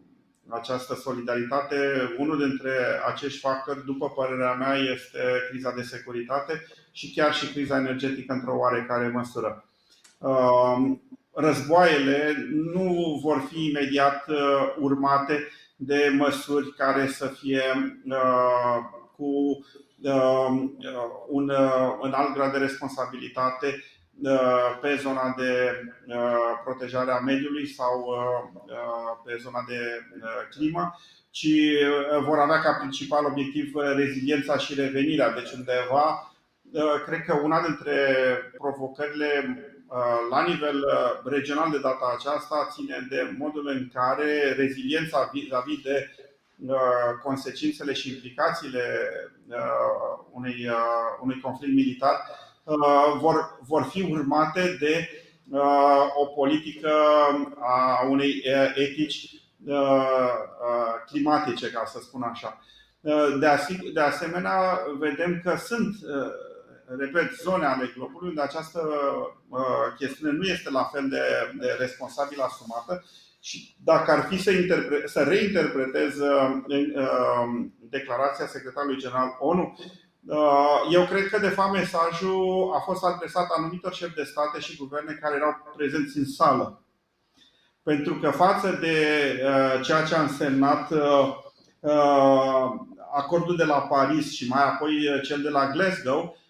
această 0.48 0.96
solidaritate. 0.96 1.76
Unul 2.18 2.38
dintre 2.38 2.72
acești 3.08 3.40
factori, 3.40 3.86
după 3.86 4.10
părerea 4.10 4.54
mea, 4.54 4.76
este 4.76 5.20
criza 5.50 5.72
de 5.76 5.82
securitate 5.82 6.66
și 6.92 7.14
chiar 7.14 7.34
și 7.34 7.52
criza 7.52 7.78
energetică 7.78 8.34
într-o 8.34 8.58
oarecare 8.58 9.08
măsură. 9.08 9.66
Războaiele 11.34 12.48
nu 12.74 13.20
vor 13.24 13.48
fi 13.50 13.66
imediat 13.66 14.26
urmate 14.80 15.48
de 15.76 16.14
măsuri 16.18 16.74
care 16.74 17.08
să 17.08 17.26
fie 17.26 17.62
cu 19.16 19.26
Um, 19.56 19.64
uh, 19.64 19.95
un, 21.28 21.50
uh, 21.50 21.98
un 22.00 22.14
alt 22.14 22.34
grad 22.34 22.52
de 22.52 22.58
responsabilitate 22.58 23.84
uh, 24.22 24.78
pe 24.82 24.96
zona 25.02 25.34
de 25.38 25.82
protejare 26.64 27.12
a 27.12 27.20
mediului 27.20 27.68
sau 27.68 28.06
pe 29.26 29.38
zona 29.42 29.66
de 29.68 29.80
climă, 30.50 30.96
ci 31.30 31.48
vor 32.24 32.40
avea 32.40 32.60
ca 32.60 32.74
principal 32.74 33.26
obiectiv 33.26 33.76
reziliența 33.76 34.58
și 34.58 34.74
revenirea. 34.74 35.32
Deci 35.32 35.52
undeva, 35.52 36.36
cred 37.06 37.22
că 37.26 37.40
una 37.44 37.62
dintre 37.62 37.98
provocările 38.58 39.60
la 40.30 40.44
nivel 40.48 40.86
regional 41.24 41.72
de 41.72 41.80
data 41.80 42.16
aceasta 42.18 42.68
ține 42.72 43.08
de 43.10 43.36
modul 43.38 43.68
în 43.68 43.90
care 43.94 44.54
reziliența 44.58 45.30
vis-a-vis 45.34 45.82
de 45.82 46.10
consecințele 47.24 47.94
și 47.94 48.10
implicațiile 48.10 48.82
Uh, 49.50 50.26
unui, 50.32 50.68
uh, 50.68 50.76
unui 51.22 51.40
conflict 51.40 51.74
militar 51.74 52.16
uh, 52.64 53.18
vor, 53.20 53.60
vor 53.68 53.84
fi 53.84 54.02
urmate 54.02 54.78
de 54.80 55.10
o 56.16 56.26
politică 56.26 56.92
a 57.60 58.06
unei 58.10 58.44
etici 58.76 59.30
climatice, 61.08 61.72
ca 61.72 61.84
să 61.86 62.00
spun 62.02 62.22
așa. 62.22 62.62
De 63.94 64.00
asemenea, 64.00 64.80
vedem 65.00 65.42
că 65.44 65.56
sunt, 65.58 65.96
repet, 66.98 67.32
zone 67.44 67.66
ale 67.66 67.92
globului 67.96 68.30
unde 68.30 68.42
această 68.42 68.90
chestiune 69.98 70.32
nu 70.32 70.44
este 70.44 70.70
la 70.72 70.84
fel 70.84 71.10
de, 71.10 71.22
de 71.60 71.76
responsabil 71.80 72.40
asumată 72.40 73.04
și 73.46 73.76
dacă 73.84 74.12
ar 74.12 74.26
fi 74.30 74.42
să, 74.42 74.52
interpre- 74.52 75.04
să 75.06 75.24
reinterpretez 75.24 76.20
uh, 76.20 76.50
uh, 76.68 77.66
declarația 77.90 78.48
secretarului 78.48 78.98
general 78.98 79.36
ONU, 79.40 79.78
uh, 80.26 80.82
eu 80.92 81.06
cred 81.06 81.28
că 81.28 81.40
de 81.40 81.50
fapt 81.50 81.72
mesajul 81.72 82.72
a 82.76 82.80
fost 82.80 83.04
adresat 83.04 83.48
anumitor 83.58 83.94
șefi 83.94 84.14
de 84.14 84.24
state 84.24 84.60
și 84.60 84.78
guverne 84.78 85.18
care 85.22 85.36
erau 85.36 85.74
prezenți 85.76 86.18
în 86.18 86.26
sală. 86.26 86.84
Pentru 87.84 88.16
că 88.16 88.30
față 88.30 88.78
de 88.82 88.98
ceea 89.84 90.04
ce 90.04 90.16
a 90.16 90.22
însemnat 90.22 90.92
acordul 93.14 93.56
de 93.56 93.64
la 93.64 93.82
Paris 93.82 94.32
și 94.32 94.48
mai 94.48 94.64
apoi 94.64 95.22
cel 95.24 95.42
de 95.42 95.50
la 95.50 95.70
Glasgow, 95.72 96.22
Uh, 96.26 96.45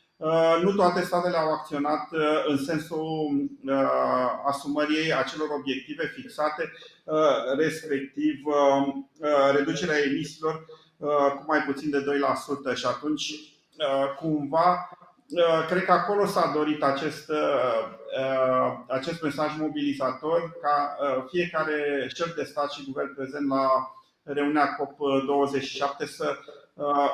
nu 0.62 0.72
toate 0.76 1.02
statele 1.02 1.38
au 1.38 1.52
acționat 1.52 2.12
uh, 2.12 2.44
în 2.48 2.58
sensul 2.58 3.50
uh, 3.66 4.32
asumării 4.46 5.14
acelor 5.14 5.48
obiective 5.60 6.12
fixate, 6.16 6.72
respectiv 7.58 8.44
reducerea 9.56 10.04
emisiilor 10.04 10.66
cu 11.38 11.44
mai 11.48 11.60
puțin 11.60 11.90
de 11.90 12.04
2%. 12.74 12.76
Și 12.76 12.86
atunci, 12.86 13.34
cumva, 14.20 14.90
cred 15.68 15.84
că 15.84 15.92
acolo 15.92 16.26
s-a 16.26 16.52
dorit 16.56 16.84
acest, 16.84 17.32
acest 18.88 19.22
mesaj 19.22 19.58
mobilizator 19.58 20.58
ca 20.62 20.98
fiecare 21.30 22.10
șef 22.16 22.36
de 22.36 22.44
stat 22.44 22.72
și 22.72 22.86
guvern 22.86 23.16
prezent 23.16 23.48
la 23.48 23.70
reuniunea 24.24 24.78
COP27 24.78 26.06
să 26.06 26.36
Uh, 26.36 26.65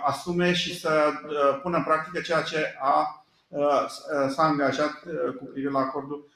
asume 0.06 0.54
și 0.54 0.80
să 0.80 1.12
uh, 1.26 1.60
pună 1.62 1.78
în 1.78 1.84
practică 1.84 2.22
ceea 2.22 2.42
ce 2.42 2.76
a, 2.82 3.26
uh, 3.48 3.86
s-a 4.30 4.44
angajat 4.44 5.04
cu 5.38 5.46
privire 5.46 5.72
la 5.72 5.80
acordul 5.80 6.30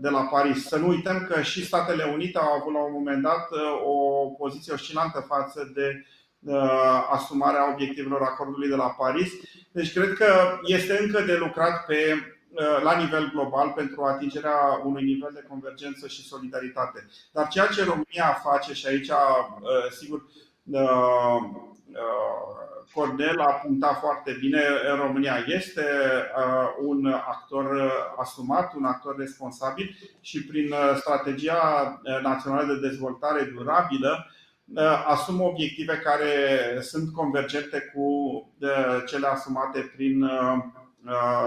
de 0.00 0.08
la 0.08 0.22
Paris. 0.22 0.66
Să 0.66 0.76
nu 0.76 0.88
uităm 0.88 1.26
că 1.30 1.42
și 1.42 1.66
Statele 1.66 2.04
Unite 2.04 2.38
au 2.38 2.52
avut 2.52 2.72
la 2.72 2.78
un 2.78 2.92
moment 2.92 3.22
dat 3.22 3.48
o 3.84 4.26
poziție 4.26 4.72
oscilantă 4.72 5.24
față 5.28 5.72
de 5.74 6.04
asumarea 7.10 7.72
obiectivelor 7.72 8.22
acordului 8.22 8.68
de 8.68 8.74
la 8.74 8.88
Paris. 8.88 9.32
Deci 9.72 9.92
cred 9.92 10.12
că 10.12 10.58
este 10.62 10.98
încă 11.02 11.20
de 11.20 11.36
lucrat 11.36 11.86
pe, 11.86 12.14
la 12.82 12.98
nivel 12.98 13.30
global 13.32 13.72
pentru 13.76 14.02
atingerea 14.02 14.80
unui 14.84 15.04
nivel 15.04 15.30
de 15.34 15.46
convergență 15.48 16.08
și 16.08 16.26
solidaritate. 16.26 17.06
Dar 17.32 17.48
ceea 17.48 17.66
ce 17.66 17.84
România 17.84 18.40
face 18.42 18.72
și 18.72 18.86
aici, 18.86 19.10
sigur, 19.90 20.22
Cornel 22.94 23.40
a 23.40 23.52
punctat 23.52 23.98
foarte 23.98 24.36
bine, 24.40 24.60
România 25.00 25.44
este 25.46 25.84
un 26.80 27.06
actor 27.06 27.92
asumat, 28.16 28.74
un 28.74 28.84
actor 28.84 29.16
responsabil 29.18 29.96
și 30.20 30.46
prin 30.46 30.74
strategia 30.96 32.00
națională 32.22 32.72
de 32.72 32.88
dezvoltare 32.88 33.42
durabilă 33.42 34.26
asumă 35.06 35.42
obiective 35.42 35.96
care 35.96 36.30
sunt 36.80 37.12
convergente 37.12 37.92
cu 37.94 38.08
cele 39.06 39.26
asumate 39.26 39.92
prin 39.96 40.30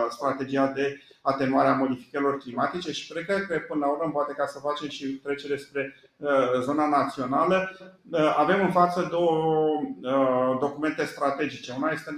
strategia 0.10 0.68
de 0.68 1.02
atenuare 1.22 1.68
a 1.68 1.74
modificărilor 1.74 2.38
climatice 2.38 2.92
și 2.92 3.14
cred 3.14 3.26
că 3.26 3.60
până 3.68 3.86
la 3.86 3.92
urmă, 3.92 4.12
poate 4.12 4.34
ca 4.34 4.46
să 4.46 4.60
facem 4.60 4.88
și 4.88 5.06
trecere 5.06 5.58
spre 5.58 5.96
zona 6.62 6.88
națională, 6.88 7.78
avem 8.38 8.62
în 8.62 8.72
față 8.72 9.08
două 9.12 9.82
documente 10.60 11.06
strategice. 11.06 11.74
Una 11.78 11.92
este 11.92 12.10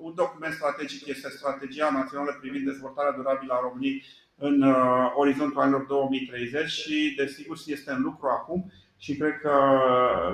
un 0.00 0.14
document 0.14 0.54
strategic 0.54 1.06
este 1.06 1.28
strategia 1.28 1.90
națională 1.92 2.36
privind 2.40 2.64
dezvoltarea 2.64 3.12
durabilă 3.12 3.52
a 3.52 3.60
României 3.62 4.04
în 4.36 4.74
orizontul 5.14 5.60
anilor 5.60 5.82
2030 5.82 6.70
și 6.70 7.14
desigur 7.16 7.56
este 7.66 7.90
în 7.90 8.02
lucru 8.02 8.26
acum 8.26 8.72
și 8.98 9.16
cred 9.16 9.40
că 9.42 9.52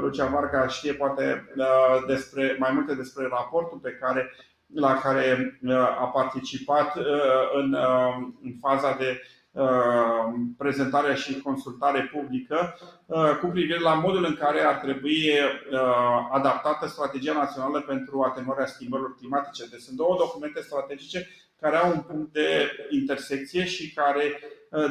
Lucia 0.01 0.27
Varga 0.27 0.67
știe 0.69 0.93
poate 0.93 1.55
despre, 2.07 2.57
mai 2.59 2.71
multe 2.73 2.95
despre 2.95 3.27
raportul 3.31 3.79
pe 3.79 3.91
care, 3.91 4.31
la 4.75 4.95
care 4.95 5.59
a 6.01 6.05
participat 6.05 6.97
în, 7.55 7.77
în 8.43 8.53
faza 8.61 8.97
de 8.99 9.21
prezentare 10.59 11.15
și 11.15 11.41
consultare 11.41 12.11
publică 12.13 12.79
cu 13.41 13.47
privire 13.47 13.81
la 13.81 13.95
modul 13.95 14.25
în 14.25 14.37
care 14.37 14.61
ar 14.61 14.75
trebui 14.75 15.31
adaptată 16.33 16.87
strategia 16.87 17.33
națională 17.33 17.81
pentru 17.81 18.23
atenuarea 18.23 18.67
schimbărilor 18.67 19.17
climatice. 19.17 19.67
Deci 19.71 19.81
sunt 19.81 19.97
două 19.97 20.17
documente 20.19 20.61
strategice 20.61 21.29
care 21.61 21.77
au 21.77 21.91
un 21.91 22.01
punct 22.01 22.33
de 22.33 22.71
intersecție 22.91 23.65
și 23.65 23.95
care, 23.95 24.41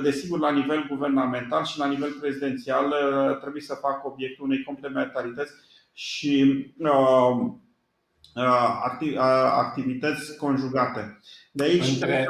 desigur, 0.02 0.40
la 0.40 0.52
nivel 0.52 0.86
guvernamental 0.90 1.66
și 1.66 1.80
la 1.80 1.88
nivel 1.88 2.12
prezidențial 2.20 2.94
trebuie 3.42 3.62
să 3.62 3.74
facă 3.74 4.02
obiectul 4.04 4.46
unei 4.46 4.64
complementarități 4.64 5.52
și 5.94 6.66
activități 9.54 10.38
conjugate. 10.38 11.20
De 11.52 11.64
aici 11.64 11.88
Între 11.88 12.28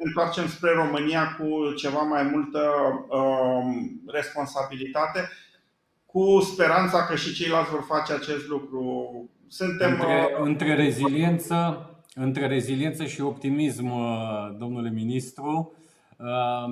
ne 0.00 0.06
întoarcem 0.06 0.48
spre 0.48 0.70
România 0.72 1.36
cu 1.38 1.72
ceva 1.76 2.00
mai 2.00 2.22
multă 2.22 2.70
um, 3.08 4.00
responsabilitate, 4.06 5.28
cu 6.06 6.40
speranța 6.40 7.06
că 7.06 7.16
și 7.16 7.34
ceilalți 7.34 7.70
vor 7.70 7.84
face 7.88 8.12
acest 8.12 8.48
lucru. 8.48 9.04
Suntem. 9.48 9.90
Între, 9.90 10.28
uh, 10.38 10.46
între, 10.46 10.74
reziliență, 10.74 11.90
între 12.14 12.46
reziliență 12.46 13.04
și 13.04 13.20
optimism, 13.20 13.90
uh, 13.90 14.56
domnule 14.58 14.90
ministru, 14.90 15.72
uh, 15.74 15.79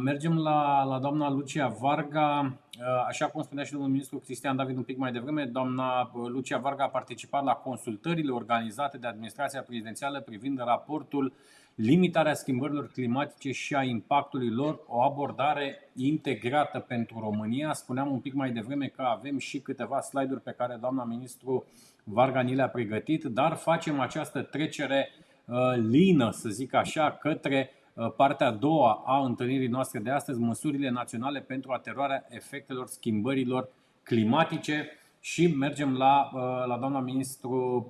mergem 0.03 0.39
la, 0.39 0.85
la 0.85 0.99
doamna 0.99 1.31
Lucia 1.31 1.69
Varga. 1.81 2.59
Așa 3.07 3.27
cum 3.27 3.43
spunea 3.43 3.65
și 3.65 3.73
domnul 3.73 3.91
ministru 3.91 4.19
Cristian 4.19 4.57
David 4.57 4.77
un 4.77 4.83
pic 4.83 4.97
mai 4.97 5.13
devreme, 5.13 5.45
doamna 5.45 6.11
Lucia 6.13 6.59
Varga 6.59 6.85
a 6.85 6.89
participat 6.89 7.45
la 7.45 7.53
consultările 7.53 8.31
organizate 8.33 8.99
de 8.99 9.07
administrația 9.07 9.63
prezidențială 9.63 10.21
privind 10.21 10.59
raportul 10.59 11.33
limitarea 11.75 12.35
schimbărilor 12.35 12.91
climatice 12.91 13.53
și 13.53 13.75
a 13.75 13.83
impactului 13.83 14.51
lor, 14.51 14.81
o 14.87 15.03
abordare 15.03 15.91
integrată 15.95 16.79
pentru 16.79 17.19
România. 17.21 17.73
Spuneam 17.73 18.13
un 18.13 18.19
pic 18.19 18.35
mai 18.35 18.51
devreme 18.51 18.87
că 18.87 19.03
avem 19.03 19.39
și 19.39 19.61
câteva 19.61 20.01
slide-uri 20.01 20.43
pe 20.43 20.55
care 20.57 20.77
doamna 20.81 21.05
ministru 21.05 21.65
Varga 22.05 22.41
ni 22.41 22.55
le-a 22.55 22.69
pregătit, 22.69 23.25
dar 23.25 23.55
facem 23.55 24.01
această 24.01 24.43
trecere 24.43 25.09
uh, 25.45 25.57
lină, 25.77 26.31
să 26.31 26.49
zic 26.49 26.75
așa, 26.75 27.11
către 27.11 27.71
uh, 27.73 27.78
partea 28.17 28.47
a 28.47 28.51
doua 28.51 29.03
a 29.07 29.25
întâlnirii 29.25 29.69
noastre 29.69 29.99
de 30.01 30.11
astăzi, 30.11 30.41
măsurile 30.41 30.91
naționale 30.91 31.41
pentru 31.41 31.73
atenuarea 31.73 32.27
efectelor 32.29 32.87
schimbărilor 32.87 33.69
climatice 34.03 34.89
și 35.21 35.47
mergem 35.47 35.97
la, 35.97 36.31
uh, 36.35 36.41
la 36.67 36.77
doamna 36.79 37.01
ministru 37.01 37.89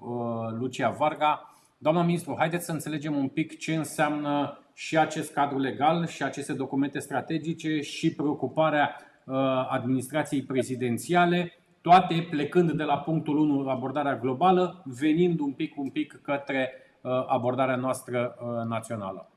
Lucia 0.58 0.90
Varga 0.90 1.52
Doamna 1.80 2.02
ministru, 2.02 2.34
haideți 2.38 2.64
să 2.64 2.72
înțelegem 2.72 3.16
un 3.16 3.28
pic 3.28 3.58
ce 3.58 3.74
înseamnă 3.74 4.58
și 4.74 4.98
acest 4.98 5.32
cadru 5.32 5.58
legal 5.58 6.06
și 6.06 6.22
aceste 6.22 6.52
documente 6.52 6.98
strategice 6.98 7.80
și 7.80 8.14
preocuparea 8.14 8.96
uh, 9.24 9.36
administrației 9.68 10.42
prezidențiale, 10.42 11.52
toate 11.80 12.26
plecând 12.30 12.72
de 12.72 12.82
la 12.82 12.98
punctul 12.98 13.38
1, 13.38 13.68
abordarea 13.68 14.16
globală, 14.16 14.82
venind 14.84 15.40
un 15.40 15.52
pic, 15.52 15.76
un 15.76 15.90
pic 15.90 16.20
către 16.22 16.72
uh, 17.00 17.10
abordarea 17.26 17.76
noastră 17.76 18.36
uh, 18.40 18.68
națională. 18.68 19.30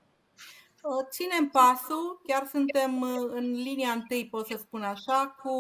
Ținem 1.09 1.49
pasul, 1.49 2.21
chiar 2.27 2.47
suntem 2.47 3.01
în 3.34 3.51
linia 3.51 3.91
întâi, 3.91 4.27
pot 4.29 4.47
să 4.47 4.57
spun 4.57 4.84
așa, 4.84 5.36
cu 5.43 5.53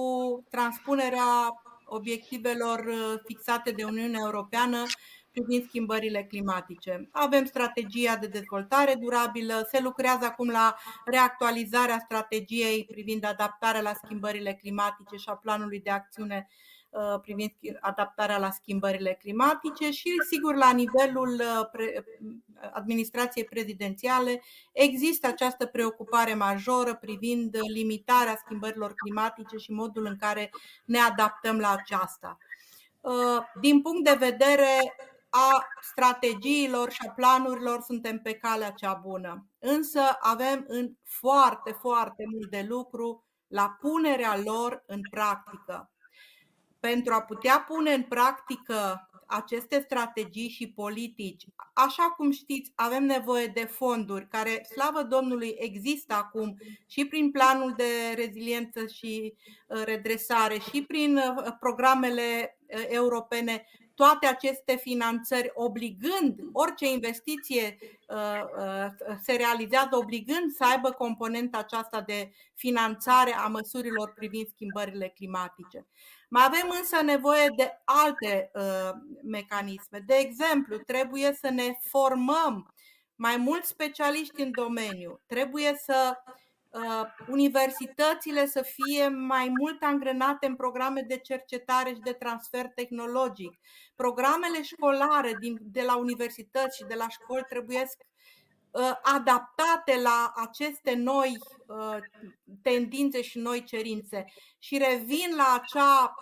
transpunerea 0.49 1.61
obiectivelor 1.85 2.85
fixate 3.25 3.71
de 3.71 3.83
Uniunea 3.83 4.19
Europeană 4.23 4.83
privind 5.31 5.67
schimbările 5.67 6.23
climatice. 6.23 7.09
Avem 7.11 7.45
strategia 7.45 8.15
de 8.15 8.27
dezvoltare 8.27 8.95
durabilă, 8.95 9.67
se 9.71 9.79
lucrează 9.79 10.25
acum 10.25 10.49
la 10.49 10.75
reactualizarea 11.05 11.99
strategiei 11.99 12.85
privind 12.85 13.25
adaptarea 13.25 13.81
la 13.81 13.93
schimbările 13.93 14.53
climatice 14.53 15.15
și 15.15 15.29
a 15.29 15.35
planului 15.35 15.79
de 15.79 15.89
acțiune 15.89 16.47
uh, 16.49 16.70
privind 17.21 17.51
adaptarea 17.79 18.37
la 18.37 18.49
schimbările 18.51 19.13
climatice 19.13 19.91
și, 19.91 20.09
sigur, 20.29 20.55
la 20.55 20.71
nivelul 20.71 21.41
uh, 21.41 22.69
administrației 22.73 23.45
prezidențiale 23.45 24.41
există 24.71 25.27
această 25.27 25.65
preocupare 25.65 26.33
majoră 26.33 26.95
privind 26.95 27.57
limitarea 27.73 28.41
schimbărilor 28.45 28.93
climatice 28.93 29.57
și 29.57 29.71
modul 29.71 30.05
în 30.05 30.15
care 30.15 30.51
ne 30.85 30.99
adaptăm 30.99 31.59
la 31.59 31.71
aceasta. 31.71 32.37
Uh, 33.01 33.39
din 33.61 33.81
punct 33.81 34.03
de 34.03 34.15
vedere 34.19 34.95
a 35.29 35.65
strategiilor 35.81 36.91
și 36.91 36.99
a 37.07 37.11
planurilor 37.11 37.81
suntem 37.81 38.19
pe 38.19 38.33
calea 38.33 38.69
cea 38.69 38.93
bună. 38.93 39.45
Însă 39.59 40.01
avem 40.19 40.63
în 40.67 40.91
foarte, 41.03 41.71
foarte 41.71 42.23
mult 42.31 42.49
de 42.49 42.65
lucru 42.67 43.25
la 43.47 43.77
punerea 43.79 44.37
lor 44.37 44.83
în 44.87 44.99
practică. 45.09 45.90
Pentru 46.81 47.13
a 47.13 47.21
putea 47.21 47.65
pune 47.67 47.93
în 47.93 48.03
practică 48.03 49.05
aceste 49.25 49.81
strategii 49.85 50.49
și 50.49 50.67
politici, 50.67 51.45
așa 51.73 52.03
cum 52.03 52.31
știți, 52.31 52.71
avem 52.75 53.03
nevoie 53.03 53.47
de 53.47 53.65
fonduri 53.65 54.27
care, 54.27 54.67
slavă 54.73 55.03
Domnului, 55.03 55.55
există 55.57 56.13
acum 56.13 56.57
și 56.87 57.05
prin 57.05 57.31
planul 57.31 57.73
de 57.77 58.13
reziliență 58.15 58.85
și 58.85 59.33
uh, 59.67 59.81
redresare 59.83 60.59
și 60.59 60.83
prin 60.83 61.17
uh, 61.17 61.53
programele 61.59 62.57
uh, 62.67 62.85
europene 62.87 63.65
toate 63.95 64.27
aceste 64.27 64.75
finanțări 64.75 65.51
obligând 65.53 66.39
orice 66.51 66.87
investiție 66.87 67.77
uh, 68.07 68.41
uh, 68.57 69.15
se 69.21 69.33
realizează 69.33 69.89
obligând 69.91 70.51
să 70.51 70.65
aibă 70.65 70.91
componenta 70.91 71.57
aceasta 71.57 72.01
de 72.01 72.31
finanțare 72.55 73.33
a 73.33 73.47
măsurilor 73.47 74.13
privind 74.13 74.47
schimbările 74.47 75.07
climatice. 75.07 75.87
Mai 76.33 76.43
avem 76.45 76.75
însă 76.79 77.01
nevoie 77.01 77.47
de 77.55 77.81
alte 77.85 78.51
uh, 78.53 78.89
mecanisme. 79.23 80.03
De 80.05 80.15
exemplu, 80.15 80.77
trebuie 80.77 81.33
să 81.33 81.49
ne 81.49 81.77
formăm 81.89 82.73
mai 83.15 83.37
mulți 83.37 83.67
specialiști 83.67 84.41
în 84.41 84.51
domeniu. 84.51 85.21
Trebuie 85.27 85.75
să 85.83 86.17
Uh, 86.71 87.05
universitățile 87.27 88.45
să 88.45 88.61
fie 88.61 89.07
mai 89.07 89.53
mult 89.59 89.83
angrenate 89.83 90.45
în 90.45 90.55
programe 90.55 91.01
de 91.01 91.17
cercetare 91.17 91.89
și 91.89 91.99
de 91.99 92.11
transfer 92.11 92.67
tehnologic. 92.75 93.59
Programele 93.95 94.61
școlare 94.61 95.35
din, 95.39 95.57
de 95.61 95.81
la 95.81 95.97
universități 95.97 96.77
și 96.77 96.83
de 96.87 96.93
la 96.93 97.07
școli 97.09 97.45
trebuie 97.49 97.79
uh, 97.79 98.10
adaptate 99.01 100.01
la 100.01 100.33
aceste 100.35 100.93
noi 100.93 101.37
uh, 101.67 101.97
tendințe 102.61 103.21
și 103.21 103.37
noi 103.37 103.63
cerințe. 103.63 104.25
Și 104.59 104.77
revin 104.77 105.35
la 105.35 105.59
acea 105.61 106.15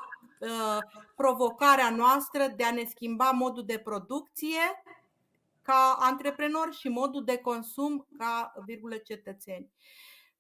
provocare 1.16 1.82
a 1.82 1.90
noastră 1.90 2.48
de 2.56 2.64
a 2.64 2.72
ne 2.72 2.84
schimba 2.84 3.32
modul 3.32 3.66
de 3.66 3.78
producție 3.78 4.84
ca 5.62 5.98
antreprenori 6.00 6.76
și 6.76 6.88
modul 6.88 7.24
de 7.24 7.38
consum 7.38 8.08
ca 8.18 8.54
virgulă 8.66 8.98
cetățeni. 8.98 9.70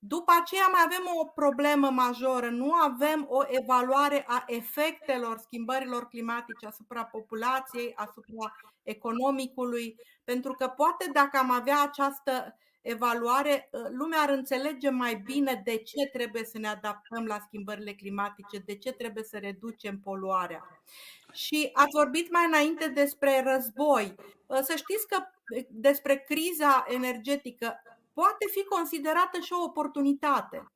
După 0.02 0.32
aceea 0.42 0.68
mai 0.68 0.82
avem 0.86 1.04
o 1.22 1.26
problemă 1.26 1.90
majoră, 1.90 2.50
nu 2.50 2.74
avem 2.74 3.26
o 3.30 3.42
evaluare 3.48 4.26
a 4.28 4.44
efectelor 4.48 5.38
schimbărilor 5.38 6.08
climatice 6.08 6.66
asupra 6.66 7.06
populației, 7.06 7.94
asupra 7.96 8.56
economicului, 8.84 9.96
pentru 10.24 10.54
că 10.54 10.68
poate 10.68 11.10
dacă 11.14 11.38
am 11.38 11.52
avea 11.52 11.82
această 11.82 12.58
evaluare, 12.82 13.70
lumea 13.90 14.20
ar 14.20 14.30
înțelege 14.30 14.90
mai 14.90 15.16
bine 15.16 15.62
de 15.64 15.78
ce 15.78 16.10
trebuie 16.14 16.44
să 16.44 16.58
ne 16.58 16.68
adaptăm 16.68 17.26
la 17.26 17.40
schimbările 17.48 17.94
climatice, 17.94 18.58
de 18.58 18.76
ce 18.78 18.92
trebuie 18.92 19.24
să 19.24 19.38
reducem 19.38 20.00
poluarea. 20.00 20.82
Și 21.34 21.70
ați 21.74 21.96
vorbit 21.98 22.32
mai 22.32 22.46
înainte 22.46 22.88
despre 22.88 23.44
război. 23.44 24.16
Să 24.62 24.76
știți 24.76 25.08
că 25.08 25.24
despre 25.70 26.16
criza 26.16 26.86
energetică 26.88 27.82
poate 28.20 28.46
fi 28.52 28.64
considerată 28.64 29.40
și 29.40 29.54
o 29.54 29.64
oportunitate. 29.64 30.72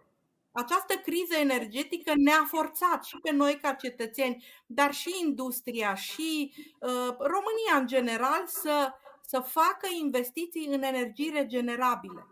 Această 0.51 0.93
criză 0.93 1.35
energetică 1.35 2.11
ne-a 2.15 2.45
forțat 2.47 3.03
și 3.03 3.17
pe 3.21 3.31
noi 3.31 3.59
ca 3.61 3.73
cetățeni, 3.73 4.45
dar 4.65 4.93
și 4.93 5.09
industria 5.21 5.93
și 5.93 6.53
uh, 6.79 7.15
România 7.17 7.75
în 7.79 7.87
general 7.87 8.43
să, 8.45 8.93
să 9.25 9.39
facă 9.39 9.87
investiții 10.01 10.65
în 10.65 10.81
energii 10.83 11.29
regenerabile. 11.29 12.27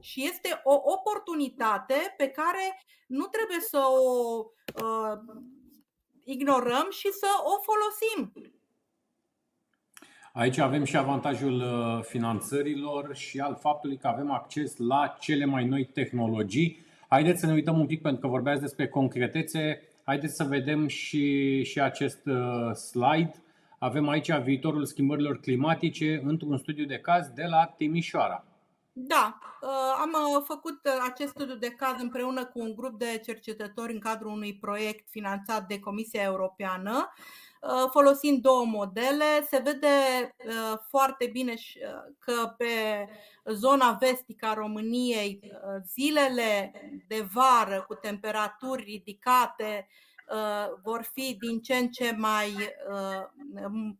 Și 0.00 0.24
este 0.24 0.60
o 0.64 0.80
oportunitate 0.82 2.14
pe 2.16 2.28
care 2.28 2.84
nu 3.06 3.26
trebuie 3.26 3.60
să 3.60 3.78
o 3.78 4.44
uh, 4.82 5.18
ignorăm 6.24 6.86
și 6.90 7.12
să 7.12 7.28
o 7.42 7.62
folosim. 7.62 8.32
Aici 10.32 10.58
avem 10.58 10.84
și 10.84 10.96
avantajul 10.96 11.60
uh, 11.60 12.04
finanțărilor 12.04 13.14
și 13.14 13.38
al 13.38 13.58
faptului 13.60 13.96
că 13.96 14.06
avem 14.06 14.30
acces 14.30 14.76
la 14.76 15.16
cele 15.20 15.44
mai 15.44 15.64
noi 15.64 15.84
tehnologii. 15.84 16.84
Haideți 17.08 17.40
să 17.40 17.46
ne 17.46 17.52
uităm 17.52 17.78
un 17.78 17.86
pic, 17.86 18.02
pentru 18.02 18.20
că 18.20 18.26
vorbeați 18.26 18.60
despre 18.60 18.88
concretețe. 18.88 19.82
Haideți 20.04 20.34
să 20.34 20.44
vedem 20.44 20.86
și, 20.86 21.62
și 21.64 21.80
acest 21.80 22.26
uh, 22.26 22.74
slide. 22.74 23.34
Avem 23.78 24.08
aici 24.08 24.32
viitorul 24.32 24.84
schimbărilor 24.84 25.40
climatice 25.40 26.20
într-un 26.24 26.58
studiu 26.58 26.84
de 26.84 26.98
caz 26.98 27.28
de 27.28 27.44
la 27.44 27.74
Timișoara. 27.76 28.44
Da, 28.92 29.38
uh, 29.62 29.68
am 30.00 30.42
făcut 30.44 30.80
acest 31.10 31.30
studiu 31.30 31.54
de 31.54 31.70
caz 31.70 32.00
împreună 32.00 32.44
cu 32.44 32.60
un 32.60 32.74
grup 32.74 32.98
de 32.98 33.20
cercetători 33.24 33.92
în 33.92 33.98
cadrul 33.98 34.30
unui 34.30 34.54
proiect 34.54 35.08
finanțat 35.10 35.66
de 35.66 35.78
Comisia 35.78 36.22
Europeană 36.22 36.92
Uh, 36.94 37.42
folosind 37.90 38.42
două 38.42 38.64
modele. 38.64 39.46
Se 39.48 39.58
vede 39.64 39.86
uh, 40.46 40.78
foarte 40.88 41.26
bine 41.26 41.52
uh, 41.52 42.14
că 42.18 42.54
pe 42.56 43.06
zona 43.44 43.96
vestică 44.00 44.46
a 44.46 44.54
României 44.54 45.52
zilele 45.84 46.72
de 47.08 47.26
vară 47.32 47.84
cu 47.88 47.94
temperaturi 47.94 48.82
ridicate 48.82 49.88
vor 50.82 51.02
fi 51.12 51.36
din 51.40 51.60
ce 51.60 51.74
în 51.74 51.90
ce 51.90 52.14
mai 52.18 52.74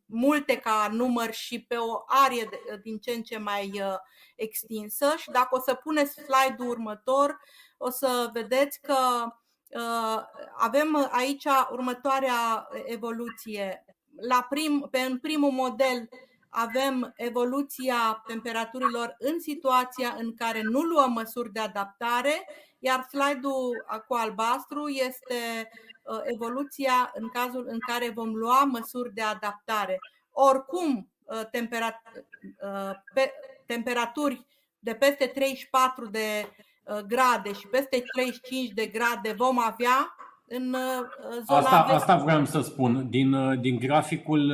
multe 0.07 0.57
ca 0.57 0.89
număr 0.93 1.33
și 1.33 1.65
pe 1.65 1.77
o 1.77 2.03
arie 2.07 2.49
din 2.83 2.99
ce 2.99 3.11
în 3.11 3.23
ce 3.23 3.39
mai 3.39 3.83
extinsă. 4.37 5.15
Și 5.17 5.31
dacă 5.31 5.49
o 5.51 5.61
să 5.61 5.75
puneți 5.75 6.13
slide-ul 6.13 6.69
următor, 6.69 7.41
o 7.77 7.91
să 7.91 8.31
vedeți 8.33 8.81
că 8.81 8.95
Uh, 8.95 9.42
avem 10.57 11.09
aici 11.11 11.45
următoarea 11.71 12.69
evoluție. 12.85 13.85
La 14.29 14.47
prim, 14.49 14.89
pe 14.91 14.99
în 14.99 15.19
primul 15.19 15.51
model 15.51 16.09
avem 16.49 17.13
evoluția 17.17 18.23
temperaturilor 18.27 19.17
în 19.19 19.41
situația 19.41 20.15
în 20.19 20.35
care 20.35 20.63
nu 20.63 20.81
luăm 20.81 21.13
măsuri 21.13 21.53
de 21.53 21.61
adaptare, 21.61 22.49
iar 22.79 23.07
slide-ul 23.09 23.85
cu 24.09 24.15
albastru 24.15 24.89
este 24.89 25.71
uh, 26.03 26.21
evoluția 26.25 27.13
în 27.15 27.29
cazul 27.29 27.67
în 27.69 27.79
care 27.79 28.11
vom 28.11 28.35
lua 28.35 28.65
măsuri 28.65 29.13
de 29.15 29.23
adaptare. 29.23 29.99
Oricum, 30.31 31.11
uh, 31.25 31.43
temperaturi 33.67 34.47
de 34.79 34.95
peste 34.95 35.27
34 35.27 36.07
de 36.07 36.47
Uh, 36.47 36.72
grade 37.07 37.53
și 37.53 37.67
peste 37.67 38.03
35 38.13 38.69
de 38.69 38.87
grade 38.87 39.35
vom 39.37 39.59
avea 39.59 40.17
în 40.49 40.75
uh, 40.75 41.41
zona 41.47 41.59
Asta, 41.59 41.77
asta 41.77 42.17
vreau 42.17 42.45
să 42.45 42.61
spun. 42.61 43.07
Din, 43.11 43.33
uh, 43.33 43.61
din 43.61 43.79
graficul 43.79 44.53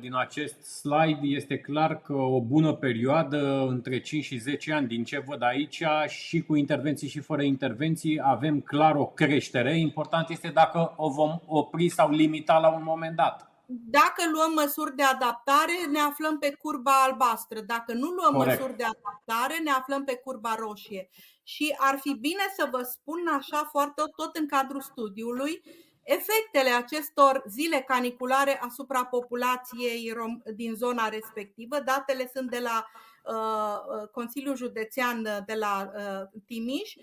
din 0.00 0.14
acest 0.14 0.62
slide 0.62 1.20
este 1.22 1.58
clar 1.58 2.00
că 2.00 2.12
o 2.12 2.40
bună 2.40 2.72
perioadă 2.72 3.66
între 3.68 4.00
5 4.00 4.24
și 4.24 4.36
10 4.36 4.72
ani, 4.72 4.86
din 4.86 5.04
ce 5.04 5.24
văd 5.26 5.42
aici, 5.42 5.82
și 6.06 6.42
cu 6.42 6.56
intervenții 6.56 7.08
și 7.08 7.20
fără 7.20 7.42
intervenții, 7.42 8.20
avem 8.22 8.60
clar 8.60 8.96
o 8.96 9.06
creștere. 9.06 9.78
Important 9.78 10.28
este 10.28 10.48
dacă 10.48 10.94
o 10.96 11.10
vom 11.10 11.40
opri 11.46 11.88
sau 11.88 12.10
limita 12.10 12.58
la 12.58 12.68
un 12.68 12.82
moment 12.84 13.16
dat. 13.16 13.50
Dacă 13.72 14.22
luăm 14.32 14.52
măsuri 14.54 14.96
de 14.96 15.02
adaptare, 15.02 15.76
ne 15.92 15.98
aflăm 15.98 16.38
pe 16.38 16.56
curba 16.62 16.90
albastră. 17.06 17.60
Dacă 17.60 17.92
nu 17.92 18.08
luăm 18.08 18.32
Corect. 18.32 18.58
măsuri 18.58 18.76
de 18.76 18.84
adaptare, 18.84 19.60
ne 19.64 19.70
aflăm 19.70 20.04
pe 20.04 20.14
curba 20.24 20.54
roșie. 20.58 21.08
Și 21.54 21.74
ar 21.78 21.98
fi 21.98 22.14
bine 22.14 22.42
să 22.56 22.68
vă 22.70 22.82
spun 22.82 23.26
așa 23.26 23.68
foarte 23.70 24.02
tot 24.16 24.36
în 24.36 24.46
cadrul 24.46 24.80
studiului 24.80 25.62
efectele 26.02 26.70
acestor 26.70 27.42
zile 27.48 27.80
caniculare 27.80 28.60
asupra 28.62 29.04
populației 29.04 30.12
din 30.54 30.74
zona 30.74 31.08
respectivă. 31.08 31.80
Datele 31.80 32.30
sunt 32.34 32.50
de 32.50 32.58
la 32.58 32.86
uh, 33.24 34.08
Consiliul 34.12 34.56
Județean 34.56 35.22
de 35.46 35.54
la 35.54 35.90
uh, 35.94 36.40
Timiș. 36.46 36.94
Uh, 36.94 37.02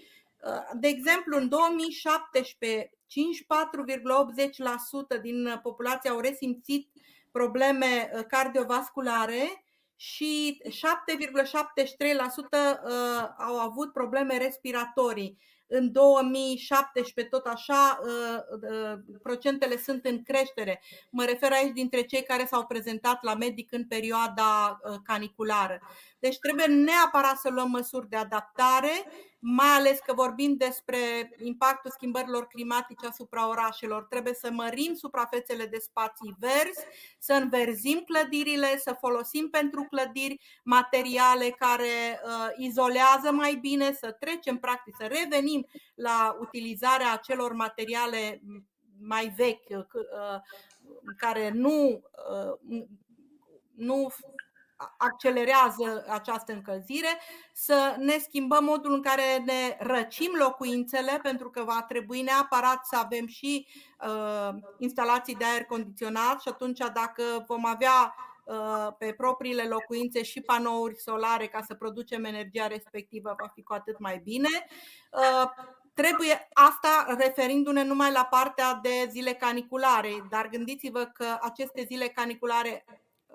de 0.74 0.88
exemplu, 0.88 1.38
în 1.38 1.50
2017 1.50 2.90
54,80% 5.18 5.22
din 5.22 5.60
populație 5.64 6.10
au 6.10 6.20
resimțit 6.20 6.90
probleme 7.32 8.12
uh, 8.14 8.24
cardiovasculare 8.28 9.67
și 9.98 10.62
7,73% 10.66 10.72
uh, 12.84 13.30
au 13.38 13.60
avut 13.60 13.94
probleme 13.94 14.38
respiratorii. 14.38 15.38
În 15.68 15.92
2017, 15.92 17.36
tot 17.36 17.46
așa, 17.46 18.00
uh, 18.04 19.00
procentele 19.24 19.78
sunt 19.78 20.06
în 20.06 20.24
creștere. 20.24 20.82
Mă 21.10 21.24
refer 21.24 21.52
aici 21.52 21.74
dintre 21.74 22.02
cei 22.02 22.24
care 22.24 22.46
s-au 22.46 22.66
prezentat 22.66 23.24
la 23.24 23.34
medic 23.34 23.72
în 23.72 23.86
perioada 23.88 24.80
caniculară. 25.04 25.80
Deci 26.20 26.38
trebuie 26.38 26.66
neapărat 26.66 27.38
să 27.38 27.50
luăm 27.50 27.70
măsuri 27.70 28.10
de 28.10 28.16
adaptare 28.16 29.06
mai 29.40 29.68
ales 29.68 30.00
că 30.06 30.14
vorbim 30.14 30.56
despre 30.56 30.98
impactul 31.44 31.92
schimbărilor 31.92 32.48
climatice 32.48 33.08
asupra 33.08 33.50
orașelor. 33.50 34.04
Trebuie 34.04 34.34
să 34.34 34.52
mărim 34.52 34.94
suprafețele 34.94 35.66
de 35.66 35.78
spații 35.80 36.36
verzi, 36.40 36.86
să 37.20 37.34
înverzim 37.34 38.04
clădirile, 38.06 38.78
să 38.78 38.96
folosim 39.00 39.50
pentru 39.50 39.88
clădiri 39.90 40.40
materiale 40.64 41.50
care 41.50 42.22
uh, 42.24 42.48
izolează 42.58 43.32
mai 43.32 43.56
bine, 43.56 43.94
să 43.94 44.12
trecem 44.20 44.58
practic, 44.58 44.96
să 45.00 45.06
revenim 45.06 45.57
la 45.96 46.38
utilizarea 46.40 47.12
acelor 47.12 47.54
materiale 47.54 48.42
mai 49.00 49.34
vechi 49.36 49.70
uh, 49.70 49.86
care 51.18 51.50
nu, 51.50 52.02
uh, 52.32 52.82
nu 53.76 54.08
accelerează 54.98 56.06
această 56.10 56.54
încălzire, 56.54 57.20
să 57.54 57.96
ne 57.98 58.18
schimbăm 58.18 58.64
modul 58.64 58.94
în 58.94 59.02
care 59.02 59.44
ne 59.46 59.78
răcim 59.80 60.32
locuințele, 60.40 61.20
pentru 61.22 61.50
că 61.50 61.64
va 61.64 61.86
trebui 61.88 62.22
neapărat 62.22 62.86
să 62.86 62.98
avem 62.98 63.28
și 63.28 63.68
uh, 64.08 64.50
instalații 64.78 65.36
de 65.36 65.46
aer 65.46 65.64
condiționat 65.64 66.42
și 66.42 66.48
atunci 66.48 66.80
dacă 66.94 67.44
vom 67.48 67.66
avea 67.66 68.16
uh, 68.18 68.27
pe 68.98 69.14
propriile 69.14 69.64
locuințe 69.64 70.24
și 70.24 70.42
panouri 70.42 71.00
solare 71.00 71.48
ca 71.48 71.62
să 71.62 71.74
producem 71.74 72.24
energia 72.24 72.68
respectivă, 72.68 73.36
va 73.40 73.48
fi 73.48 73.64
cu 73.64 73.74
atât 73.74 74.00
mai 74.00 74.22
bine. 74.24 74.50
Uh, 75.12 75.50
trebuie 75.94 76.48
asta 76.54 77.16
referindu-ne 77.18 77.84
numai 77.84 78.12
la 78.12 78.26
partea 78.26 78.80
de 78.82 79.08
zile 79.10 79.34
caniculare, 79.34 80.28
dar 80.30 80.50
gândiți-vă 80.50 81.06
că 81.14 81.38
aceste 81.42 81.84
zile 81.88 82.08
caniculare 82.08 82.86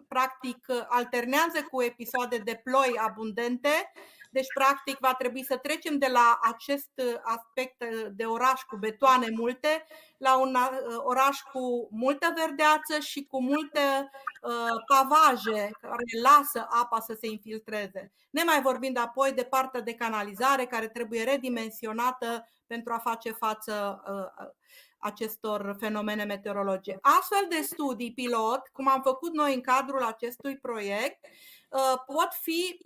practic 0.09 0.67
alternează 0.89 1.63
cu 1.71 1.83
episoade 1.83 2.37
de 2.37 2.61
ploi 2.65 2.99
abundente. 2.99 3.93
Deci, 4.33 4.47
practic, 4.55 4.99
va 4.99 5.15
trebui 5.15 5.45
să 5.45 5.57
trecem 5.57 5.99
de 5.99 6.07
la 6.07 6.39
acest 6.43 6.91
aspect 7.23 7.85
de 8.11 8.25
oraș 8.25 8.63
cu 8.63 8.77
betoane 8.77 9.27
multe 9.31 9.85
la 10.23 10.39
un 10.39 10.55
uh, 10.55 10.97
oraș 10.97 11.41
cu 11.53 11.89
multă 11.91 12.33
verdeață 12.37 12.99
și 12.99 13.25
cu 13.25 13.43
multe 13.43 14.11
uh, 14.43 14.51
pavaje 14.87 15.71
care 15.81 16.05
lasă 16.23 16.67
apa 16.71 17.01
să 17.01 17.17
se 17.21 17.27
infiltreze. 17.27 18.13
Ne 18.31 18.43
mai 18.43 18.63
vorbind 18.63 18.99
apoi 18.99 19.33
de 19.33 19.43
partea 19.43 19.81
de 19.81 19.95
canalizare 19.95 20.67
care 20.67 20.89
trebuie 20.89 21.25
redimensionată 21.25 22.49
pentru 22.67 22.93
a 22.93 22.99
face 22.99 23.31
față 23.31 24.03
uh, 24.07 24.47
acestor 24.99 25.77
fenomene 25.81 26.25
meteorologice. 26.25 26.99
Astfel 27.01 27.47
de 27.49 27.61
studii 27.61 28.13
pilot, 28.13 28.69
cum 28.73 28.89
am 28.89 29.03
făcut 29.03 29.33
noi 29.33 29.55
în 29.55 29.61
cadrul 29.61 30.03
acestui 30.03 30.59
proiect, 30.59 31.27
pot 32.07 32.29
fi 32.41 32.77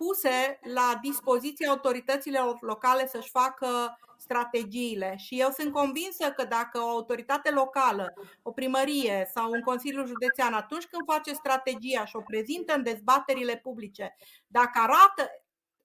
puse 0.00 0.58
la 0.74 0.98
dispoziția 1.02 1.70
autorităților 1.70 2.56
locale 2.60 3.06
să-și 3.06 3.30
facă 3.30 3.98
strategiile. 4.16 5.14
Și 5.16 5.40
eu 5.40 5.50
sunt 5.50 5.72
convinsă 5.72 6.30
că 6.36 6.44
dacă 6.44 6.78
o 6.78 6.88
autoritate 6.88 7.50
locală, 7.50 8.12
o 8.42 8.50
primărie 8.50 9.30
sau 9.34 9.50
un 9.50 9.60
consiliu 9.60 10.06
județean, 10.06 10.52
atunci 10.52 10.86
când 10.86 11.02
face 11.12 11.32
strategia 11.34 12.04
și 12.04 12.16
o 12.16 12.20
prezintă 12.20 12.74
în 12.74 12.82
dezbaterile 12.82 13.56
publice, 13.56 14.16
dacă 14.46 14.78
arată 14.82 15.30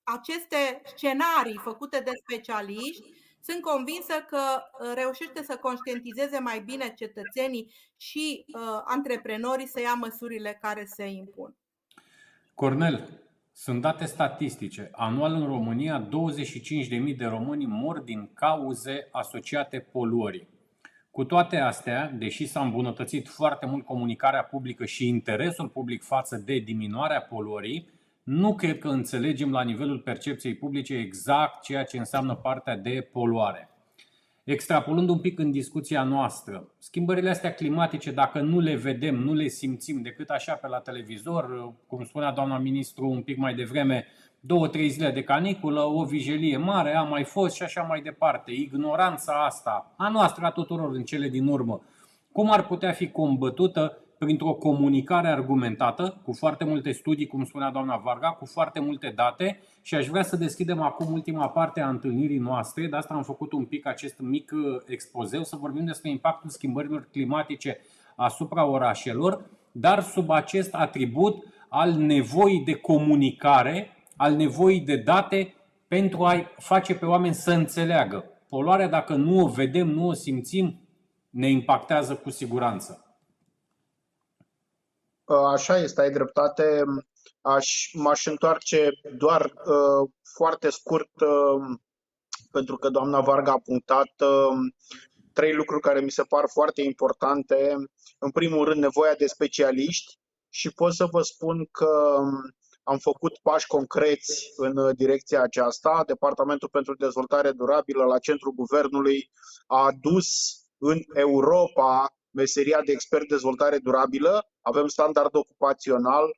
aceste 0.03 0.82
scenarii 0.86 1.59
făcute 1.63 1.99
de 1.99 2.11
specialiști, 2.24 3.03
sunt 3.41 3.61
convinsă 3.61 4.13
că 4.28 4.39
uh, 4.39 4.91
reușește 4.93 5.43
să 5.43 5.57
conștientizeze 5.57 6.39
mai 6.39 6.59
bine 6.59 6.93
cetățenii 6.93 7.74
și 7.97 8.45
uh, 8.47 8.61
antreprenorii 8.86 9.68
să 9.68 9.82
ia 9.82 9.93
măsurile 9.93 10.57
care 10.61 10.86
se 10.86 11.05
impun. 11.05 11.55
Cornel, 12.53 13.24
sunt 13.58 13.82
date 13.82 14.06
statistice. 14.06 14.89
Anual 14.91 15.34
în 15.34 15.45
România 15.45 16.08
25.000 16.08 17.16
de 17.18 17.26
români 17.26 17.66
mor 17.66 17.99
din 17.99 18.30
cauze 18.34 19.08
asociate 19.12 19.80
poluării. 19.80 20.47
Cu 21.12 21.24
toate 21.24 21.58
astea, 21.58 22.12
deși 22.18 22.45
s-a 22.45 22.62
îmbunătățit 22.62 23.28
foarte 23.28 23.66
mult 23.66 23.86
comunicarea 23.86 24.43
publică 24.43 24.86
și 24.86 25.08
interesul 25.08 25.68
public 25.68 26.03
față 26.03 26.38
de 26.45 26.58
diminuarea 26.58 27.22
poluării, 27.22 27.89
nu 28.24 28.56
cred 28.56 28.78
că 28.78 28.88
înțelegem 28.88 29.51
la 29.51 29.64
nivelul 29.64 29.99
percepției 29.99 30.56
publice 30.56 30.95
exact 30.95 31.62
ceea 31.62 31.84
ce 31.84 31.97
înseamnă 31.97 32.36
partea 32.36 32.78
de 32.78 33.10
poluare. 33.12 33.70
Extrapolând 34.46 35.10
un 35.10 35.20
pic 35.20 35.39
în 35.39 35.52
discuția 35.52 36.04
noastră, 36.04 36.68
schimbările 36.80 37.30
astea 37.30 37.54
climatice, 37.54 38.12
dacă 38.12 38.41
nu 38.41 38.60
le 38.60 38.76
vedem, 38.76 39.16
nu 39.16 39.34
le 39.34 39.48
simțim 39.48 40.02
decât 40.02 40.30
așa 40.30 40.54
pe 40.54 40.68
la 40.68 40.80
televizor, 40.80 41.74
cum 41.88 42.04
spunea 42.04 42.32
doamna 42.32 42.58
ministru 42.58 43.10
un 43.10 43.22
pic 43.22 43.38
mai 43.38 43.56
devreme, 43.56 44.06
două, 44.39 44.68
trei 44.68 44.89
zile 44.89 45.12
de 45.12 45.24
caniculă, 45.24 45.82
o 45.82 46.04
vijelie 46.04 46.58
mare 46.58 46.96
a 46.96 47.02
mai 47.02 47.24
fost 47.24 47.56
și 47.56 47.64
așa 47.64 47.82
mai 47.82 48.02
departe. 48.02 48.52
Ignoranța 48.52 49.46
asta, 49.46 49.93
a 49.98 50.10
noastră, 50.10 50.46
a 50.46 50.50
tuturor 50.50 50.93
în 50.93 51.04
cele 51.04 51.30
din 51.30 51.48
urmă, 51.48 51.82
cum 52.32 52.52
ar 52.52 52.68
putea 52.68 52.91
fi 52.91 53.10
combătută 53.10 53.98
printr-o 54.18 54.53
comunicare 54.53 55.28
argumentată, 55.28 56.22
cu 56.24 56.34
foarte 56.34 56.63
multe 56.63 56.91
studii, 56.91 57.28
cum 57.28 57.45
spunea 57.45 57.72
doamna 57.72 58.01
Varga, 58.03 58.30
cu 58.30 58.45
foarte 58.45 58.80
multe 58.80 59.13
date 59.16 59.59
și 59.82 59.95
aș 59.95 60.07
vrea 60.07 60.24
să 60.24 60.36
deschidem 60.36 60.82
acum 60.82 61.13
ultima 61.13 61.49
parte 61.49 61.82
a 61.82 61.89
întâlnirii 61.89 62.38
noastre, 62.38 62.88
de 62.88 62.95
asta 62.95 63.13
am 63.13 63.24
făcut 63.24 63.51
un 63.51 63.66
pic 63.66 63.88
acest 63.88 64.20
mic 64.20 64.51
uh, 64.53 64.61
expozeu, 64.88 65.43
să 65.43 65.55
vorbim 65.55 65.86
despre 65.86 66.09
impactul 66.09 66.49
schimbărilor 66.49 67.07
climatice 67.11 67.80
asupra 68.16 68.66
orașelor, 68.66 69.45
dar 69.72 70.01
sub 70.01 70.30
acest 70.30 70.74
atribut 70.74 71.43
al 71.70 71.91
nevoii 71.91 72.63
de 72.63 72.74
comunicare, 72.74 73.89
al 74.16 74.36
nevoii 74.36 74.80
de 74.80 74.95
date 74.95 75.53
pentru 75.88 76.24
a 76.24 76.51
face 76.57 76.95
pe 76.95 77.05
oameni 77.05 77.34
să 77.34 77.51
înțeleagă. 77.51 78.26
Poluarea, 78.49 78.88
dacă 78.88 79.16
nu 79.16 79.43
o 79.43 79.47
vedem, 79.47 79.88
nu 79.88 80.07
o 80.07 80.13
simțim, 80.13 80.80
ne 81.30 81.49
impactează 81.49 82.16
cu 82.16 82.30
siguranță. 82.30 83.05
Uh, 85.26 85.38
așa 85.38 85.78
este, 85.78 86.01
ai 86.01 86.11
dreptate. 86.11 86.84
Aș, 87.41 87.93
m-aș 87.93 88.26
întoarce 88.26 88.89
doar 89.17 89.41
uh, 89.45 90.09
foarte 90.36 90.69
scurt, 90.69 91.21
uh, 91.21 91.78
pentru 92.51 92.78
că 92.78 92.89
doamna 92.89 93.21
Varga 93.21 93.51
a 93.51 93.59
punctat 93.59 94.11
uh, 94.19 94.57
trei 95.34 95.53
lucruri 95.53 95.82
care 95.82 95.99
mi 95.99 96.11
se 96.11 96.23
par 96.23 96.43
foarte 96.47 96.82
importante. 96.82 97.76
În 98.17 98.32
primul 98.32 98.65
rând, 98.65 98.82
nevoia 98.82 99.13
de 99.17 99.26
specialiști 99.26 100.17
și 100.49 100.71
pot 100.71 100.93
să 100.93 101.05
vă 101.05 101.21
spun 101.21 101.67
că 101.71 102.17
um, 102.19 102.55
am 102.84 102.97
făcut 102.97 103.38
pași 103.41 103.67
concreți 103.67 104.53
în 104.55 104.95
direcția 104.95 105.41
aceasta. 105.41 106.03
Departamentul 106.05 106.69
pentru 106.69 106.95
Dezvoltare 106.95 107.51
Durabilă 107.51 108.03
la 108.03 108.19
centrul 108.19 108.51
guvernului 108.51 109.32
a 109.67 109.86
adus 109.86 110.28
în 110.78 110.99
Europa 111.13 112.15
meseria 112.36 112.81
de 112.86 112.91
expert 112.91 113.27
dezvoltare 113.27 113.77
durabilă, 113.77 114.49
avem 114.61 114.88
standard 114.88 115.36
ocupațional 115.36 116.36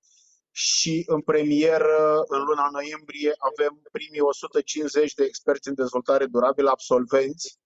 și 0.52 1.04
în 1.08 1.22
premieră, 1.22 2.24
în 2.28 2.44
luna 2.44 2.70
noiembrie, 2.72 3.34
avem 3.38 3.82
primii 3.92 4.20
150 4.20 5.14
de 5.14 5.24
experți 5.24 5.68
în 5.68 5.74
dezvoltare 5.74 6.26
durabilă 6.26 6.70
absolvenți 6.70 7.58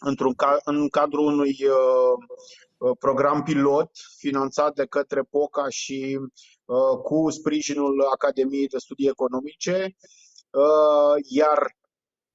într-un 0.00 0.34
în 0.64 0.88
cadrul 0.88 1.26
unui 1.26 1.56
uh, 1.60 2.16
uh, 2.78 2.96
program 2.98 3.42
pilot 3.42 3.90
finanțat 4.16 4.74
de 4.74 4.86
către 4.86 5.22
POCA 5.22 5.68
și 5.68 6.18
uh, 6.64 6.98
cu 7.02 7.30
sprijinul 7.30 8.06
Academiei 8.12 8.66
de 8.66 8.78
Studii 8.78 9.08
Economice, 9.08 9.96
uh, 10.50 11.14
iar 11.28 11.76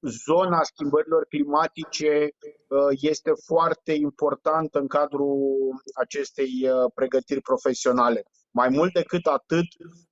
zona 0.00 0.62
schimbărilor 0.62 1.26
climatice 1.28 2.28
uh, 2.68 2.98
este 3.00 3.30
foarte 3.46 3.92
importantă 3.92 4.78
în 4.78 4.86
cadrul 4.86 5.82
acestei 5.94 6.50
uh, 6.62 6.90
pregătiri 6.94 7.40
profesionale. 7.40 8.24
Mai 8.50 8.68
mult 8.68 8.92
decât 8.92 9.26
atât, 9.26 9.66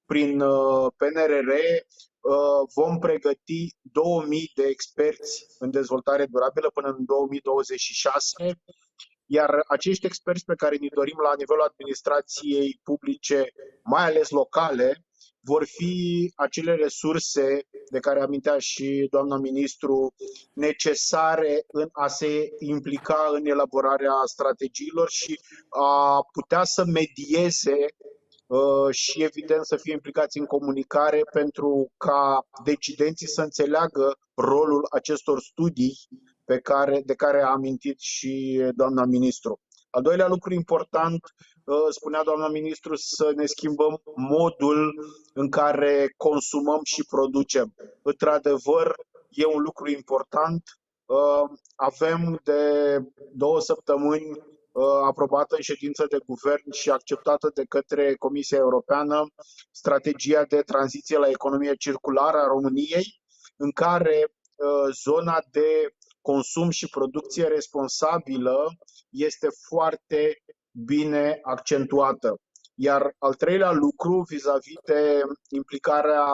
prin 0.07 0.41
uh, 0.41 0.93
PNRR 0.97 1.51
vom 2.74 2.99
pregăti 2.99 3.76
2000 3.80 4.53
de 4.55 4.62
experți 4.62 5.47
în 5.59 5.70
dezvoltare 5.70 6.26
durabilă 6.26 6.70
până 6.74 6.89
în 6.89 7.05
2026, 7.05 8.61
iar 9.26 9.62
acești 9.68 10.07
experți 10.07 10.45
pe 10.45 10.55
care 10.55 10.76
ni 10.76 10.89
dorim 10.89 11.18
la 11.22 11.32
nivelul 11.37 11.62
administrației 11.62 12.80
publice, 12.82 13.47
mai 13.82 14.05
ales 14.05 14.30
locale, 14.30 15.05
vor 15.47 15.64
fi 15.64 16.32
acele 16.36 16.74
resurse 16.74 17.66
de 17.90 17.99
care 17.99 18.20
amintea 18.20 18.59
și 18.59 19.07
doamna 19.11 19.36
ministru 19.36 20.14
necesare 20.53 21.64
în 21.66 21.88
a 21.92 22.07
se 22.07 22.49
implica 22.59 23.30
în 23.32 23.47
elaborarea 23.47 24.12
strategiilor 24.24 25.11
și 25.11 25.40
a 25.68 26.20
putea 26.32 26.64
să 26.64 26.84
medieze 26.84 27.76
uh, 28.47 28.90
și 28.90 29.22
evident 29.22 29.66
să 29.66 29.76
fie 29.76 29.92
implicați 29.92 30.38
în 30.38 30.44
comunicare 30.44 31.20
pentru 31.32 31.92
ca 31.97 32.47
decidenții 32.64 33.28
să 33.28 33.42
înțeleagă 33.42 34.18
rolul 34.34 34.86
acestor 34.90 35.40
studii 35.40 35.99
pe 36.44 36.59
care, 36.59 37.03
de 37.05 37.14
care 37.14 37.42
a 37.42 37.51
amintit 37.51 37.99
și 37.99 38.62
doamna 38.74 39.05
ministru. 39.05 39.61
Al 39.90 40.03
doilea 40.03 40.28
lucru 40.28 40.53
important, 40.55 41.24
uh, 41.24 41.55
spunea 41.90 42.22
doamna 42.22 42.48
ministru, 42.48 42.94
să 42.94 43.32
ne 43.36 43.46
schimbăm 43.46 44.02
modul 44.14 44.94
în 45.32 45.48
care 45.50 46.14
consumăm 46.16 46.80
și 46.84 47.04
producem. 47.04 47.74
Într-adevăr, 48.02 48.94
e 49.28 49.44
un 49.46 49.62
lucru 49.62 49.90
important. 49.90 50.62
Uh, 51.06 51.58
avem 51.74 52.40
de 52.44 52.60
două 53.32 53.60
săptămâni 53.60 54.30
uh, 54.30 54.84
aprobată 55.06 55.54
în 55.56 55.62
ședință 55.62 56.06
de 56.08 56.18
guvern 56.26 56.72
și 56.72 56.90
acceptată 56.90 57.50
de 57.54 57.64
către 57.64 58.14
Comisia 58.14 58.58
Europeană 58.58 59.26
strategia 59.70 60.44
de 60.44 60.60
tranziție 60.62 61.18
la 61.18 61.28
economie 61.28 61.74
circulară 61.74 62.36
a 62.36 62.46
României, 62.46 63.20
în 63.56 63.70
care 63.70 64.30
zona 64.92 65.42
de 65.50 65.94
consum 66.20 66.70
și 66.70 66.88
producție 66.88 67.44
responsabilă 67.44 68.68
este 69.10 69.48
foarte 69.68 70.42
bine 70.85 71.39
accentuată. 71.43 72.41
Iar 72.79 73.14
al 73.18 73.35
treilea 73.35 73.72
lucru, 73.72 74.24
vis-a-vis 74.29 74.77
de 74.85 75.22
implicarea 75.49 76.27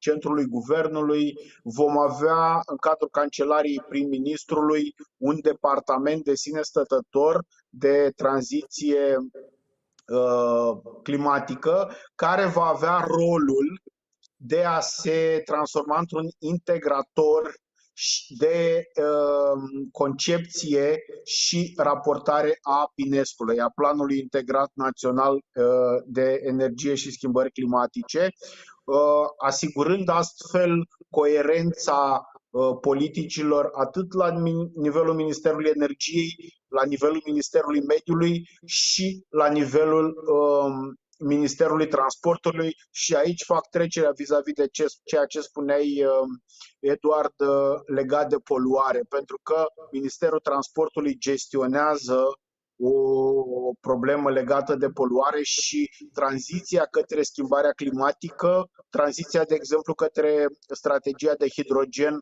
centrului 0.00 0.46
guvernului, 0.46 1.38
vom 1.62 1.98
avea 1.98 2.60
în 2.66 2.76
cadrul 2.76 3.08
cancelariei 3.10 3.84
prim-ministrului 3.88 4.94
un 5.16 5.38
departament 5.40 6.24
de 6.24 6.34
sine 6.34 6.62
stătător 6.62 7.44
de 7.68 8.12
tranziție 8.16 9.16
uh, 9.16 11.00
climatică, 11.02 11.90
care 12.14 12.46
va 12.46 12.64
avea 12.64 13.04
rolul 13.06 13.82
de 14.36 14.64
a 14.64 14.80
se 14.80 15.42
transforma 15.44 15.98
într-un 15.98 16.28
integrator 16.38 17.54
de 18.38 18.82
uh, 19.00 19.86
concepție 19.92 20.98
și 21.24 21.72
raportare 21.76 22.58
a 22.62 22.92
PINESC-ului, 22.94 23.60
a 23.60 23.72
Planului 23.74 24.18
Integrat 24.18 24.70
Național 24.74 25.34
uh, 25.34 25.64
de 26.06 26.40
Energie 26.42 26.94
și 26.94 27.10
Schimbări 27.10 27.52
Climatice, 27.52 28.28
uh, 28.84 28.96
asigurând 29.44 30.08
astfel 30.08 30.86
coerența 31.10 32.22
uh, 32.50 32.76
politicilor 32.80 33.70
atât 33.72 34.12
la 34.12 34.38
nivelul 34.74 35.14
Ministerului 35.14 35.70
Energiei, 35.74 36.34
la 36.68 36.84
nivelul 36.84 37.22
Ministerului 37.26 37.80
Mediului 37.80 38.48
și 38.64 39.24
la 39.28 39.48
nivelul 39.48 40.06
uh, 40.06 40.94
Ministerului 41.18 41.88
Transportului 41.88 42.76
și 42.90 43.14
aici 43.14 43.44
fac 43.44 43.68
trecerea 43.68 44.10
vis-a-vis 44.10 44.52
de 44.52 44.68
ce, 44.68 44.86
ceea 45.04 45.26
ce 45.26 45.40
spuneai, 45.40 46.04
uh, 46.04 46.28
Eduard, 46.80 47.40
uh, 47.40 47.80
legat 47.86 48.28
de 48.28 48.36
poluare, 48.36 49.00
pentru 49.08 49.40
că 49.42 49.64
Ministerul 49.90 50.38
Transportului 50.40 51.16
gestionează 51.18 52.24
o 52.76 53.72
problemă 53.80 54.30
legată 54.30 54.74
de 54.74 54.88
poluare 54.88 55.42
și 55.42 55.90
tranziția 56.12 56.84
către 56.84 57.22
schimbarea 57.22 57.70
climatică, 57.70 58.70
tranziția, 58.90 59.44
de 59.44 59.54
exemplu, 59.54 59.94
către 59.94 60.46
strategia 60.74 61.34
de 61.34 61.48
hidrogen 61.48 62.20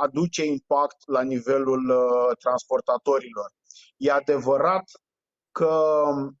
aduce 0.00 0.44
impact 0.44 0.96
la 1.06 1.22
nivelul 1.22 1.88
uh, 1.90 2.36
transportatorilor. 2.38 3.52
E 3.96 4.10
adevărat 4.10 4.84
că 5.52 6.02
uh, 6.16 6.32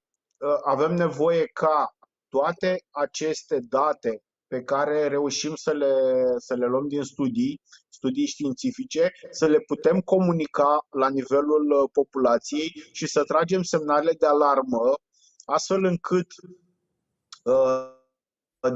avem 0.64 0.94
nevoie 0.94 1.46
ca 1.46 1.96
toate 2.28 2.84
aceste 2.90 3.60
date 3.60 4.22
pe 4.46 4.62
care 4.62 5.08
reușim 5.08 5.54
să 5.54 5.72
le, 5.72 5.94
să 6.36 6.54
le 6.54 6.66
luăm 6.66 6.88
din 6.88 7.02
studii, 7.02 7.60
studii 7.88 8.26
științifice, 8.26 9.12
să 9.30 9.46
le 9.46 9.60
putem 9.60 10.00
comunica 10.00 10.86
la 10.90 11.08
nivelul 11.08 11.70
uh, 11.70 11.88
populației 11.92 12.72
și 12.92 13.06
să 13.06 13.24
tragem 13.24 13.62
semnale 13.62 14.12
de 14.12 14.26
alarmă, 14.26 14.94
astfel 15.44 15.84
încât 15.84 16.26
uh, 17.42 17.94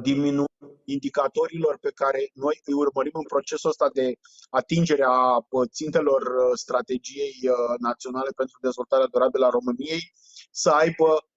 diminu 0.02 0.44
indicatorilor 0.84 1.78
pe 1.80 1.90
care 1.94 2.30
noi 2.34 2.60
îi 2.64 2.74
urmărim 2.74 3.12
în 3.14 3.22
procesul 3.22 3.70
ăsta 3.70 3.88
de 3.92 4.14
atingere 4.50 5.04
a 5.06 5.36
uh, 5.36 5.68
țintelor 5.70 6.22
uh, 6.22 6.50
strategiei 6.54 7.34
naționale 7.78 8.30
pentru 8.36 8.58
dezvoltarea 8.60 9.06
durabilă 9.06 9.46
a 9.46 9.56
României 9.58 10.12
să 10.50 10.70
aibă 10.70 11.29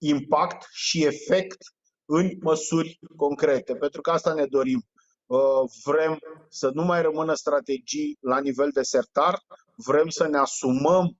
impact 0.00 0.66
și 0.72 1.04
efect 1.04 1.58
în 2.04 2.30
măsuri 2.40 2.98
concrete, 3.16 3.74
pentru 3.74 4.00
că 4.00 4.10
asta 4.10 4.34
ne 4.34 4.46
dorim. 4.46 4.84
Uh, 5.26 5.38
vrem 5.84 6.18
să 6.48 6.70
nu 6.74 6.82
mai 6.82 7.02
rămână 7.02 7.34
strategii 7.34 8.18
la 8.20 8.40
nivel 8.40 8.70
de 8.72 8.82
sertar, 8.82 9.42
vrem 9.74 10.08
să 10.08 10.28
ne 10.28 10.38
asumăm 10.38 11.18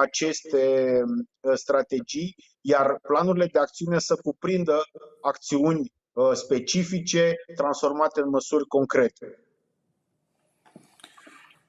aceste 0.00 0.96
uh, 1.40 1.52
strategii, 1.54 2.34
iar 2.60 2.98
planurile 3.02 3.46
de 3.46 3.58
acțiune 3.58 3.98
să 3.98 4.16
cuprindă 4.16 4.82
acțiuni 5.20 5.92
uh, 6.12 6.32
specifice 6.32 7.34
transformate 7.56 8.20
în 8.20 8.28
măsuri 8.28 8.66
concrete. 8.66 9.44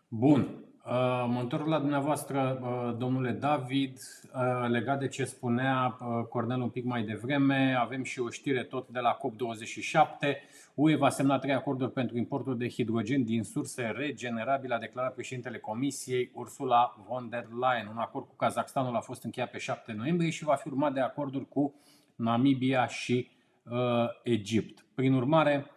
Bun. 0.07 0.65
Uh, 0.85 1.25
mă 1.27 1.39
întorc 1.39 1.67
la 1.67 1.79
dumneavoastră, 1.79 2.59
uh, 2.61 2.97
domnule 2.97 3.31
David, 3.31 3.97
uh, 4.33 4.69
legat 4.69 4.99
de 4.99 5.07
ce 5.07 5.23
spunea 5.23 5.97
Cornel 6.29 6.61
un 6.61 6.69
pic 6.69 6.83
mai 6.83 7.03
devreme. 7.03 7.75
Avem 7.79 8.03
și 8.03 8.19
o 8.19 8.29
știre 8.29 8.63
tot 8.63 8.87
de 8.87 8.99
la 8.99 9.17
COP27. 9.17 10.35
UE 10.73 10.95
va 10.95 11.09
semna 11.09 11.39
trei 11.39 11.53
acorduri 11.53 11.91
pentru 11.91 12.17
importul 12.17 12.57
de 12.57 12.69
hidrogen 12.69 13.23
din 13.23 13.43
surse 13.43 13.93
regenerabile, 13.95 14.73
a 14.73 14.79
declarat 14.79 15.13
președintele 15.13 15.57
Comisiei 15.57 16.31
Ursula 16.33 16.95
von 17.07 17.29
der 17.29 17.47
Leyen. 17.59 17.87
Un 17.87 17.97
acord 17.97 18.27
cu 18.27 18.35
Kazakhstanul 18.35 18.95
a 18.95 18.99
fost 18.99 19.23
încheiat 19.23 19.51
pe 19.51 19.57
7 19.57 19.93
noiembrie 19.93 20.29
și 20.29 20.43
va 20.43 20.55
fi 20.55 20.67
urmat 20.67 20.93
de 20.93 20.99
acorduri 20.99 21.47
cu 21.49 21.73
Namibia 22.15 22.87
și 22.87 23.29
uh, 23.63 23.75
Egipt. 24.23 24.85
Prin 24.95 25.13
urmare, 25.13 25.71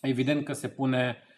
evident 0.00 0.44
că 0.44 0.52
se 0.52 0.68
pune 0.68 1.16
Uh, 1.16 1.29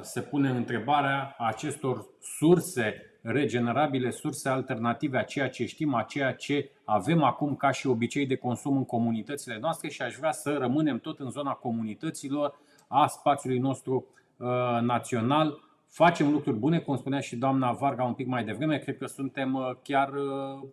se 0.00 0.20
pune 0.20 0.48
întrebarea 0.48 1.34
acestor 1.38 2.06
surse 2.20 3.10
regenerabile, 3.22 4.10
surse 4.10 4.48
alternative 4.48 5.18
a 5.18 5.22
ceea 5.22 5.48
ce 5.48 5.66
știm, 5.66 5.94
a 5.94 6.02
ceea 6.02 6.32
ce 6.32 6.70
avem 6.84 7.22
acum 7.22 7.56
ca 7.56 7.70
și 7.70 7.86
obicei 7.86 8.26
de 8.26 8.36
consum 8.36 8.76
în 8.76 8.84
comunitățile 8.84 9.58
noastre 9.60 9.88
și 9.88 10.02
aș 10.02 10.14
vrea 10.14 10.32
să 10.32 10.56
rămânem 10.58 10.98
tot 10.98 11.18
în 11.18 11.30
zona 11.30 11.52
comunităților, 11.52 12.58
a 12.88 13.06
spațiului 13.06 13.58
nostru 13.58 14.06
uh, 14.36 14.46
național. 14.80 15.68
Facem 15.88 16.30
lucruri 16.30 16.56
bune, 16.56 16.78
cum 16.78 16.96
spunea 16.96 17.20
și 17.20 17.36
doamna 17.36 17.72
Varga 17.72 18.04
un 18.04 18.14
pic 18.14 18.26
mai 18.26 18.44
devreme, 18.44 18.78
cred 18.78 18.98
că 18.98 19.06
suntem 19.06 19.54
uh, 19.54 19.70
chiar 19.82 20.12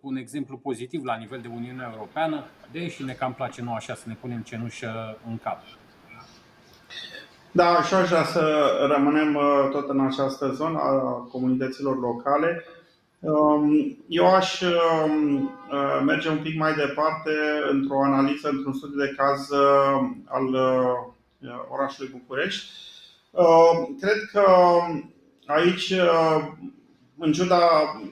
un 0.02 0.16
exemplu 0.16 0.58
pozitiv 0.58 1.04
la 1.04 1.16
nivel 1.16 1.40
de 1.42 1.48
Uniunea 1.48 1.90
Europeană, 1.94 2.44
deși 2.72 3.04
ne 3.04 3.14
cam 3.14 3.34
place 3.34 3.62
nou 3.62 3.74
așa 3.74 3.94
să 3.94 4.04
ne 4.08 4.14
punem 4.14 4.42
cenușă 4.42 5.18
în 5.28 5.38
cap. 5.38 5.62
Da, 7.52 7.84
și 7.84 7.94
aș 7.94 8.08
vrea 8.08 8.24
să 8.24 8.72
rămânem 8.88 9.36
uh, 9.36 9.70
tot 9.72 9.90
în 9.90 10.00
această 10.00 10.52
zonă 10.52 10.78
a 10.78 10.92
comunităților 11.32 12.00
locale. 12.00 12.64
Um, 13.20 13.98
eu 14.08 14.36
aș 14.36 14.62
um, 14.62 15.44
uh, 15.44 16.02
merge 16.06 16.30
un 16.30 16.38
pic 16.38 16.58
mai 16.58 16.74
departe 16.74 17.32
într-o 17.70 18.04
analiză, 18.04 18.50
într-un 18.50 18.74
studiu 18.74 19.00
de 19.00 19.14
caz 19.18 19.50
uh, 19.50 20.10
al 20.26 20.56
orașului 21.70 22.12
București. 22.12 22.72
Cred 24.00 24.30
că 24.32 24.46
aici, 25.46 25.94
în 27.18 27.32
ciuda 27.32 27.60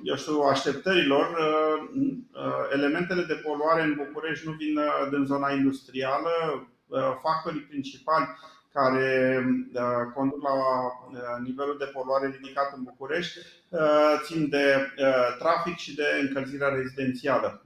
eu 0.04 0.16
știu, 0.16 0.40
așteptărilor, 0.40 1.38
elementele 2.74 3.22
de 3.22 3.34
poluare 3.34 3.82
în 3.84 3.94
București 4.06 4.48
nu 4.48 4.52
vin 4.52 4.80
din 5.10 5.26
zona 5.26 5.52
industrială. 5.52 6.30
Factorii 7.22 7.68
principali 7.70 8.28
care 8.76 9.40
uh, 9.74 10.12
conduc 10.16 10.42
la 10.44 10.54
uh, 10.54 11.20
nivelul 11.44 11.76
de 11.78 11.86
poluare 11.86 12.28
ridicat 12.28 12.74
în 12.76 12.84
București 12.84 13.38
uh, 13.70 14.14
țin 14.26 14.50
de 14.50 14.66
trafic 15.40 15.78
și 15.78 15.96
de 15.96 16.08
încălzirea 16.22 16.68
rezidențială. 16.68 17.66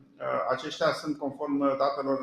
Aceștia 0.49 0.91
sunt, 0.91 1.17
conform 1.17 1.57
datelor 1.77 2.19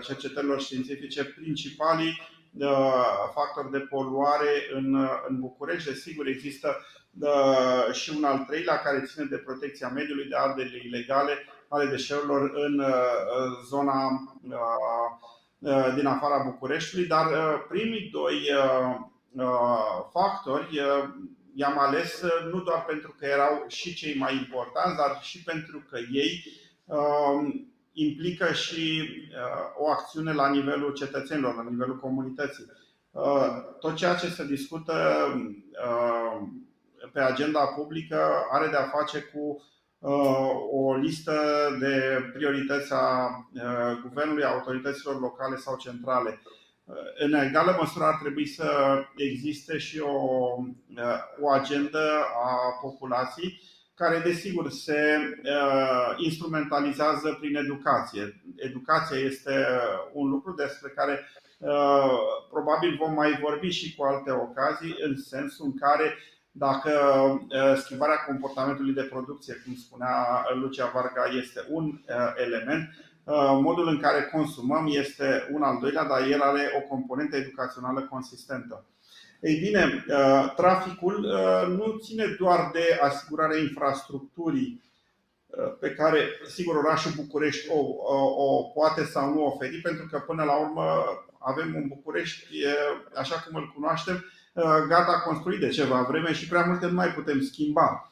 cercetărilor 0.00 0.60
științifice, 0.60 1.24
principalii 1.24 2.20
factori 3.34 3.70
de 3.70 3.78
poluare 3.78 4.52
în, 4.74 5.08
în 5.28 5.40
București. 5.40 5.88
Desigur, 5.88 6.26
există 6.26 6.76
și 7.92 8.12
un 8.16 8.24
al 8.24 8.44
treilea 8.48 8.78
care 8.78 9.02
ține 9.06 9.24
de 9.24 9.36
protecția 9.36 9.88
mediului, 9.88 10.28
de 10.28 10.36
arderi 10.36 10.86
ilegale 10.86 11.32
ale 11.68 11.86
deșeurilor 11.86 12.50
în 12.54 12.82
zona 13.68 13.96
Uh, 14.42 15.38
din 15.94 16.06
afara 16.06 16.42
Bucureștiului, 16.44 17.08
dar 17.08 17.26
uh, 17.26 17.64
primii 17.68 18.10
doi 18.12 18.36
uh, 19.34 19.48
factori 20.12 20.80
i-am 21.54 21.78
ales 21.78 22.22
nu 22.52 22.60
doar 22.60 22.84
pentru 22.84 23.14
că 23.18 23.26
erau 23.26 23.64
și 23.68 23.94
cei 23.94 24.18
mai 24.18 24.36
importanți, 24.36 24.96
dar 24.96 25.18
și 25.22 25.42
pentru 25.42 25.82
că 25.90 25.98
ei 26.12 26.44
implică 27.92 28.52
și 28.52 29.08
o 29.76 29.90
acțiune 29.90 30.32
la 30.32 30.50
nivelul 30.50 30.92
cetățenilor, 30.92 31.54
la 31.54 31.70
nivelul 31.70 31.98
comunității. 31.98 32.64
Tot 33.80 33.94
ceea 33.94 34.14
ce 34.14 34.28
se 34.28 34.46
discută 34.46 35.26
pe 37.12 37.20
agenda 37.20 37.64
publică 37.66 38.30
are 38.50 38.68
de 38.68 38.76
a 38.76 38.88
face 38.88 39.20
cu 39.20 39.40
Uh, 39.58 39.79
o 40.70 40.94
listă 40.94 41.36
de 41.78 42.24
priorități 42.32 42.92
a 42.92 43.28
uh, 43.54 44.00
guvernului, 44.02 44.44
a 44.44 44.48
autorităților 44.48 45.20
locale 45.20 45.56
sau 45.56 45.76
centrale. 45.76 46.40
Uh, 46.84 46.94
în 47.18 47.32
egală 47.32 47.76
măsură 47.80 48.04
ar 48.04 48.18
trebui 48.22 48.46
să 48.46 48.98
existe 49.16 49.78
și 49.78 49.98
o, 49.98 50.12
o 51.40 51.50
agendă 51.50 52.24
a 52.44 52.78
populației 52.80 53.60
care 53.94 54.18
desigur 54.18 54.70
se 54.70 55.18
instrumentalizează 56.16 57.36
prin 57.40 57.56
educație. 57.56 58.42
Educația 58.56 59.18
este 59.18 59.66
un 60.12 60.28
lucru 60.28 60.52
despre 60.52 60.92
care 60.94 61.28
probabil 62.50 62.96
vom 62.98 63.12
mai 63.12 63.38
vorbi 63.42 63.68
și 63.68 63.94
cu 63.94 64.04
alte 64.04 64.30
ocazii, 64.30 64.96
în 64.98 65.16
sensul 65.16 65.64
în 65.66 65.78
care 65.78 66.14
dacă 66.52 66.90
uh, 66.90 67.76
schimbarea 67.76 68.24
comportamentului 68.26 68.94
de 68.94 69.02
producție, 69.02 69.62
cum 69.64 69.74
spunea 69.74 70.46
Lucia 70.54 70.90
Varga, 70.94 71.24
este 71.38 71.64
un 71.68 71.84
uh, 71.84 72.32
element, 72.36 72.88
uh, 73.24 73.58
modul 73.62 73.88
în 73.88 74.00
care 74.00 74.28
consumăm 74.32 74.86
este 74.88 75.48
un 75.52 75.62
al 75.62 75.78
doilea, 75.80 76.04
dar 76.04 76.22
el 76.30 76.40
are 76.40 76.72
o 76.76 76.88
componentă 76.88 77.36
educațională 77.36 78.00
consistentă. 78.00 78.84
Ei 79.40 79.58
bine, 79.58 80.04
traficul 80.56 81.26
nu 81.68 81.98
ține 81.98 82.24
doar 82.38 82.70
de 82.72 82.98
asigurarea 83.02 83.58
infrastructurii 83.58 84.82
pe 85.80 85.90
care, 85.90 86.28
sigur, 86.48 86.76
orașul 86.76 87.12
București 87.16 87.68
o, 87.70 87.78
o, 88.14 88.44
o 88.44 88.62
poate 88.62 89.04
sau 89.04 89.32
nu 89.32 89.44
oferi, 89.44 89.76
pentru 89.76 90.06
că 90.06 90.18
până 90.18 90.44
la 90.44 90.56
urmă 90.56 91.04
avem 91.38 91.74
un 91.74 91.88
București, 91.88 92.46
așa 93.14 93.34
cum 93.34 93.56
îl 93.56 93.72
cunoaștem, 93.74 94.14
Uh, 94.14 94.39
gata 94.88 95.20
construit 95.24 95.60
de 95.60 95.68
ceva 95.68 96.02
vreme 96.02 96.32
și 96.32 96.48
prea 96.48 96.64
multe 96.64 96.86
nu 96.86 96.94
mai 96.94 97.08
putem 97.08 97.40
schimba. 97.40 98.10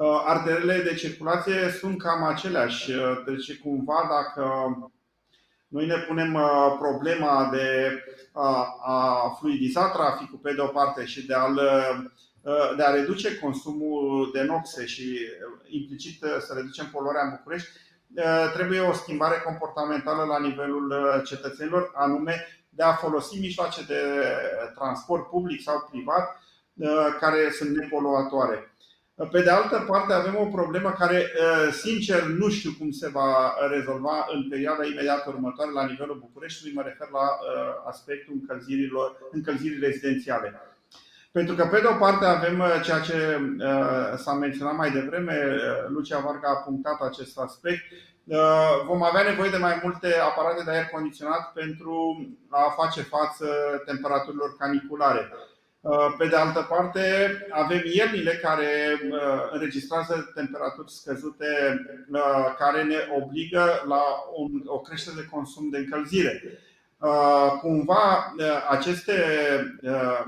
Uh, 0.00 0.22
arterele 0.26 0.82
de 0.82 0.94
circulație 0.94 1.70
sunt 1.78 1.98
cam 2.02 2.24
aceleași, 2.24 2.90
uh, 2.90 3.22
deci 3.26 3.58
cumva 3.58 4.08
dacă 4.10 4.44
noi 5.68 5.86
ne 5.86 5.96
punem 5.96 6.38
problema 6.78 7.48
de 7.52 7.98
a, 8.32 8.76
a 8.82 9.28
fluidiza 9.38 9.88
traficul 9.88 10.38
pe 10.38 10.52
de 10.52 10.60
o 10.60 10.66
parte 10.66 11.04
și 11.04 11.26
de 11.26 11.34
a 11.34 11.46
de 12.76 12.82
a 12.82 12.90
reduce 12.90 13.38
consumul 13.38 14.30
de 14.32 14.42
noxe 14.42 14.86
și 14.86 15.18
implicit 15.68 16.18
să 16.18 16.52
reducem 16.54 16.88
poluarea 16.92 17.22
în 17.22 17.34
București, 17.36 17.68
trebuie 18.54 18.80
o 18.80 18.92
schimbare 18.92 19.42
comportamentală 19.44 20.24
la 20.24 20.38
nivelul 20.38 20.94
cetățenilor, 21.24 21.90
anume 21.94 22.59
de 22.70 22.82
a 22.82 22.92
folosi 22.92 23.38
mijloace 23.38 23.82
de 23.82 24.00
transport 24.74 25.28
public 25.28 25.62
sau 25.62 25.88
privat 25.90 26.40
uh, 26.74 27.16
care 27.20 27.50
sunt 27.50 27.76
nepoluatoare. 27.76 28.74
Pe 29.30 29.42
de 29.42 29.50
altă 29.50 29.84
parte, 29.86 30.12
avem 30.12 30.36
o 30.36 30.44
problemă 30.44 30.90
care, 30.98 31.26
sincer, 31.72 32.22
nu 32.22 32.48
știu 32.48 32.70
cum 32.78 32.90
se 32.90 33.08
va 33.08 33.54
rezolva 33.70 34.26
în 34.34 34.48
perioada 34.48 34.84
imediat 34.84 35.26
următoare 35.26 35.70
la 35.70 35.86
nivelul 35.86 36.18
Bucureștiului. 36.20 36.74
Mă 36.74 36.82
refer 36.82 37.08
la 37.12 37.38
aspectul 37.88 38.34
încălzirilor, 38.40 39.16
încălzirii 39.32 39.78
rezidențiale. 39.80 40.60
Pentru 41.32 41.54
că, 41.54 41.66
pe 41.66 41.80
de 41.80 41.86
o 41.86 41.94
parte, 41.94 42.24
avem 42.24 42.62
ceea 42.84 43.00
ce 43.00 43.40
s-a 44.16 44.32
menționat 44.32 44.76
mai 44.76 44.90
devreme, 44.90 45.34
Lucia 45.88 46.18
Varga 46.18 46.48
a 46.48 46.62
punctat 46.62 47.00
acest 47.00 47.38
aspect, 47.38 47.82
vom 48.86 49.02
avea 49.02 49.22
nevoie 49.22 49.50
de 49.50 49.56
mai 49.56 49.80
multe 49.82 50.14
aparate 50.14 50.62
de 50.64 50.70
aer 50.70 50.86
condiționat 50.86 51.52
pentru 51.52 52.26
a 52.48 52.74
face 52.76 53.02
față 53.02 53.46
temperaturilor 53.86 54.56
caniculare. 54.58 55.30
Uh, 55.82 56.14
pe 56.18 56.26
de 56.26 56.36
altă 56.36 56.66
parte, 56.68 57.00
avem 57.50 57.82
iernile 57.84 58.30
care 58.30 59.00
uh, 59.10 59.18
înregistrează 59.52 60.30
temperaturi 60.34 60.92
scăzute, 60.92 61.46
uh, 62.12 62.54
care 62.58 62.82
ne 62.82 62.96
obligă 63.22 63.82
la 63.86 64.02
o 64.64 64.80
creștere 64.80 65.16
de 65.16 65.28
consum 65.30 65.70
de 65.70 65.78
încălzire. 65.78 66.42
Cumva, 67.60 68.34
aceste 68.68 69.14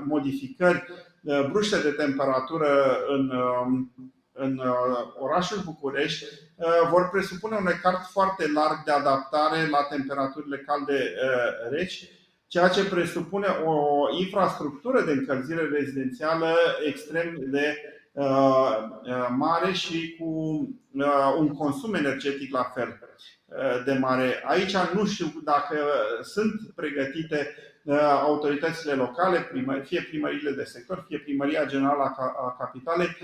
modificări 0.05 0.85
bruște 1.49 1.81
de 1.81 1.89
temperatură 1.89 2.97
în, 3.07 3.31
în 4.31 4.61
orașul 5.19 5.61
București 5.65 6.25
vor 6.89 7.09
presupune 7.09 7.55
un 7.55 7.67
ecart 7.67 8.05
foarte 8.05 8.51
larg 8.51 8.83
de 8.85 8.91
adaptare 8.91 9.67
la 9.69 9.83
temperaturile 9.89 10.57
calde 10.57 11.15
reci 11.69 12.09
ceea 12.53 12.67
ce 12.67 12.85
presupune 12.85 13.47
o 13.47 14.05
infrastructură 14.19 15.01
de 15.01 15.11
încălzire 15.11 15.67
rezidențială 15.67 16.55
extrem 16.87 17.35
de 17.39 17.77
uh, 18.11 18.77
uh, 19.03 19.27
mare 19.37 19.71
și 19.71 20.15
cu 20.19 20.25
uh, 20.93 21.35
un 21.37 21.47
consum 21.47 21.93
energetic 21.93 22.51
la 22.51 22.63
fel 22.63 22.99
de 23.85 23.93
mare. 23.93 24.43
Aici 24.45 24.75
nu 24.93 25.05
știu 25.05 25.33
dacă 25.43 25.75
sunt 26.21 26.53
pregătite 26.75 27.55
autoritățile 28.21 28.93
locale, 28.93 29.51
fie 29.83 30.01
primările 30.09 30.51
de 30.51 30.63
sector, 30.63 31.05
fie 31.07 31.19
primăria 31.19 31.65
generală 31.65 32.03
a 32.45 32.55
capitalei, 32.59 33.17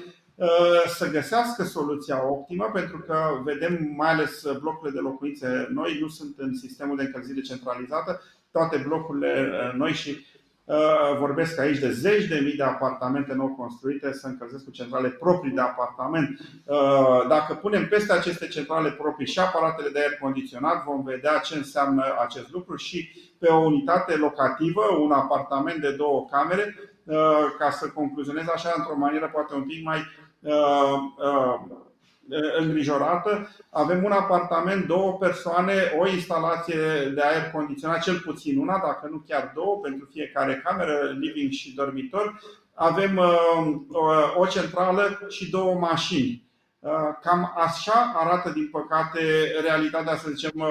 să 0.88 1.10
găsească 1.12 1.64
soluția 1.64 2.30
optimă, 2.30 2.70
pentru 2.74 2.98
că 2.98 3.16
vedem 3.44 3.94
mai 3.96 4.10
ales 4.10 4.44
blocurile 4.60 4.96
de 4.96 5.00
locuințe 5.00 5.68
noi 5.72 5.98
nu 6.02 6.08
sunt 6.08 6.34
în 6.38 6.56
sistemul 6.56 6.98
de 6.98 7.04
încălzire 7.04 7.42
centralizată, 7.42 8.22
toate 8.52 8.84
blocurile 8.88 9.50
uh, 9.52 9.74
noi 9.78 9.92
și 9.92 10.26
uh, 10.66 11.18
vorbesc 11.20 11.60
aici 11.60 11.78
de 11.78 11.92
zeci 11.92 12.28
de 12.28 12.40
mii 12.44 12.56
de 12.56 12.64
apartamente 12.64 13.34
nou 13.34 13.48
construite 13.48 14.14
să 14.14 14.28
încălzesc 14.28 14.64
cu 14.64 14.72
centrale 14.72 15.10
proprii 15.10 15.52
de 15.52 15.62
apartament. 15.62 16.40
Uh, 16.66 17.28
dacă 17.28 17.54
punem 17.54 17.88
peste 17.88 18.14
aceste 18.14 18.48
centrale 18.48 18.92
proprii 18.92 19.28
și 19.28 19.40
aparatele 19.40 19.90
de 19.90 20.00
aer 20.00 20.18
condiționat, 20.22 20.84
vom 20.84 21.04
vedea 21.04 21.38
ce 21.38 21.58
înseamnă 21.58 22.04
acest 22.20 22.52
lucru 22.52 22.76
și 22.76 23.10
pe 23.40 23.48
o 23.48 23.58
unitate 23.58 24.16
locativă, 24.16 24.82
un 25.00 25.12
apartament 25.12 25.82
de 25.82 25.92
două 25.92 26.26
camere, 26.32 26.76
ca 27.58 27.70
să 27.72 27.90
concluzionez 27.90 28.46
așa 28.54 28.74
într-o 28.78 28.98
manieră 28.98 29.30
poate 29.34 29.56
un 29.56 29.64
pic 29.64 29.84
mai 29.84 30.00
îngrijorată. 32.60 33.50
Avem 33.70 34.04
un 34.04 34.12
apartament, 34.12 34.86
două 34.86 35.18
persoane, 35.18 35.74
o 36.00 36.08
instalație 36.08 37.12
de 37.16 37.22
aer 37.22 37.52
condiționat, 37.52 38.04
cel 38.04 38.20
puțin 38.20 38.58
una, 38.58 38.78
dacă 38.78 39.08
nu 39.12 39.24
chiar 39.28 39.52
două, 39.56 39.80
pentru 39.80 40.08
fiecare 40.12 40.62
cameră, 40.64 41.18
living 41.20 41.52
și 41.52 41.74
dormitor. 41.76 42.40
Avem 42.74 43.18
uh, 43.18 44.36
o 44.38 44.46
centrală 44.46 45.20
și 45.28 45.50
două 45.50 45.74
mașini. 45.76 46.49
Uh, 46.80 46.92
cam 47.22 47.54
așa 47.56 48.12
arată, 48.16 48.50
din 48.50 48.70
păcate, 48.72 49.20
realitatea, 49.62 50.16
să 50.16 50.30
zicem, 50.30 50.52
uh, 50.56 50.68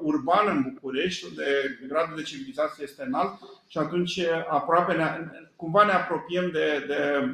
urbană 0.00 0.50
în 0.50 0.62
București, 0.72 1.26
unde 1.28 1.44
gradul 1.88 2.16
de 2.16 2.22
civilizație 2.22 2.84
este 2.84 3.04
înalt 3.04 3.38
și 3.66 3.78
atunci 3.78 4.20
aproape 4.48 4.94
ne, 4.94 5.30
cumva 5.56 5.84
ne 5.84 5.92
apropiem 5.92 6.50
de, 6.50 6.84
de 6.86 7.30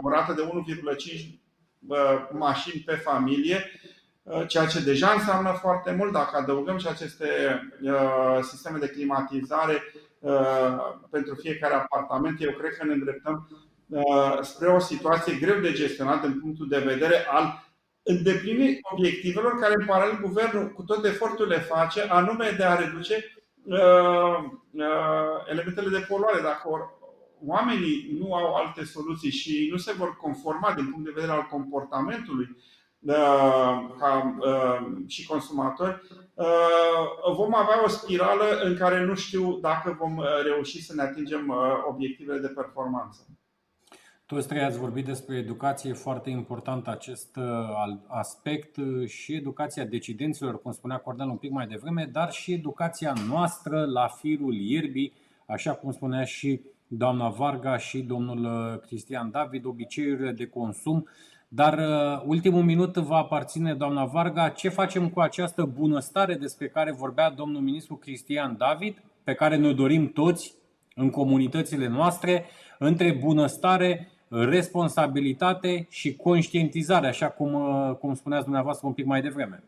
o 0.00 0.08
rată 0.08 0.32
de 0.32 0.42
1,5 0.42 1.38
mașini 2.30 2.82
pe 2.86 2.94
familie, 2.94 3.64
ceea 4.46 4.66
ce 4.66 4.80
deja 4.80 5.10
înseamnă 5.10 5.52
foarte 5.52 5.92
mult. 5.92 6.12
Dacă 6.12 6.36
adăugăm 6.36 6.78
și 6.78 6.86
aceste 6.88 7.28
sisteme 8.42 8.78
de 8.78 8.88
climatizare 8.88 9.82
pentru 11.10 11.34
fiecare 11.34 11.74
apartament, 11.74 12.42
eu 12.42 12.50
cred 12.50 12.76
că 12.76 12.84
ne 12.84 12.92
îndreptăm 12.92 13.48
spre 14.40 14.68
o 14.68 14.78
situație 14.78 15.38
greu 15.40 15.60
de 15.60 15.72
gestionat 15.72 16.20
din 16.20 16.40
punctul 16.40 16.68
de 16.68 16.78
vedere 16.78 17.26
al 17.30 17.66
îndeplinirii 18.02 18.78
obiectivelor 18.82 19.58
care 19.58 19.74
în 19.78 19.86
paralel 19.86 20.20
guvernul 20.20 20.68
cu 20.68 20.82
tot 20.82 21.04
efortul 21.04 21.46
le 21.46 21.58
face, 21.58 22.00
anume 22.00 22.54
de 22.56 22.64
a 22.64 22.74
reduce 22.74 23.24
elementele 25.46 25.88
de 25.88 26.04
poluare. 26.08 26.40
Dacă 26.40 26.68
oamenii 27.46 28.16
nu 28.20 28.34
au 28.34 28.54
alte 28.54 28.84
soluții 28.84 29.30
și 29.30 29.68
nu 29.70 29.76
se 29.76 29.92
vor 29.92 30.16
conforma 30.16 30.72
din 30.74 30.90
punct 30.90 31.04
de 31.04 31.12
vedere 31.14 31.32
al 31.32 31.46
comportamentului 31.50 32.56
uh, 33.00 33.14
ca 33.98 34.36
uh, 34.40 34.86
și 35.06 35.26
consumatori, 35.26 36.02
uh, 36.34 37.34
vom 37.36 37.54
avea 37.54 37.84
o 37.84 37.88
spirală 37.88 38.60
în 38.62 38.76
care 38.76 39.04
nu 39.04 39.14
știu 39.14 39.58
dacă 39.60 39.96
vom 39.98 40.22
reuși 40.42 40.84
să 40.84 40.94
ne 40.94 41.02
atingem 41.02 41.54
obiectivele 41.88 42.38
de 42.38 42.48
performanță. 42.48 43.26
Toți 44.28 44.48
trei 44.48 44.62
ați 44.62 44.78
vorbit 44.78 45.04
despre 45.04 45.36
educație, 45.36 45.92
foarte 45.92 46.30
important 46.30 46.88
acest 46.88 47.38
aspect 48.06 48.76
și 49.06 49.34
educația 49.34 49.84
decidenților, 49.84 50.62
cum 50.62 50.72
spunea 50.72 50.96
Cordel 50.96 51.28
un 51.28 51.36
pic 51.36 51.50
mai 51.50 51.66
devreme, 51.66 52.08
dar 52.12 52.32
și 52.32 52.52
educația 52.52 53.14
noastră 53.28 53.84
la 53.84 54.06
firul 54.06 54.54
ierbii, 54.54 55.12
așa 55.46 55.72
cum 55.72 55.92
spunea 55.92 56.24
și 56.24 56.60
doamna 56.86 57.28
Varga 57.28 57.76
și 57.76 57.98
domnul 58.02 58.44
uh, 58.44 58.80
Cristian 58.80 59.30
David, 59.30 59.64
obiceiurile 59.64 60.32
de 60.32 60.46
consum. 60.46 61.08
Dar 61.48 61.78
uh, 61.78 62.22
ultimul 62.26 62.62
minut 62.62 62.96
va 62.96 63.16
aparține 63.16 63.74
doamna 63.74 64.04
Varga. 64.04 64.48
Ce 64.48 64.68
facem 64.68 65.08
cu 65.08 65.20
această 65.20 65.64
bunăstare 65.64 66.34
despre 66.34 66.68
care 66.68 66.92
vorbea 66.92 67.30
domnul 67.30 67.60
ministru 67.60 67.96
Cristian 67.96 68.56
David, 68.58 69.02
pe 69.24 69.34
care 69.34 69.56
ne 69.56 69.72
dorim 69.72 70.12
toți 70.12 70.54
în 70.94 71.10
comunitățile 71.10 71.86
noastre, 71.86 72.44
între 72.78 73.12
bunăstare, 73.12 74.08
responsabilitate 74.28 75.86
și 75.90 76.16
conștientizare, 76.16 77.06
așa 77.06 77.30
cum, 77.30 77.54
uh, 77.54 77.96
cum 77.96 78.14
spuneați 78.14 78.44
dumneavoastră 78.44 78.86
un 78.86 78.92
pic 78.92 79.04
mai 79.04 79.22
devreme? 79.22 79.62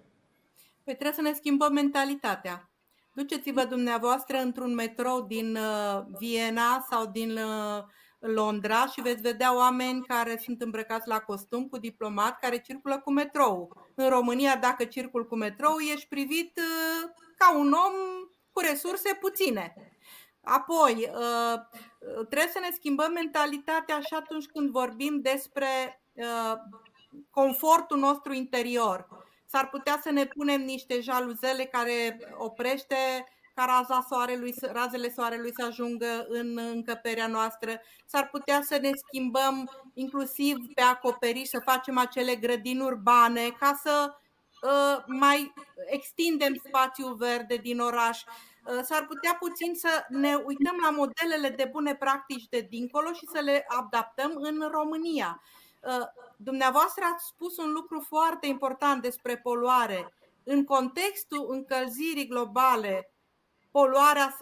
Păi 0.85 0.95
trebuie 0.95 1.13
să 1.13 1.23
ne 1.23 1.33
schimbăm 1.33 1.73
mentalitatea. 1.73 2.71
Duceți-vă 3.13 3.65
dumneavoastră 3.65 4.37
într-un 4.37 4.75
metrou 4.75 5.21
din 5.21 5.57
uh, 5.57 6.03
Viena 6.19 6.87
sau 6.91 7.07
din 7.07 7.31
uh, 7.31 7.83
Londra 8.19 8.87
și 8.87 9.01
veți 9.01 9.21
vedea 9.21 9.57
oameni 9.57 10.05
care 10.07 10.41
sunt 10.45 10.63
îmbrăcați 10.63 11.09
la 11.09 11.19
costum 11.19 11.69
cu 11.69 11.79
diplomat 11.79 12.39
care 12.39 12.59
circulă 12.59 13.01
cu 13.05 13.13
metrou. 13.13 13.77
În 13.95 14.09
România, 14.09 14.57
dacă 14.57 14.85
circul 14.85 15.27
cu 15.27 15.37
metrou, 15.37 15.77
ești 15.95 16.09
privit 16.09 16.59
uh, 16.59 17.11
ca 17.37 17.59
un 17.59 17.73
om 17.73 17.95
cu 18.53 18.61
resurse 18.61 19.19
puține. 19.21 19.75
Apoi, 20.43 21.11
trebuie 22.29 22.51
să 22.53 22.59
ne 22.61 22.71
schimbăm 22.75 23.13
mentalitatea 23.13 24.01
și 24.01 24.15
atunci 24.15 24.47
când 24.47 24.71
vorbim 24.71 25.21
despre 25.21 26.03
confortul 27.31 27.99
nostru 27.99 28.33
interior 28.33 29.09
s-ar 29.51 29.69
putea 29.69 29.99
să 30.03 30.11
ne 30.11 30.27
punem 30.27 30.61
niște 30.61 31.01
jaluzele 31.01 31.65
care 31.65 32.19
oprește 32.39 32.97
ca 33.55 33.65
raza 33.65 34.07
soarelui, 34.09 34.55
razele 34.73 35.11
soarelui 35.11 35.53
să 35.55 35.65
ajungă 35.65 36.27
în 36.29 36.59
încăperea 36.59 37.27
noastră. 37.27 37.81
S-ar 38.07 38.29
putea 38.29 38.63
să 38.63 38.79
ne 38.83 38.91
schimbăm 38.95 39.71
inclusiv 39.95 40.57
pe 40.75 40.83
acoperiș, 40.83 41.49
să 41.49 41.61
facem 41.65 41.99
acele 41.99 42.35
grădini 42.35 42.81
urbane 42.81 43.51
ca 43.59 43.81
să 43.83 44.15
uh, 44.63 45.05
mai 45.07 45.53
extindem 45.87 46.55
spațiul 46.65 47.15
verde 47.15 47.57
din 47.57 47.81
oraș. 47.81 48.23
Uh, 48.71 48.81
s-ar 48.85 49.07
putea 49.07 49.37
puțin 49.41 49.75
să 49.75 50.05
ne 50.09 50.35
uităm 50.35 50.77
la 50.83 50.91
modelele 50.91 51.49
de 51.49 51.69
bune 51.73 51.95
practici 51.95 52.49
de 52.49 52.61
dincolo 52.61 53.13
și 53.13 53.27
să 53.33 53.41
le 53.41 53.65
adaptăm 53.69 54.33
în 54.35 54.69
România. 54.71 55.43
Uh, 55.83 56.07
dumneavoastră 56.37 57.05
ați 57.13 57.27
spus 57.27 57.57
un 57.57 57.73
lucru 57.73 58.05
foarte 58.09 58.47
important 58.47 59.03
despre 59.03 59.37
poluare. 59.37 60.15
În 60.45 60.65
contextul 60.65 61.47
încălzirii 61.49 62.27
globale, 62.27 63.13
poluarea, 63.71 64.37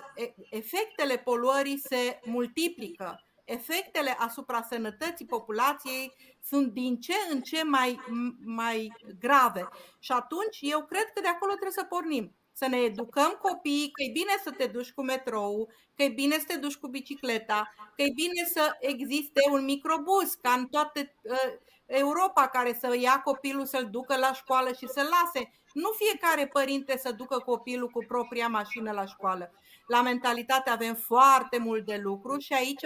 efectele 0.51 1.17
poluării 1.17 1.79
se 1.79 2.21
multiplică. 2.25 3.23
Efectele 3.45 4.17
asupra 4.19 4.63
sănătății 4.63 5.27
populației 5.27 6.15
sunt 6.43 6.73
din 6.73 7.01
ce 7.01 7.15
în 7.31 7.41
ce 7.41 7.65
mai, 7.65 8.01
mai 8.45 8.93
grave. 9.19 9.69
Și 9.99 10.13
atunci 10.13 10.59
eu 10.61 10.85
cred 10.85 11.05
că 11.15 11.21
de 11.21 11.29
acolo 11.29 11.51
trebuie 11.51 11.73
să 11.73 11.85
pornim 11.85 12.38
să 12.59 12.67
ne 12.67 12.77
educăm 12.77 13.39
copiii 13.43 13.91
că 13.91 14.03
e 14.03 14.11
bine 14.13 14.35
să 14.45 14.51
te 14.51 14.67
duci 14.67 14.93
cu 14.93 15.03
metrou, 15.03 15.69
că 15.97 16.03
e 16.03 16.09
bine 16.09 16.39
să 16.39 16.45
te 16.47 16.57
duci 16.57 16.77
cu 16.77 16.89
bicicleta, 16.89 17.75
că 17.97 18.03
e 18.03 18.11
bine 18.15 18.45
să 18.53 18.77
existe 18.81 19.41
un 19.51 19.65
microbus, 19.65 20.35
ca 20.35 20.51
în 20.51 20.67
toate 20.67 21.15
uh, 21.23 21.53
Europa 21.87 22.49
care 22.49 22.77
să 22.81 22.97
ia 22.97 23.21
copilul 23.25 23.67
să-l 23.67 23.89
ducă 23.91 24.17
la 24.17 24.33
școală 24.33 24.73
și 24.73 24.87
să-l 24.87 25.09
lase. 25.17 25.51
Nu 25.73 25.91
fiecare 25.91 26.47
părinte 26.47 26.99
să 26.99 27.13
ducă 27.13 27.39
copilul 27.39 27.89
cu 27.89 28.05
propria 28.05 28.49
mașină 28.49 28.93
la 28.93 29.07
școală. 29.07 29.53
La 29.89 30.03
mentalitate 30.03 30.71
avem 30.71 30.95
foarte 30.95 31.59
mult 31.59 31.87
de 31.87 32.01
lucru 32.03 32.39
și 32.39 32.53
aici 32.53 32.85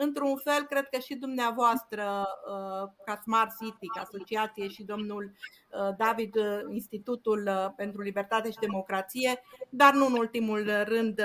într-un 0.00 0.36
fel, 0.36 0.66
cred 0.66 0.88
că 0.88 0.98
și 0.98 1.14
dumneavoastră, 1.14 2.26
uh, 2.26 2.90
ca 3.04 3.20
Smart 3.22 3.50
City, 3.60 3.86
ca 3.86 4.00
asociație 4.00 4.68
și 4.68 4.82
domnul 4.82 5.32
uh, 5.32 5.96
David, 5.96 6.36
uh, 6.36 6.60
Institutul 6.72 7.72
pentru 7.76 8.00
Libertate 8.00 8.50
și 8.50 8.58
Democrație, 8.60 9.42
dar 9.68 9.94
nu 9.94 10.06
în 10.06 10.12
ultimul 10.12 10.70
rând 10.84 11.22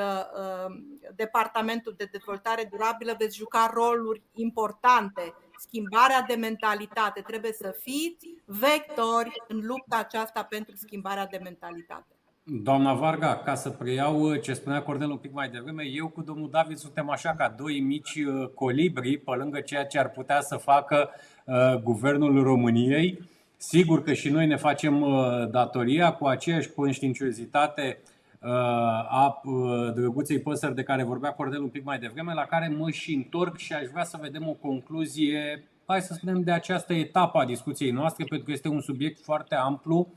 Departamentul 1.16 1.94
de 1.98 2.10
Dezvoltare 2.12 2.68
Durabilă, 2.72 3.16
veți 3.18 3.38
juca 3.38 3.72
roluri 3.74 4.22
importante. 4.34 5.34
Schimbarea 5.58 6.22
de 6.22 6.36
mentalitate. 6.36 7.22
Trebuie 7.22 7.54
să 7.54 7.76
fiți 7.82 8.36
vectori 8.46 9.44
în 9.48 9.60
lupta 9.66 9.98
aceasta 9.98 10.44
pentru 10.44 10.76
schimbarea 10.76 11.28
de 11.28 11.40
mentalitate. 11.44 12.14
Doamna 12.46 12.94
Varga, 12.94 13.38
ca 13.38 13.56
să 13.56 13.70
preiau 13.70 14.22
uh, 14.22 14.42
ce 14.42 14.54
spunea 14.54 14.84
Cornel 14.84 15.10
un 15.10 15.18
pic 15.18 15.34
mai 15.34 15.50
devreme, 15.50 15.84
eu 15.84 16.08
cu 16.08 16.22
domnul 16.22 16.50
David 16.52 16.78
suntem 16.78 17.10
așa 17.10 17.36
ca 17.38 17.56
doi 17.58 17.80
mici 17.80 18.16
uh, 18.16 18.48
colibri 18.56 19.18
pe 19.18 19.32
lângă 19.32 19.60
ceea 19.60 19.86
ce 19.86 20.00
ar 20.00 20.10
putea 20.10 20.42
să 20.42 20.56
facă 20.56 21.10
uh, 21.46 21.76
guvernul 21.84 22.44
României. 22.44 23.20
Sigur 23.58 24.04
că 24.04 24.14
și 24.14 24.30
noi 24.30 24.48
ne 24.48 24.56
facem 24.56 25.02
uh, 25.02 25.50
datoria 25.52 26.14
cu 26.14 26.26
aceeași 26.26 26.70
conștiinciozitate 26.70 28.02
uh, 28.42 28.50
a 29.10 29.42
uh, 29.44 29.94
drăguței 29.94 30.40
păsări 30.40 30.76
de 30.76 30.84
care 30.84 31.04
vorbea 31.04 31.32
Cornel 31.34 31.62
un 31.62 31.70
pic 31.70 31.84
mai 31.84 32.00
devreme, 32.00 32.34
la 32.34 32.46
care 32.46 32.68
mă 32.78 32.90
și 32.90 33.14
întorc 33.14 33.58
și 33.58 33.74
aș 33.74 33.86
vrea 33.92 34.04
să 34.04 34.18
vedem 34.22 34.48
o 34.48 34.54
concluzie, 34.54 35.64
hai 35.86 36.02
să 36.02 36.14
spunem, 36.14 36.42
de 36.42 36.52
această 36.52 36.94
etapă 36.94 37.40
a 37.40 37.46
discuției 37.46 37.92
noastre, 37.92 38.26
pentru 38.30 38.46
că 38.46 38.52
este 38.52 38.68
un 38.68 38.82
subiect 38.82 39.20
foarte 39.24 39.56
amplu, 39.56 40.08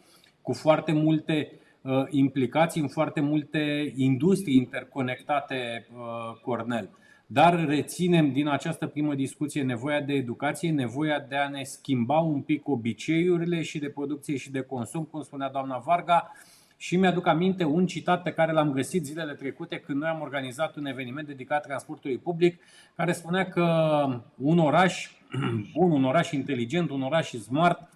cu 0.43 0.53
foarte 0.53 0.93
multe 0.93 1.51
uh, 1.53 1.59
Uh, 1.59 1.66
implicați 2.11 2.79
în 2.79 2.89
foarte 2.89 3.21
multe 3.21 3.93
industrii 3.97 4.57
interconectate, 4.57 5.87
uh, 5.93 6.41
Cornel. 6.43 6.91
Dar 7.27 7.67
reținem 7.67 8.33
din 8.33 8.49
această 8.49 8.87
primă 8.87 9.15
discuție 9.15 9.63
nevoia 9.63 10.01
de 10.01 10.13
educație, 10.13 10.71
nevoia 10.71 11.25
de 11.29 11.37
a 11.37 11.49
ne 11.49 11.63
schimba 11.63 12.19
un 12.19 12.41
pic 12.41 12.69
obiceiurile 12.69 13.63
și 13.63 13.79
de 13.79 13.89
producție 13.89 14.37
și 14.37 14.51
de 14.51 14.61
consum, 14.61 15.05
cum 15.05 15.23
spunea 15.23 15.49
doamna 15.49 15.79
Varga. 15.79 16.33
Și 16.77 16.97
mi-aduc 16.97 17.27
aminte 17.27 17.65
un 17.65 17.87
citat 17.87 18.23
pe 18.23 18.33
care 18.33 18.53
l-am 18.53 18.73
găsit 18.73 19.05
zilele 19.05 19.35
trecute 19.35 19.77
când 19.77 19.99
noi 19.99 20.09
am 20.09 20.21
organizat 20.21 20.77
un 20.77 20.87
eveniment 20.87 21.27
dedicat 21.27 21.63
transportului 21.63 22.19
public, 22.19 22.61
care 22.97 23.13
spunea 23.13 23.49
că 23.49 23.65
un 24.37 24.59
oraș 24.59 25.11
bun, 25.77 25.91
un 25.91 26.05
oraș 26.05 26.31
inteligent, 26.31 26.91
un 26.91 27.03
oraș 27.03 27.31
smart, 27.31 27.89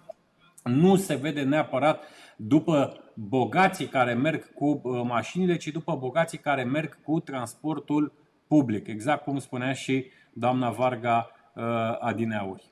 nu 0.63 0.95
se 0.95 1.15
vede 1.15 1.41
neapărat 1.41 2.03
după 2.47 3.03
bogații 3.13 3.87
care 3.87 4.13
merg 4.13 4.53
cu 4.53 4.65
uh, 4.65 5.01
mașinile, 5.03 5.57
ci 5.57 5.67
după 5.67 5.95
bogații 5.95 6.37
care 6.37 6.63
merg 6.63 7.01
cu 7.03 7.19
transportul 7.19 8.11
public, 8.47 8.87
exact 8.87 9.23
cum 9.23 9.39
spunea 9.39 9.73
și 9.73 10.05
doamna 10.33 10.69
Varga 10.69 11.31
uh, 11.55 11.63
Adineauri. 11.99 12.69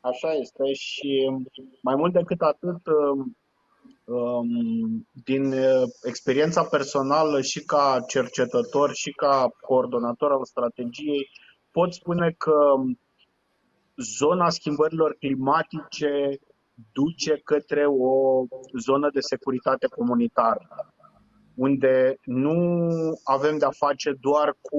Așa 0.00 0.32
este 0.32 0.72
și 0.72 1.30
mai 1.82 1.94
mult 1.94 2.12
decât 2.12 2.40
atât, 2.40 2.80
um, 2.86 3.36
um, 4.04 5.06
din 5.24 5.52
uh, 5.52 5.82
experiența 6.02 6.64
personală 6.64 7.40
și 7.40 7.64
ca 7.64 8.04
cercetător 8.08 8.94
și 8.94 9.10
ca 9.10 9.48
coordonator 9.60 10.30
al 10.30 10.44
strategiei, 10.44 11.30
pot 11.70 11.92
spune 11.92 12.34
că 12.38 12.74
zona 13.96 14.48
schimbărilor 14.48 15.16
climatice 15.18 16.38
duce 16.92 17.40
către 17.44 17.86
o 17.86 18.44
zonă 18.80 19.10
de 19.12 19.20
securitate 19.20 19.86
comunitară, 19.86 20.68
unde 21.54 22.16
nu 22.24 22.56
avem 23.24 23.58
de-a 23.58 23.70
face 23.70 24.16
doar 24.20 24.56
cu 24.60 24.78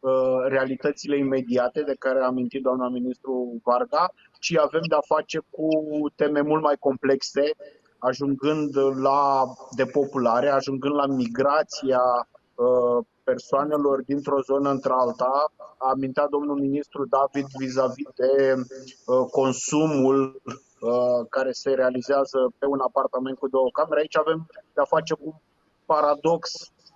uh, 0.00 0.44
realitățile 0.46 1.16
imediate 1.18 1.82
de 1.82 1.94
care 1.98 2.20
a 2.20 2.26
amintit 2.26 2.62
doamna 2.62 2.88
ministru 2.88 3.60
Varga, 3.64 4.12
ci 4.40 4.56
avem 4.56 4.82
de-a 4.88 5.00
face 5.06 5.38
cu 5.50 5.68
teme 6.14 6.40
mult 6.40 6.62
mai 6.62 6.76
complexe, 6.78 7.50
ajungând 7.98 8.76
la 9.02 9.44
depopulare, 9.76 10.48
ajungând 10.48 10.94
la 10.94 11.06
migrația 11.06 12.00
uh, 12.54 13.04
persoanelor 13.24 14.02
dintr-o 14.02 14.40
zonă 14.40 14.70
într-alta. 14.70 15.52
A 15.78 15.90
amintit 15.90 16.26
domnul 16.30 16.58
ministru 16.60 17.06
David 17.06 17.46
vis-a-vis 17.58 18.08
de 18.14 18.54
uh, 18.54 19.26
consumul 19.30 20.40
Uh, 20.80 21.26
care 21.30 21.52
se 21.52 21.70
realizează 21.70 22.52
pe 22.58 22.66
un 22.66 22.80
apartament 22.80 23.38
cu 23.38 23.48
două 23.48 23.70
camere. 23.72 24.00
Aici 24.00 24.16
avem 24.16 24.46
de-a 24.74 24.84
face 24.84 25.14
cu 25.14 25.42
paradox 25.86 26.50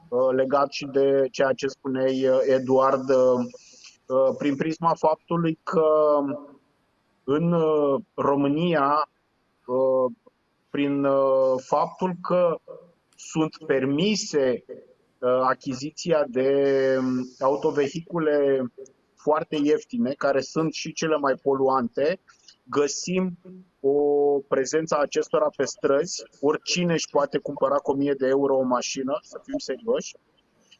uh, 0.09 0.35
legat 0.35 0.71
și 0.71 0.87
de 0.87 1.29
ceea 1.31 1.53
ce 1.53 1.67
spuneai, 1.67 2.29
uh, 2.29 2.39
Eduard, 2.47 3.05
prin 4.39 4.57
prisma 4.57 4.95
faptului 4.95 5.59
că 5.63 6.19
în 7.25 7.55
România, 8.15 9.09
prin 10.71 11.07
faptul 11.57 12.13
că 12.23 12.57
sunt 13.17 13.57
permise 13.67 14.65
achiziția 15.29 16.25
de 16.29 16.49
um, 16.99 17.29
autovehicule 17.41 18.65
foarte 19.15 19.57
ieftine, 19.63 20.13
care 20.13 20.41
sunt 20.41 20.73
și 20.73 20.93
cele 20.93 21.17
mai 21.17 21.35
poluante, 21.43 22.21
găsim 22.65 23.39
o 23.81 23.99
prezență 24.49 24.95
a 24.95 25.01
acestora 25.01 25.49
pe 25.57 25.65
străzi, 25.65 26.23
oricine 26.41 26.93
își 26.93 27.09
poate 27.11 27.39
cumpăra 27.39 27.77
cu 27.77 27.91
1000 27.91 28.15
de 28.15 28.27
euro 28.27 28.57
o 28.57 28.63
mașină, 28.63 29.19
să 29.23 29.41
fim 29.45 29.59
serioși, 29.59 30.15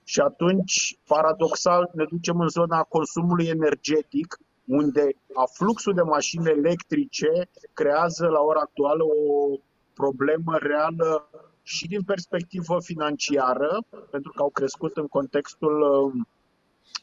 și 0.05 0.21
atunci, 0.21 0.99
paradoxal, 1.07 1.91
ne 1.95 2.05
ducem 2.11 2.41
în 2.41 2.49
zona 2.49 2.83
consumului 2.83 3.47
energetic, 3.47 4.39
unde 4.67 5.09
afluxul 5.35 5.95
de 5.95 6.03
mașini 6.03 6.49
electrice 6.49 7.49
creează 7.73 8.27
la 8.27 8.41
ora 8.41 8.61
actuală 8.61 9.05
o 9.05 9.57
problemă 9.95 10.57
reală 10.59 11.31
și 11.63 11.87
din 11.87 12.03
perspectivă 12.03 12.81
financiară, 12.81 13.79
pentru 14.11 14.33
că 14.33 14.43
au 14.43 14.51
crescut 14.51 14.97
în 14.97 15.07
contextul 15.07 15.81
um, 15.81 16.29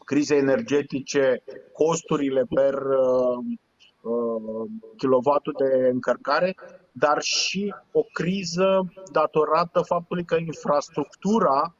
crizei 0.05 0.37
energetice 0.37 1.43
costurile 1.73 2.43
per 2.49 2.73
uh, 2.73 3.57
Uh, 4.01 4.69
kilovatul 4.97 5.53
de 5.57 5.87
încărcare, 5.87 6.55
dar 6.91 7.21
și 7.21 7.73
o 7.91 8.01
criză 8.01 8.91
datorată 9.11 9.81
faptului 9.81 10.23
că 10.23 10.35
infrastructura 10.35 11.75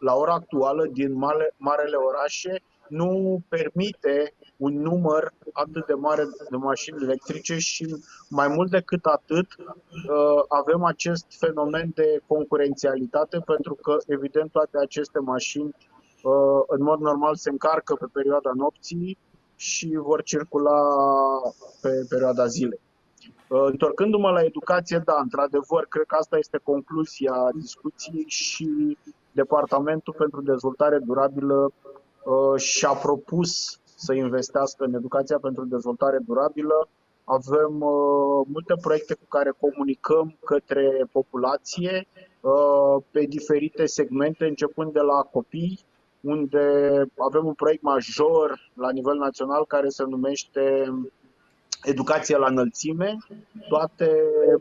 la 0.00 0.14
ora 0.14 0.32
actuală 0.32 0.86
din 0.86 1.12
mare, 1.14 1.54
marele 1.56 1.96
orașe 1.96 2.62
nu 2.88 3.42
permite 3.48 4.34
un 4.56 4.80
număr 4.80 5.32
atât 5.52 5.86
de 5.86 5.94
mare 5.94 6.24
de 6.50 6.56
mașini 6.56 7.02
electrice 7.02 7.58
și 7.58 7.96
mai 8.28 8.48
mult 8.48 8.70
decât 8.70 9.04
atât 9.04 9.46
uh, 9.58 10.42
avem 10.48 10.84
acest 10.84 11.26
fenomen 11.38 11.90
de 11.94 12.20
concurențialitate 12.26 13.38
pentru 13.38 13.74
că 13.74 13.96
evident 14.06 14.50
toate 14.50 14.78
aceste 14.78 15.18
mașini 15.18 15.74
uh, 16.22 16.62
în 16.66 16.82
mod 16.82 17.00
normal 17.00 17.34
se 17.34 17.50
încarcă 17.50 17.94
pe 17.94 18.06
perioada 18.12 18.50
nopții 18.54 19.18
și 19.56 19.96
vor 19.96 20.22
circula 20.22 20.80
pe 21.80 22.06
perioada 22.08 22.46
zilei. 22.46 22.80
Uh, 23.48 23.64
întorcându-mă 23.64 24.30
la 24.30 24.42
educație, 24.42 25.02
da, 25.04 25.18
într-adevăr, 25.22 25.86
cred 25.88 26.04
că 26.06 26.16
asta 26.18 26.38
este 26.38 26.60
concluzia 26.62 27.34
discuției 27.54 28.24
și 28.26 28.98
Departamentul 29.32 30.14
pentru 30.18 30.42
Dezvoltare 30.42 30.98
Durabilă 30.98 31.72
uh, 32.24 32.60
și-a 32.60 32.92
propus 32.92 33.80
să 34.04 34.12
investească 34.12 34.84
în 34.84 34.94
educația 34.94 35.38
pentru 35.38 35.64
dezvoltare 35.64 36.18
durabilă. 36.26 36.88
Avem 37.24 37.80
uh, 37.80 38.46
multe 38.46 38.74
proiecte 38.80 39.14
cu 39.14 39.26
care 39.28 39.50
comunicăm 39.60 40.36
către 40.44 41.08
populație 41.12 42.06
pe 43.10 43.20
diferite 43.24 43.86
segmente, 43.86 44.44
începând 44.44 44.92
de 44.92 45.00
la 45.00 45.22
copii, 45.22 45.80
unde 46.20 46.66
avem 47.18 47.46
un 47.46 47.54
proiect 47.54 47.82
major 47.82 48.70
la 48.74 48.90
nivel 48.90 49.16
național 49.16 49.64
care 49.66 49.88
se 49.88 50.04
numește 50.04 50.62
Educație 51.82 52.36
la 52.36 52.46
înălțime. 52.46 53.16
Toate 53.68 54.10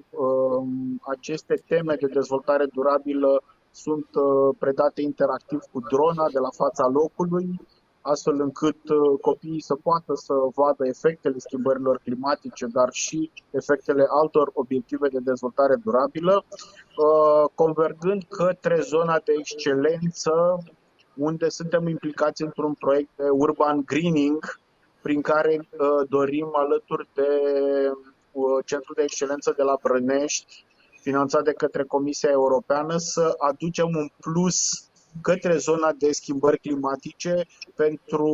uh, 0.09 0.67
aceste 1.01 1.63
teme 1.67 1.95
de 1.95 2.07
dezvoltare 2.07 2.65
durabilă 2.65 3.43
sunt 3.71 4.07
uh, 4.13 4.55
predate 4.59 5.01
interactiv 5.01 5.59
cu 5.71 5.79
drona 5.79 6.25
de 6.33 6.39
la 6.39 6.49
fața 6.55 6.87
locului, 6.87 7.59
astfel 8.01 8.41
încât 8.41 8.89
uh, 8.89 9.19
copiii 9.21 9.61
să 9.61 9.75
poată 9.75 10.13
să 10.15 10.33
vadă 10.55 10.87
efectele 10.87 11.37
schimbărilor 11.37 11.99
climatice, 12.03 12.65
dar 12.65 12.89
și 12.91 13.31
efectele 13.51 14.05
altor 14.09 14.51
obiective 14.53 15.07
de 15.07 15.19
dezvoltare 15.19 15.75
durabilă, 15.75 16.43
uh, 16.45 17.49
convergând 17.55 18.23
către 18.29 18.79
zona 18.79 19.21
de 19.25 19.33
excelență 19.37 20.31
unde 21.15 21.49
suntem 21.49 21.87
implicați 21.87 22.41
într-un 22.41 22.73
proiect 22.73 23.09
de 23.15 23.29
urban 23.29 23.81
greening, 23.85 24.59
prin 25.01 25.21
care 25.21 25.69
dorim 26.09 26.49
alături 26.53 27.07
de 27.13 27.27
Centrul 28.65 28.95
de 28.97 29.03
Excelență 29.03 29.53
de 29.57 29.63
la 29.63 29.77
Brănești, 29.81 30.65
finanțat 31.01 31.43
de 31.43 31.53
către 31.53 31.83
Comisia 31.83 32.29
Europeană, 32.29 32.97
să 32.97 33.35
aducem 33.37 33.87
un 33.95 34.07
plus 34.19 34.89
către 35.21 35.57
zona 35.57 35.91
de 35.97 36.11
schimbări 36.11 36.59
climatice 36.59 37.45
pentru 37.75 38.31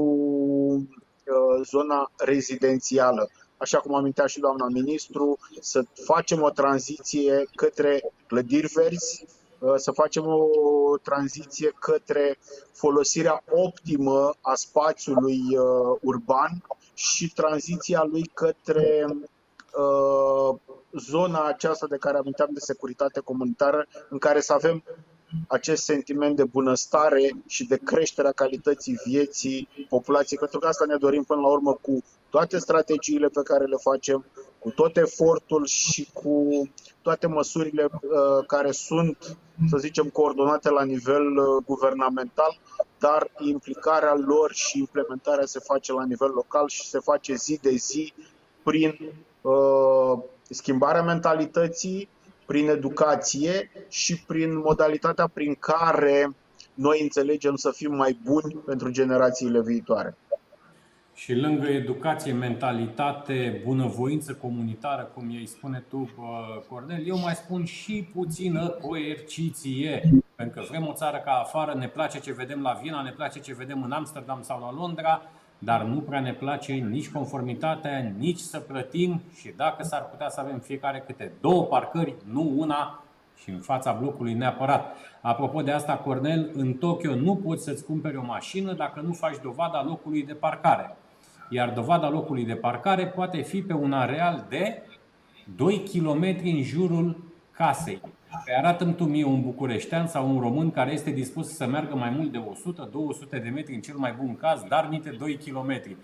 zona 1.63 2.11
rezidențială. 2.17 3.29
Așa 3.57 3.79
cum 3.79 3.95
amintea 3.95 4.25
și 4.25 4.39
doamna 4.39 4.67
ministru, 4.67 5.37
să 5.59 5.83
facem 6.05 6.41
o 6.41 6.49
tranziție 6.49 7.47
către 7.55 8.01
clădiri 8.27 8.67
verzi, 8.67 9.25
uh, 9.59 9.73
să 9.75 9.91
facem 9.91 10.27
o 10.27 10.97
tranziție 11.01 11.73
către 11.79 12.37
folosirea 12.71 13.43
optimă 13.49 14.33
a 14.41 14.53
spațiului 14.53 15.39
uh, 15.57 15.97
urban 16.01 16.63
și 16.93 17.33
tranziția 17.33 18.03
lui 18.03 18.23
către 18.33 19.05
uh, 19.09 20.59
zona 20.91 21.43
aceasta 21.45 21.87
de 21.87 21.97
care 21.97 22.17
aminteam 22.17 22.49
de 22.51 22.59
securitate 22.59 23.19
comunitară, 23.19 23.87
în 24.09 24.17
care 24.17 24.39
să 24.39 24.53
avem 24.53 24.83
acest 25.47 25.83
sentiment 25.83 26.35
de 26.35 26.43
bunăstare 26.43 27.29
și 27.47 27.67
de 27.67 27.77
creșterea 27.77 28.31
calității 28.31 28.99
vieții 29.05 29.69
populației, 29.89 30.39
pentru 30.39 30.59
că 30.59 30.67
asta 30.67 30.85
ne 30.85 30.95
dorim 30.95 31.23
până 31.23 31.41
la 31.41 31.47
urmă 31.47 31.73
cu 31.81 32.03
toate 32.29 32.57
strategiile 32.57 33.27
pe 33.27 33.41
care 33.43 33.65
le 33.65 33.75
facem, 33.75 34.25
cu 34.59 34.69
tot 34.69 34.97
efortul 34.97 35.65
și 35.65 36.09
cu 36.13 36.47
toate 37.01 37.27
măsurile 37.27 37.83
uh, 37.83 38.45
care 38.47 38.71
sunt, 38.71 39.37
să 39.69 39.77
zicem, 39.77 40.09
coordonate 40.09 40.69
la 40.69 40.83
nivel 40.83 41.37
uh, 41.37 41.63
guvernamental, 41.65 42.59
dar 42.99 43.31
implicarea 43.39 44.15
lor 44.15 44.53
și 44.53 44.77
implementarea 44.77 45.45
se 45.45 45.59
face 45.59 45.93
la 45.93 46.05
nivel 46.05 46.29
local 46.29 46.67
și 46.67 46.87
se 46.87 46.99
face 46.99 47.35
zi 47.35 47.59
de 47.61 47.71
zi 47.71 48.13
prin 48.63 48.99
uh, 49.41 50.19
schimbarea 50.49 51.03
mentalității, 51.03 52.09
prin 52.47 52.69
educație 52.69 53.71
și 53.89 54.23
prin 54.27 54.57
modalitatea 54.57 55.27
prin 55.27 55.55
care 55.59 56.35
noi 56.73 57.01
înțelegem 57.01 57.55
să 57.55 57.71
fim 57.71 57.95
mai 57.95 58.19
buni 58.23 58.55
pentru 58.65 58.91
generațiile 58.91 59.61
viitoare. 59.61 60.17
Și 61.13 61.35
lângă 61.35 61.67
educație, 61.67 62.31
mentalitate, 62.31 63.61
bunăvoință 63.65 64.33
comunitară, 64.33 65.11
cum 65.13 65.29
ei 65.29 65.45
spune 65.45 65.83
tu, 65.89 66.09
Cornel, 66.69 67.07
eu 67.07 67.19
mai 67.19 67.35
spun 67.35 67.65
și 67.65 68.09
puțină 68.13 68.67
coerciție. 68.69 70.09
Pentru 70.35 70.61
că 70.61 70.67
vrem 70.69 70.87
o 70.87 70.93
țară 70.93 71.21
ca 71.25 71.31
afară, 71.31 71.73
ne 71.73 71.87
place 71.87 72.19
ce 72.19 72.33
vedem 72.33 72.61
la 72.61 72.79
Viena, 72.81 73.01
ne 73.01 73.11
place 73.11 73.39
ce 73.39 73.53
vedem 73.53 73.83
în 73.83 73.91
Amsterdam 73.91 74.41
sau 74.41 74.59
la 74.59 74.73
Londra, 74.73 75.21
dar 75.59 75.83
nu 75.83 75.99
prea 75.99 76.19
ne 76.19 76.33
place 76.33 76.73
nici 76.73 77.09
conformitatea, 77.09 78.13
nici 78.17 78.39
să 78.39 78.59
plătim 78.59 79.21
și 79.33 79.53
dacă 79.55 79.83
s-ar 79.83 80.05
putea 80.09 80.29
să 80.29 80.39
avem 80.39 80.59
fiecare 80.59 81.03
câte 81.05 81.31
două 81.41 81.63
parcări, 81.63 82.15
nu 82.31 82.53
una 82.55 83.03
și 83.37 83.49
în 83.49 83.59
fața 83.59 83.91
blocului 83.91 84.33
neapărat. 84.33 84.95
Apropo 85.21 85.61
de 85.61 85.71
asta, 85.71 85.97
Cornel, 85.97 86.51
în 86.53 86.73
Tokyo 86.73 87.15
nu 87.15 87.35
poți 87.35 87.63
să-ți 87.63 87.85
cumperi 87.85 88.17
o 88.17 88.23
mașină 88.23 88.73
dacă 88.73 89.01
nu 89.01 89.13
faci 89.13 89.37
dovada 89.41 89.83
locului 89.83 90.23
de 90.23 90.33
parcare. 90.33 90.95
Iar 91.49 91.69
dovada 91.69 92.09
locului 92.09 92.45
de 92.45 92.55
parcare 92.55 93.07
poate 93.07 93.41
fi 93.41 93.61
pe 93.61 93.73
un 93.73 93.93
areal 93.93 94.45
de 94.49 94.81
2 95.55 95.83
km 95.83 96.23
în 96.43 96.61
jurul 96.63 97.23
casei. 97.51 98.01
Pe 98.45 98.53
arată-mi 98.57 98.93
tu 98.93 99.03
mie 99.03 99.25
un 99.25 99.41
bucureștean 99.41 100.07
sau 100.07 100.29
un 100.29 100.39
român 100.39 100.71
care 100.71 100.91
este 100.91 101.11
dispus 101.11 101.55
să 101.55 101.67
meargă 101.67 101.95
mai 101.95 102.09
mult 102.09 102.31
de 102.31 102.43
100-200 103.27 103.29
de 103.29 103.49
metri 103.53 103.73
în 103.73 103.81
cel 103.81 103.95
mai 103.95 104.15
bun 104.19 104.35
caz, 104.35 104.63
dar 104.67 104.87
nite 104.87 105.15
2 105.19 105.37
km. 105.37 105.97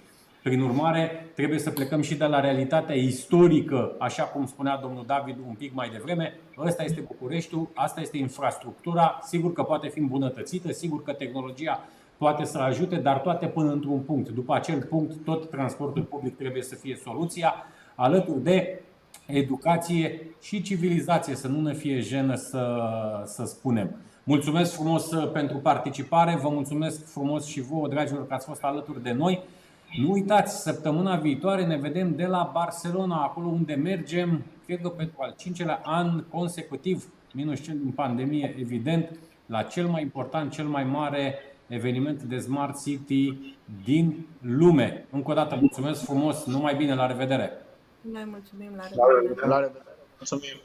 Prin 0.43 0.61
urmare, 0.61 1.31
trebuie 1.35 1.59
să 1.59 1.71
plecăm 1.71 2.01
și 2.01 2.15
de 2.15 2.25
la 2.25 2.39
realitatea 2.39 2.95
istorică, 2.95 3.95
așa 3.99 4.23
cum 4.23 4.45
spunea 4.45 4.77
domnul 4.77 5.03
David 5.07 5.37
un 5.47 5.53
pic 5.53 5.73
mai 5.73 5.89
devreme. 5.89 6.37
Ăsta 6.57 6.83
este 6.83 7.01
Bucureștiul, 7.01 7.69
asta 7.73 8.01
este 8.01 8.17
infrastructura, 8.17 9.19
sigur 9.21 9.53
că 9.53 9.63
poate 9.63 9.87
fi 9.87 9.99
îmbunătățită, 9.99 10.71
sigur 10.71 11.03
că 11.03 11.13
tehnologia 11.13 11.79
poate 12.17 12.43
să 12.43 12.57
ajute, 12.57 12.95
dar 12.95 13.17
toate 13.17 13.47
până 13.47 13.71
într-un 13.71 13.99
punct. 13.99 14.29
După 14.29 14.53
acel 14.53 14.81
punct, 14.81 15.23
tot 15.23 15.49
transportul 15.49 16.03
public 16.03 16.37
trebuie 16.37 16.61
să 16.61 16.75
fie 16.75 16.95
soluția, 16.95 17.53
alături 17.95 18.43
de 18.43 18.81
educație 19.25 20.21
și 20.41 20.61
civilizație, 20.61 21.35
să 21.35 21.47
nu 21.47 21.61
ne 21.61 21.73
fie 21.73 21.99
jenă 21.99 22.35
să, 22.35 22.81
să 23.25 23.45
spunem. 23.45 23.95
Mulțumesc 24.23 24.73
frumos 24.73 25.11
uh, 25.11 25.31
pentru 25.31 25.57
participare, 25.57 26.35
vă 26.41 26.49
mulțumesc 26.49 27.11
frumos 27.11 27.45
și 27.45 27.61
vouă, 27.61 27.87
dragilor, 27.87 28.27
că 28.27 28.33
ați 28.33 28.45
fost 28.45 28.63
alături 28.63 29.03
de 29.03 29.11
noi. 29.11 29.43
Nu 30.01 30.11
uitați, 30.11 30.61
săptămâna 30.61 31.15
viitoare 31.15 31.65
ne 31.65 31.77
vedem 31.77 32.15
de 32.15 32.25
la 32.25 32.49
Barcelona, 32.53 33.15
acolo 33.15 33.47
unde 33.47 33.73
mergem, 33.73 34.43
cred 34.65 34.81
că 34.81 34.89
pentru 34.89 35.17
al 35.19 35.33
cincelea 35.37 35.81
an 35.83 36.23
consecutiv, 36.29 37.11
minus 37.33 37.61
cel 37.63 37.77
din 37.77 37.91
pandemie, 37.91 38.55
evident, 38.59 39.09
la 39.45 39.61
cel 39.61 39.87
mai 39.87 40.01
important, 40.01 40.51
cel 40.51 40.65
mai 40.65 40.83
mare 40.83 41.35
eveniment 41.67 42.21
de 42.21 42.37
Smart 42.37 42.83
City 42.83 43.37
din 43.83 44.25
lume. 44.41 45.05
Încă 45.09 45.31
o 45.31 45.33
dată 45.33 45.57
mulțumesc 45.59 46.03
frumos, 46.03 46.45
numai 46.45 46.75
bine, 46.75 46.95
la 46.95 47.07
revedere! 47.07 47.51
Noi 48.11 48.25
mulțumim, 48.25 48.75
la 48.75 48.87
revedere! 48.87 49.47
La 49.47 49.59
revedere! 49.59 49.85
Mulțumim! 50.17 50.61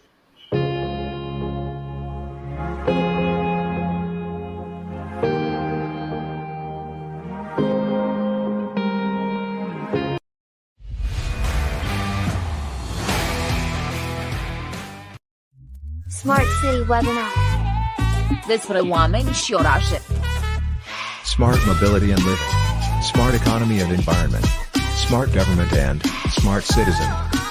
Smart 16.09 16.47
City 16.61 16.77
Webinar 16.77 17.33
Despre 18.47 18.79
oameni 18.79 19.31
și 19.33 19.55
orașe 19.55 20.03
Smart 21.25 21.59
Mobility 21.67 22.13
and 22.13 22.19
Living 22.19 23.03
Smart 23.03 23.35
Economy 23.35 23.81
and 23.81 23.91
Environment 23.91 24.68
Smart 25.07 25.33
Government 25.33 25.73
and 25.73 26.03
Smart 26.31 26.65
Citizen 26.65 27.48